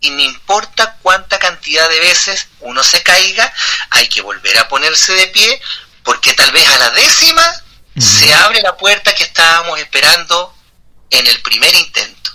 Y 0.01 0.11
no 0.11 0.21
importa 0.21 0.99
cuánta 1.01 1.39
cantidad 1.39 1.89
de 1.89 2.01
veces 2.01 2.49
uno 2.61 2.83
se 2.83 3.03
caiga, 3.03 3.51
hay 3.91 4.09
que 4.09 4.21
volver 4.21 4.59
a 4.59 4.69
ponerse 4.69 5.14
de 5.14 5.29
pie, 5.29 5.61
porque 6.05 6.35
tal 6.35 6.53
vez 6.53 6.69
a 6.69 6.79
la 6.79 6.91
décima 6.91 7.62
se 7.99 8.33
abre 8.35 8.61
la 8.61 8.77
puerta 8.77 9.14
que 9.14 9.23
estábamos 9.23 9.79
esperando 9.79 10.55
en 11.09 11.27
el 11.27 11.41
primer 11.41 11.75
intento. 11.75 12.31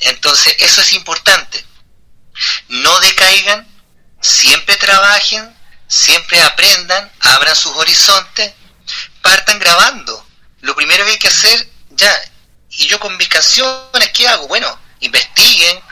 Entonces, 0.00 0.54
eso 0.60 0.80
es 0.80 0.92
importante. 0.92 1.64
No 2.68 3.00
decaigan, 3.00 3.66
siempre 4.20 4.76
trabajen, 4.76 5.56
siempre 5.92 6.40
aprendan, 6.40 7.12
abran 7.20 7.54
sus 7.54 7.72
horizontes, 7.76 8.54
partan 9.20 9.58
grabando. 9.58 10.26
Lo 10.60 10.74
primero 10.74 11.04
que 11.04 11.10
hay 11.10 11.18
que 11.18 11.28
hacer, 11.28 11.68
ya, 11.90 12.10
y 12.70 12.86
yo 12.86 12.98
con 12.98 13.14
mis 13.18 13.28
canciones, 13.28 14.10
¿qué 14.14 14.26
hago? 14.26 14.48
Bueno, 14.48 14.78
investiguen, 15.00 15.82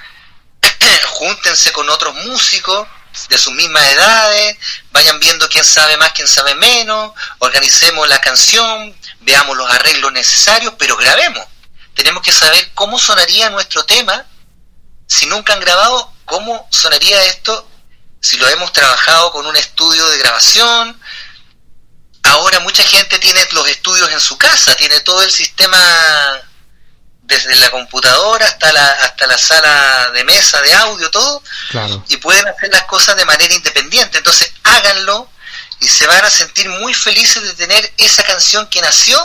júntense 1.07 1.71
con 1.73 1.91
otros 1.91 2.15
músicos 2.15 2.89
de 3.29 3.37
sus 3.37 3.53
mismas 3.53 3.85
edades, 3.93 4.57
vayan 4.91 5.21
viendo 5.21 5.47
quién 5.51 5.65
sabe 5.65 5.99
más, 5.99 6.13
quién 6.13 6.29
sabe 6.29 6.55
menos, 6.55 7.13
organicemos 7.39 8.09
la 8.09 8.21
canción, 8.23 8.97
veamos 9.21 9.55
los 9.55 9.71
arreglos 9.71 10.13
necesarios, 10.13 10.73
pero 10.79 10.97
grabemos. 10.97 11.47
Tenemos 11.93 12.23
que 12.23 12.33
saber 12.33 12.71
cómo 12.73 12.99
sonaría 12.99 13.51
nuestro 13.51 13.85
tema, 13.85 14.25
si 15.07 15.27
nunca 15.27 15.53
han 15.53 15.61
grabado, 15.61 16.11
cómo 16.25 16.67
sonaría 16.71 17.23
esto 17.25 17.70
si 18.21 18.37
lo 18.37 18.47
hemos 18.49 18.73
trabajado 18.73 19.33
con 19.33 19.47
un 19.47 19.57
estudio 19.57 20.07
de 20.09 20.19
grabación. 20.19 21.01
Ahora 22.23 22.61
mucha 22.61 22.85
gente 22.85 23.19
tiene 23.19 23.41
los 23.53 23.67
estudios 23.69 24.11
en 24.13 24.21
su 24.21 24.37
casa, 24.37 24.75
tiene 24.77 25.01
todo 25.01 25.23
el 25.23 25.31
sistema 25.31 25.79
desde 27.23 27.55
la 27.57 27.71
computadora 27.71 28.45
hasta 28.45 28.73
la, 28.73 28.87
hasta 28.87 29.27
la 29.27 29.39
sala 29.39 30.11
de 30.11 30.25
mesa 30.25 30.61
de 30.61 30.75
audio, 30.75 31.11
todo, 31.11 31.43
y 32.09 32.17
pueden 32.19 32.47
hacer 32.47 32.71
las 32.73 32.85
cosas 32.85 33.17
de 33.17 33.25
manera 33.25 33.55
independiente. 33.55 34.19
Entonces 34.19 34.53
háganlo 34.65 35.31
y 35.81 35.89
se 35.89 36.07
van 36.07 36.25
a 36.25 36.31
sentir 36.31 36.69
muy 36.69 36.93
felices 36.93 37.43
de 37.43 37.55
tener 37.55 37.91
esa 37.97 38.23
canción 38.25 38.67
que 38.69 38.83
nació 38.83 39.19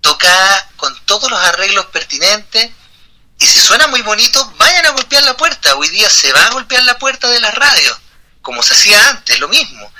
tocada 0.00 0.70
con 0.76 0.96
todos 1.06 1.28
los 1.30 1.40
arreglos 1.40 1.86
pertinentes. 1.86 2.70
Y 3.40 3.46
si 3.46 3.58
suena 3.58 3.88
muy 3.88 4.02
bonito, 4.02 4.54
vayan 4.58 4.86
a 4.86 4.90
golpear 4.90 5.24
la 5.24 5.36
puerta. 5.36 5.74
Hoy 5.74 5.88
día 5.88 6.08
se 6.08 6.32
va 6.32 6.46
a 6.46 6.50
golpear 6.50 6.84
la 6.84 6.96
puerta 6.98 7.28
de 7.28 7.40
las 7.40 7.54
radios 7.54 7.98
como 8.44 8.62
se 8.62 8.74
hacía 8.74 9.08
antes, 9.08 9.40
lo 9.40 9.48
mismo. 9.48 9.90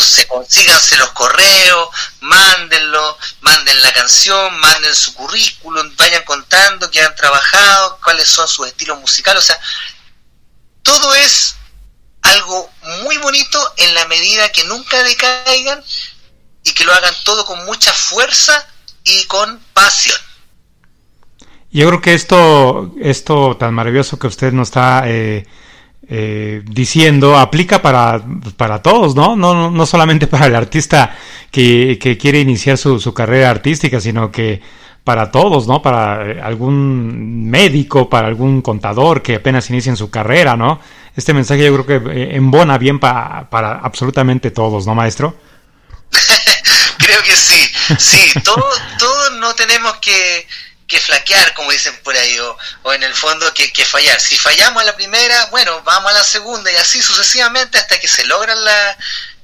Se 0.00 0.26
consíganse 0.28 0.96
los 0.96 1.10
correos, 1.10 1.88
mándenlo, 2.20 3.18
manden 3.40 3.82
la 3.82 3.92
canción, 3.92 4.56
manden 4.60 4.94
su 4.94 5.12
currículum, 5.14 5.94
vayan 5.96 6.22
contando 6.22 6.88
qué 6.90 7.02
han 7.02 7.14
trabajado, 7.16 7.98
cuáles 8.02 8.28
son 8.28 8.46
sus 8.46 8.68
estilos 8.68 9.00
musicales, 9.00 9.42
o 9.42 9.46
sea, 9.46 9.60
todo 10.84 11.12
es 11.16 11.56
algo 12.22 12.70
muy 13.02 13.16
bonito 13.18 13.58
en 13.78 13.94
la 13.96 14.06
medida 14.06 14.52
que 14.52 14.62
nunca 14.64 15.02
decaigan 15.02 15.82
y 16.62 16.72
que 16.72 16.84
lo 16.84 16.94
hagan 16.94 17.14
todo 17.24 17.44
con 17.44 17.64
mucha 17.64 17.92
fuerza 17.92 18.64
y 19.02 19.24
con 19.24 19.58
pasión. 19.74 20.16
Yo 21.72 21.88
creo 21.88 22.00
que 22.00 22.14
esto, 22.14 22.94
esto 23.00 23.56
tan 23.56 23.74
maravilloso 23.74 24.20
que 24.20 24.28
usted 24.28 24.52
nos 24.52 24.68
está 24.68 25.02
eh, 25.06 25.48
eh, 26.08 26.62
diciendo 26.66 27.38
aplica 27.38 27.80
para, 27.80 28.20
para 28.56 28.82
todos, 28.82 29.14
¿no? 29.14 29.36
¿no? 29.36 29.70
No 29.70 29.86
solamente 29.86 30.26
para 30.28 30.46
el 30.46 30.54
artista 30.54 31.16
que, 31.50 31.98
quiere 32.20 32.40
iniciar 32.40 32.78
su, 32.78 33.14
carrera 33.14 33.50
artística, 33.50 34.00
sino 34.00 34.30
que 34.30 34.60
para 35.04 35.30
todos, 35.30 35.66
¿no? 35.66 35.82
Para 35.82 36.30
eh, 36.30 36.40
algún 36.42 37.48
médico, 37.48 38.08
para 38.08 38.28
algún 38.28 38.62
contador 38.62 39.22
que 39.22 39.36
apenas 39.36 39.68
inicia 39.70 39.90
en 39.90 39.96
su 39.96 40.10
carrera, 40.10 40.56
¿no? 40.56 40.80
Este 41.16 41.34
mensaje 41.34 41.64
yo 41.64 41.82
creo 41.82 41.86
que 41.86 42.10
eh, 42.10 42.36
embona 42.36 42.78
bien 42.78 42.98
para 42.98 43.48
absolutamente 43.50 44.50
todos, 44.50 44.86
¿no, 44.86 44.94
maestro? 44.94 45.36
creo 46.98 47.22
que 47.22 47.36
sí, 47.36 47.60
sí, 47.98 48.40
todos, 48.40 48.80
todos 48.98 49.32
no 49.38 49.54
tenemos 49.54 49.94
que, 49.96 50.46
que 50.86 51.00
flaquear, 51.00 51.54
como 51.54 51.70
dicen 51.70 51.98
por 52.02 52.16
ahí, 52.16 52.38
o, 52.38 52.92
en 52.92 53.02
el 53.02 53.14
fondo 53.14 53.52
que, 53.54 53.72
que, 53.72 53.84
fallar. 53.84 54.20
Si 54.20 54.36
fallamos 54.36 54.82
a 54.82 54.86
la 54.86 54.96
primera, 54.96 55.46
bueno, 55.46 55.82
vamos 55.82 56.10
a 56.10 56.14
la 56.14 56.24
segunda 56.24 56.70
y 56.70 56.76
así 56.76 57.02
sucesivamente 57.02 57.78
hasta 57.78 57.98
que 57.98 58.08
se 58.08 58.24
logran 58.24 58.62
la, 58.64 58.98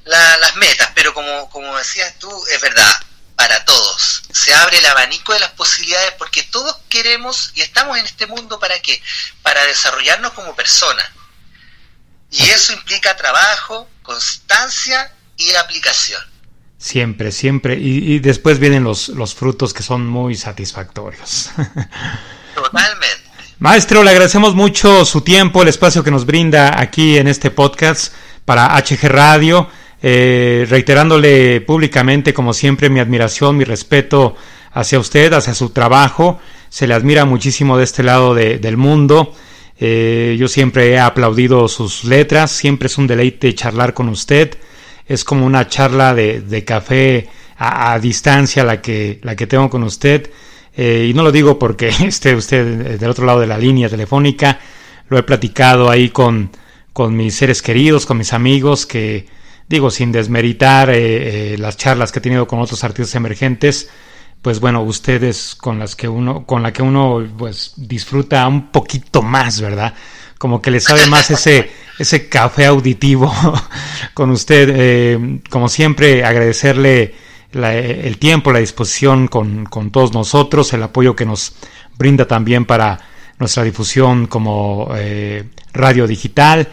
las 0.05 0.57
metas. 0.57 0.91
Pero 0.95 1.15
como, 1.15 1.49
como 1.51 1.77
decías 1.77 2.19
tú, 2.19 2.47
es 2.47 2.61
verdad, 2.61 3.01
para 3.37 3.65
todos. 3.65 4.25
Se 4.33 4.53
abre 4.53 4.79
el 4.79 4.87
abanico 4.87 5.33
de 5.33 5.41
las 5.41 5.53
posibilidades 5.53 6.13
porque 6.19 6.43
todos 6.43 6.77
queremos 6.89 7.53
y 7.55 7.63
estamos 7.63 7.97
en 7.97 8.05
este 8.05 8.27
mundo 8.27 8.59
para 8.59 8.79
qué? 8.81 9.01
Para 9.43 9.65
desarrollarnos 9.65 10.33
como 10.33 10.57
personas. 10.57 11.09
Y 12.31 12.51
eso 12.51 12.73
implica 12.73 13.17
trabajo, 13.17 13.89
constancia 14.03 15.15
y 15.37 15.55
aplicación. 15.55 16.23
Siempre, 16.79 17.33
siempre. 17.33 17.77
Y, 17.79 18.21
después 18.21 18.61
vienen 18.61 18.85
los, 18.85 19.09
los 19.11 19.35
frutos 19.35 19.75
que 19.75 19.83
son 19.83 20.07
muy 20.07 20.37
satisfactorios. 20.37 21.51
Totalmente. 22.55 23.29
Maestro, 23.59 24.05
le 24.05 24.11
agradecemos 24.11 24.55
mucho 24.55 25.05
su 25.05 25.23
tiempo, 25.23 25.63
el 25.63 25.69
espacio 25.69 26.05
que 26.05 26.13
nos 26.13 26.25
brinda 26.25 26.81
aquí 26.81 27.19
en 27.19 27.27
este 27.27 27.51
podcast 27.51 28.15
para 28.45 28.77
HG 28.81 29.09
Radio. 29.09 29.69
Eh, 30.01 30.65
reiterándole 30.69 31.61
públicamente, 31.61 32.33
como 32.33 32.53
siempre, 32.53 32.89
mi 32.89 33.01
admiración, 33.01 33.57
mi 33.57 33.65
respeto 33.65 34.37
hacia 34.73 35.01
usted, 35.01 35.33
hacia 35.33 35.55
su 35.55 35.71
trabajo. 35.71 36.39
Se 36.69 36.87
le 36.87 36.95
admira 36.95 37.25
muchísimo 37.25 37.77
de 37.77 37.85
este 37.85 38.05
lado 38.05 38.35
del 38.35 38.77
mundo. 38.77 39.35
Eh, 39.81 40.37
yo 40.39 40.47
siempre 40.47 40.91
he 40.91 40.99
aplaudido 40.99 41.67
sus 41.69 42.05
letras, 42.05 42.53
siempre 42.53 42.87
es 42.87 42.99
un 42.99 43.09
deleite 43.09 43.53
charlar 43.55 43.95
con 43.95 44.09
usted. 44.09 44.57
Es 45.09 45.25
como 45.25 45.47
una 45.47 45.67
charla 45.69 46.15
de, 46.15 46.65
café 46.65 47.29
a, 47.57 47.99
distancia 47.99 48.63
la 48.63 48.81
que, 48.81 49.19
la 49.23 49.35
que 49.35 49.47
tengo 49.47 49.69
con 49.71 49.83
usted. 49.83 50.31
Eh, 50.77 51.09
y 51.11 51.15
no 51.15 51.23
lo 51.23 51.33
digo 51.33 51.59
porque 51.59 51.89
esté 52.05 52.35
usted 52.35 52.99
del 52.99 53.11
otro 53.11 53.27
lado 53.27 53.41
de 53.41 53.47
la 53.47 53.59
línea 53.59 53.89
telefónica. 53.89 54.61
Lo 55.09 55.19
he 55.19 55.23
platicado 55.23 55.91
ahí 55.91 56.11
con, 56.11 56.51
con 56.93 57.17
mis 57.17 57.35
seres 57.35 57.63
queridos, 57.63 58.05
con 58.05 58.19
mis 58.19 58.33
amigos 58.33 58.85
que 58.85 59.27
digo, 59.69 59.91
sin 59.91 60.13
desmeritar 60.13 60.91
eh, 60.91 61.55
eh, 61.55 61.59
las 61.59 61.77
charlas 61.77 62.11
que 62.11 62.19
he 62.19 62.23
tenido 62.23 62.47
con 62.47 62.61
otros 62.61 62.83
artistas 62.85 63.15
emergentes, 63.15 63.91
pues 64.41 64.61
bueno, 64.61 64.83
ustedes 64.83 65.55
con 65.55 65.79
las 65.79 65.95
que 65.95 66.09
uno, 66.09 66.47
con 66.47 66.63
la 66.63 66.73
que 66.73 66.83
uno 66.83 67.27
pues 67.37 67.75
disfruta 67.77 68.47
un 68.47 68.71
poquito 68.71 69.23
más, 69.23 69.61
¿verdad? 69.61 69.95
Como 70.39 70.63
que 70.63 70.71
le 70.71 70.81
sabe 70.81 71.07
más 71.07 71.31
ese, 71.31 71.71
ese 71.99 72.29
café 72.29 72.67
auditivo 72.67 73.33
con 74.15 74.31
usted. 74.31 74.71
Eh, 74.73 75.41
como 75.51 75.69
siempre, 75.69 76.25
agradecerle 76.25 77.15
el 77.53 78.19
tiempo, 78.19 78.53
la 78.53 78.59
disposición 78.59 79.27
con, 79.27 79.65
con, 79.65 79.91
todos 79.91 80.13
nosotros, 80.13 80.73
el 80.75 80.83
apoyo 80.83 81.17
que 81.17 81.25
nos 81.25 81.55
brinda 81.97 82.27
también 82.27 82.67
para 82.67 82.99
nuestra 83.39 83.65
difusión 83.65 84.27
como 84.27 84.93
radio 85.73 86.07
digital 86.07 86.69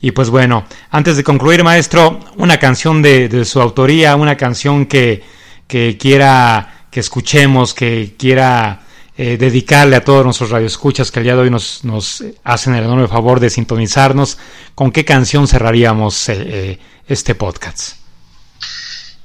y 0.00 0.12
pues 0.12 0.30
bueno, 0.30 0.64
antes 0.90 1.16
de 1.16 1.24
concluir, 1.24 1.64
maestro, 1.64 2.20
una 2.36 2.58
canción 2.58 3.02
de, 3.02 3.44
su 3.44 3.60
autoría, 3.60 4.14
una 4.14 4.36
canción 4.36 4.86
que, 4.86 5.24
quiera 5.66 6.84
que 6.90 7.00
escuchemos, 7.00 7.74
que 7.74 8.14
quiera 8.16 8.80
eh, 9.20 9.36
dedicarle 9.36 9.96
a 9.96 10.04
todos 10.04 10.24
nuestros 10.24 10.50
radioescuchas 10.50 11.10
que 11.10 11.18
el 11.18 11.24
día 11.24 11.34
de 11.34 11.40
hoy 11.40 11.50
nos, 11.50 11.82
nos 11.82 12.22
hacen 12.44 12.76
el 12.76 12.84
enorme 12.84 13.08
favor 13.08 13.40
de 13.40 13.50
sintonizarnos. 13.50 14.38
¿Con 14.76 14.92
qué 14.92 15.04
canción 15.04 15.48
cerraríamos 15.48 16.28
eh, 16.28 16.36
eh, 16.38 16.78
este 17.08 17.34
podcast? 17.34 17.94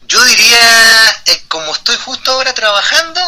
Yo 0.07 0.23
diría, 0.25 1.15
como 1.47 1.71
estoy 1.73 1.95
justo 1.97 2.31
ahora 2.31 2.55
trabajando, 2.55 3.21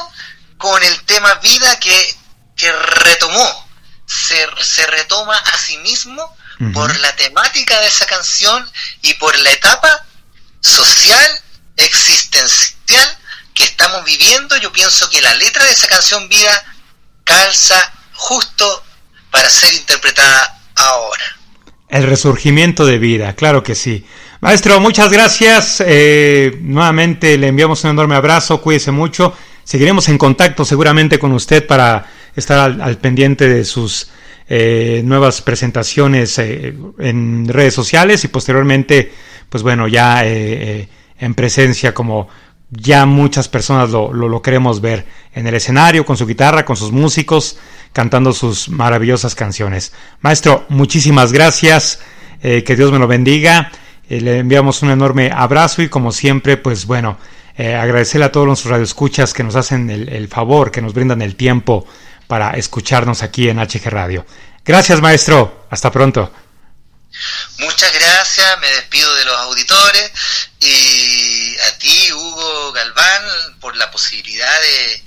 con 0.57 0.81
el 0.81 1.01
tema 1.03 1.35
vida 1.35 1.79
que, 1.79 2.15
que 2.55 2.71
retomó, 2.71 3.67
se, 4.07 4.47
se 4.63 4.87
retoma 4.87 5.37
a 5.37 5.57
sí 5.59 5.77
mismo 5.77 6.35
por 6.73 6.97
la 6.99 7.15
temática 7.15 7.79
de 7.79 7.85
esa 7.85 8.07
canción 8.07 8.67
y 9.03 9.13
por 9.15 9.37
la 9.37 9.51
etapa 9.51 10.03
social, 10.61 11.41
existencial 11.77 13.17
que 13.55 13.63
estamos 13.63 14.03
viviendo, 14.05 14.57
yo 14.57 14.71
pienso 14.71 15.09
que 15.09 15.21
la 15.21 15.33
letra 15.35 15.63
de 15.63 15.71
esa 15.71 15.87
canción 15.87 16.27
Vida 16.29 16.63
calza 17.23 17.75
justo 18.13 18.83
para 19.31 19.49
ser 19.49 19.73
interpretada 19.73 20.61
ahora. 20.75 21.23
El 21.89 22.03
resurgimiento 22.03 22.85
de 22.85 22.97
vida, 22.97 23.33
claro 23.33 23.63
que 23.63 23.73
sí. 23.73 24.05
Maestro, 24.41 24.79
muchas 24.79 25.09
gracias. 25.09 25.81
Eh, 25.85 26.57
nuevamente 26.61 27.37
le 27.37 27.47
enviamos 27.47 27.83
un 27.85 27.91
enorme 27.91 28.15
abrazo, 28.15 28.61
cuídese 28.61 28.91
mucho. 28.91 29.33
Seguiremos 29.63 30.09
en 30.09 30.17
contacto 30.17 30.65
seguramente 30.65 31.17
con 31.17 31.31
usted 31.31 31.65
para 31.65 32.05
estar 32.35 32.79
al 32.81 32.97
pendiente 32.97 33.47
de 33.47 33.63
sus 33.63 34.09
eh, 34.49 35.01
nuevas 35.05 35.41
presentaciones 35.41 36.37
eh, 36.39 36.75
en 36.99 37.47
redes 37.47 37.73
sociales 37.73 38.23
y 38.25 38.27
posteriormente, 38.27 39.11
pues 39.49 39.63
bueno, 39.63 39.87
ya 39.87 40.25
en 40.25 41.33
presencia 41.33 41.93
como 41.93 42.27
ya 42.69 43.05
muchas 43.05 43.47
personas 43.47 43.89
lo, 43.89 44.11
lo, 44.13 44.41
queremos 44.41 44.81
ver 44.81 45.05
en 45.33 45.47
el 45.47 45.53
escenario, 45.53 46.05
con 46.05 46.17
su 46.17 46.25
guitarra, 46.25 46.65
con 46.65 46.75
sus 46.75 46.91
músicos, 46.91 47.57
cantando 47.93 48.33
sus 48.33 48.69
maravillosas 48.69 49.35
canciones. 49.35 49.93
Maestro, 50.21 50.65
muchísimas 50.69 51.31
gracias, 51.31 51.99
que 52.41 52.75
Dios 52.75 52.91
me 52.91 52.99
lo 52.99 53.07
bendiga, 53.07 53.71
le 54.09 54.39
enviamos 54.39 54.83
un 54.83 54.91
enorme 54.91 55.31
abrazo 55.33 55.81
y 55.81 55.89
como 55.89 56.11
siempre, 56.11 56.57
pues 56.57 56.85
bueno, 56.85 57.17
agradecerle 57.57 58.25
a 58.25 58.31
todos 58.31 58.45
nuestros 58.45 58.71
radioescuchas 58.71 59.33
que 59.33 59.43
nos 59.43 59.55
hacen 59.55 59.89
el, 59.89 60.09
el 60.09 60.27
favor, 60.27 60.69
que 60.71 60.81
nos 60.81 60.93
brindan 60.93 61.21
el 61.21 61.35
tiempo 61.35 61.85
para 62.27 62.51
escucharnos 62.51 63.23
aquí 63.23 63.49
en 63.49 63.57
HG 63.57 63.89
Radio. 63.89 64.25
Gracias, 64.65 65.01
maestro. 65.01 65.65
Hasta 65.69 65.91
pronto. 65.91 66.31
Muchas 67.57 67.93
gracias, 67.93 68.59
me 68.59 68.67
despido 68.67 69.13
de 69.15 69.25
los 69.25 69.37
auditores 69.37 70.11
y 70.59 71.57
a 71.59 71.77
ti, 71.77 72.11
Hugo 72.13 72.71
Galván, 72.73 73.59
por 73.59 73.75
la 73.77 73.89
posibilidad 73.91 74.61
de, 74.61 75.03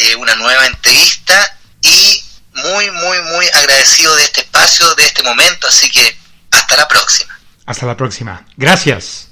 de 0.00 0.16
una 0.16 0.34
nueva 0.36 0.66
entrevista 0.66 1.58
y 1.82 2.24
muy, 2.54 2.90
muy, 2.90 3.22
muy 3.22 3.46
agradecido 3.54 4.14
de 4.16 4.24
este 4.24 4.42
espacio, 4.42 4.94
de 4.94 5.04
este 5.04 5.22
momento, 5.22 5.66
así 5.68 5.90
que 5.90 6.16
hasta 6.50 6.76
la 6.76 6.88
próxima. 6.88 7.38
Hasta 7.66 7.86
la 7.86 7.96
próxima. 7.96 8.46
Gracias. 8.56 9.31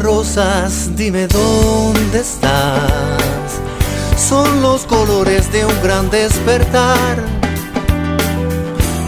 Rosas, 0.00 0.96
dime 0.96 1.26
dónde 1.26 2.20
estás. 2.20 3.60
Son 4.16 4.62
los 4.62 4.86
colores 4.86 5.52
de 5.52 5.64
un 5.66 5.82
gran 5.82 6.10
despertar. 6.10 7.22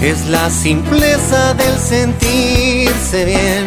Es 0.01 0.29
la 0.29 0.51
simpleza 0.51 1.55
del 1.55 1.79
sentirse 1.79 3.25
bien 3.25 3.67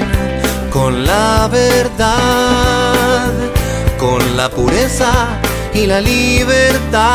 con 0.69 1.05
la 1.05 1.47
verdad, 1.51 3.31
con 3.97 4.37
la 4.37 4.49
pureza 4.49 5.39
y 5.73 5.85
la 5.87 6.01
libertad. 6.01 7.05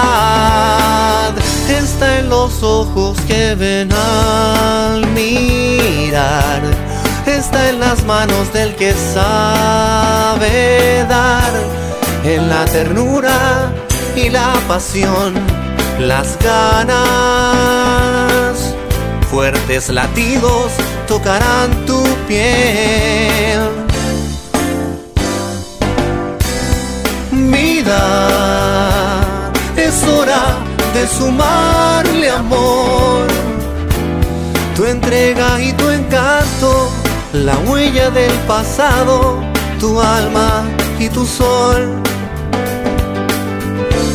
Está 1.69 2.19
en 2.19 2.29
los 2.29 2.63
ojos 2.63 3.19
que 3.29 3.55
ven 3.55 3.93
al 3.93 5.07
mirar 5.09 6.80
está 7.37 7.70
en 7.70 7.81
las 7.81 8.05
manos 8.05 8.53
del 8.53 8.74
que 8.76 8.93
sabe 8.93 10.55
dar, 11.09 11.53
en 12.24 12.49
la 12.49 12.64
ternura 12.66 13.72
y 14.16 14.28
la 14.31 14.53
pasión, 14.66 15.35
las 15.99 16.39
ganas. 16.43 16.97
Fuertes 19.31 19.89
latidos 19.91 20.72
tocarán 21.07 21.87
tu 21.87 22.03
piel. 22.26 23.61
Vida, 27.33 28.28
es 29.76 30.03
hora 30.05 30.59
de 30.95 31.07
sumarle 31.07 32.31
amor. 32.31 33.26
Tu 34.74 34.85
entrega 34.87 35.61
y 35.61 35.72
tu 35.74 35.89
encanto 35.91 36.99
la 37.33 37.57
huella 37.59 38.11
del 38.11 38.33
pasado, 38.47 39.41
tu 39.78 40.01
alma 40.01 40.64
y 40.99 41.09
tu 41.09 41.24
sol. 41.24 42.03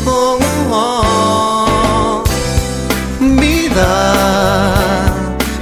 Oh, 0.05 0.37
oh, 0.71 2.21
oh. 2.21 2.23
Vida, 3.19 4.13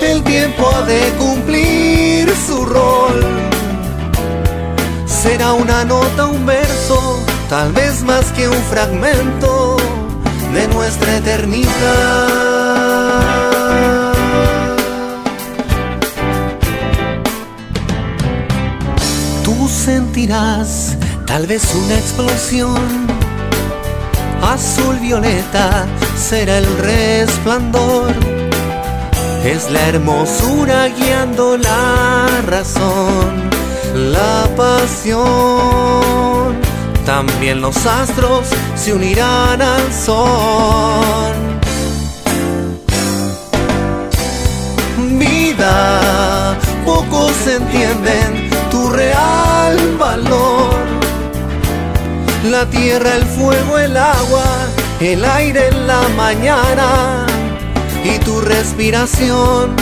el 0.01 0.23
tiempo 0.23 0.69
ha 0.73 0.81
de 0.81 1.01
cumplir 1.17 2.33
su 2.35 2.65
rol. 2.65 3.23
Será 5.05 5.53
una 5.53 5.85
nota, 5.85 6.25
un 6.25 6.45
verso, 6.45 7.19
tal 7.49 7.71
vez 7.71 8.03
más 8.03 8.31
que 8.31 8.47
un 8.47 8.63
fragmento 8.63 9.77
de 10.53 10.67
nuestra 10.69 11.17
eternidad. 11.17 12.52
Sentirás 19.83 20.97
tal 21.27 21.45
vez 21.45 21.75
una 21.75 21.95
explosión. 21.95 23.07
Azul 24.41 24.95
violeta 24.99 25.85
será 26.17 26.59
el 26.59 26.77
resplandor. 26.77 28.13
Es 29.43 29.69
la 29.69 29.81
hermosura 29.89 30.87
guiando 30.87 31.57
la 31.57 32.27
razón, 32.47 33.49
la 33.93 34.47
pasión. 34.55 35.23
También 37.05 37.59
los 37.59 37.85
astros 37.85 38.47
se 38.75 38.93
unirán 38.93 39.61
al 39.61 39.93
sol. 39.93 41.33
Vida, 45.19 46.57
pocos 46.85 47.33
entienden 47.47 48.42
real 49.03 49.97
valor. 49.97 50.75
La 52.53 52.65
tierra, 52.69 53.15
el 53.15 53.25
fuego, 53.37 53.77
el 53.77 53.95
agua, 53.97 54.49
el 54.99 55.23
aire 55.25 55.67
en 55.69 55.87
la 55.87 56.01
mañana 56.23 57.25
y 58.03 58.13
tu 58.25 58.35
respiración. 58.41 59.75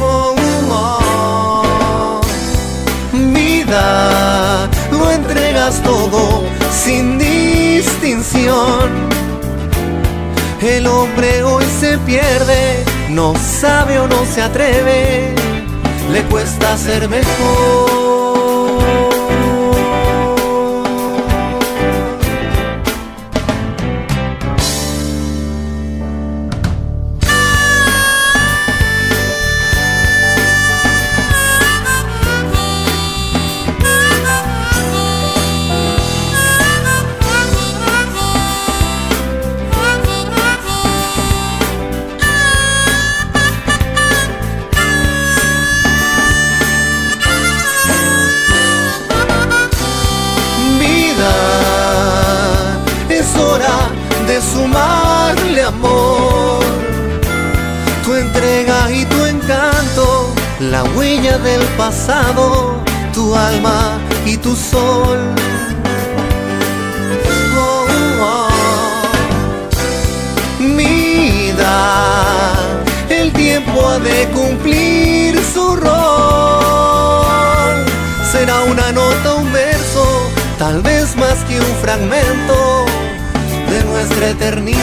Oh, 0.00 0.34
oh. 0.70 2.20
Vida, 3.12 4.68
lo 4.90 5.10
entregas 5.10 5.82
todo 5.82 6.44
sin 6.84 7.18
distinción. 7.18 8.86
El 10.60 10.86
hombre 10.86 11.42
hoy 11.42 11.64
se 11.80 11.98
pierde, 11.98 12.84
no 13.08 13.34
sabe 13.60 13.98
o 13.98 14.06
no 14.06 14.20
se 14.32 14.42
atreve 14.42 15.41
le 16.12 16.22
cuesta 16.24 16.76
ser 16.76 17.08
mejor. 17.08 18.01
Huella 60.96 61.38
del 61.38 61.62
pasado, 61.76 62.76
tu 63.12 63.34
alma 63.34 63.98
y 64.24 64.36
tu 64.36 64.54
sol. 64.54 65.18
Oh, 67.56 67.86
oh. 68.20 68.48
Mira, 70.58 71.74
el 73.08 73.32
tiempo 73.32 73.88
ha 73.88 73.98
de 73.98 74.28
cumplir 74.28 75.40
su 75.52 75.76
rol. 75.76 75.92
Será 78.30 78.62
una 78.62 78.92
nota, 78.92 79.34
un 79.34 79.52
verso, 79.52 80.04
tal 80.58 80.82
vez 80.82 81.16
más 81.16 81.38
que 81.44 81.60
un 81.60 81.76
fragmento 81.82 82.84
de 83.70 83.84
nuestra 83.84 84.28
eternidad. 84.30 84.82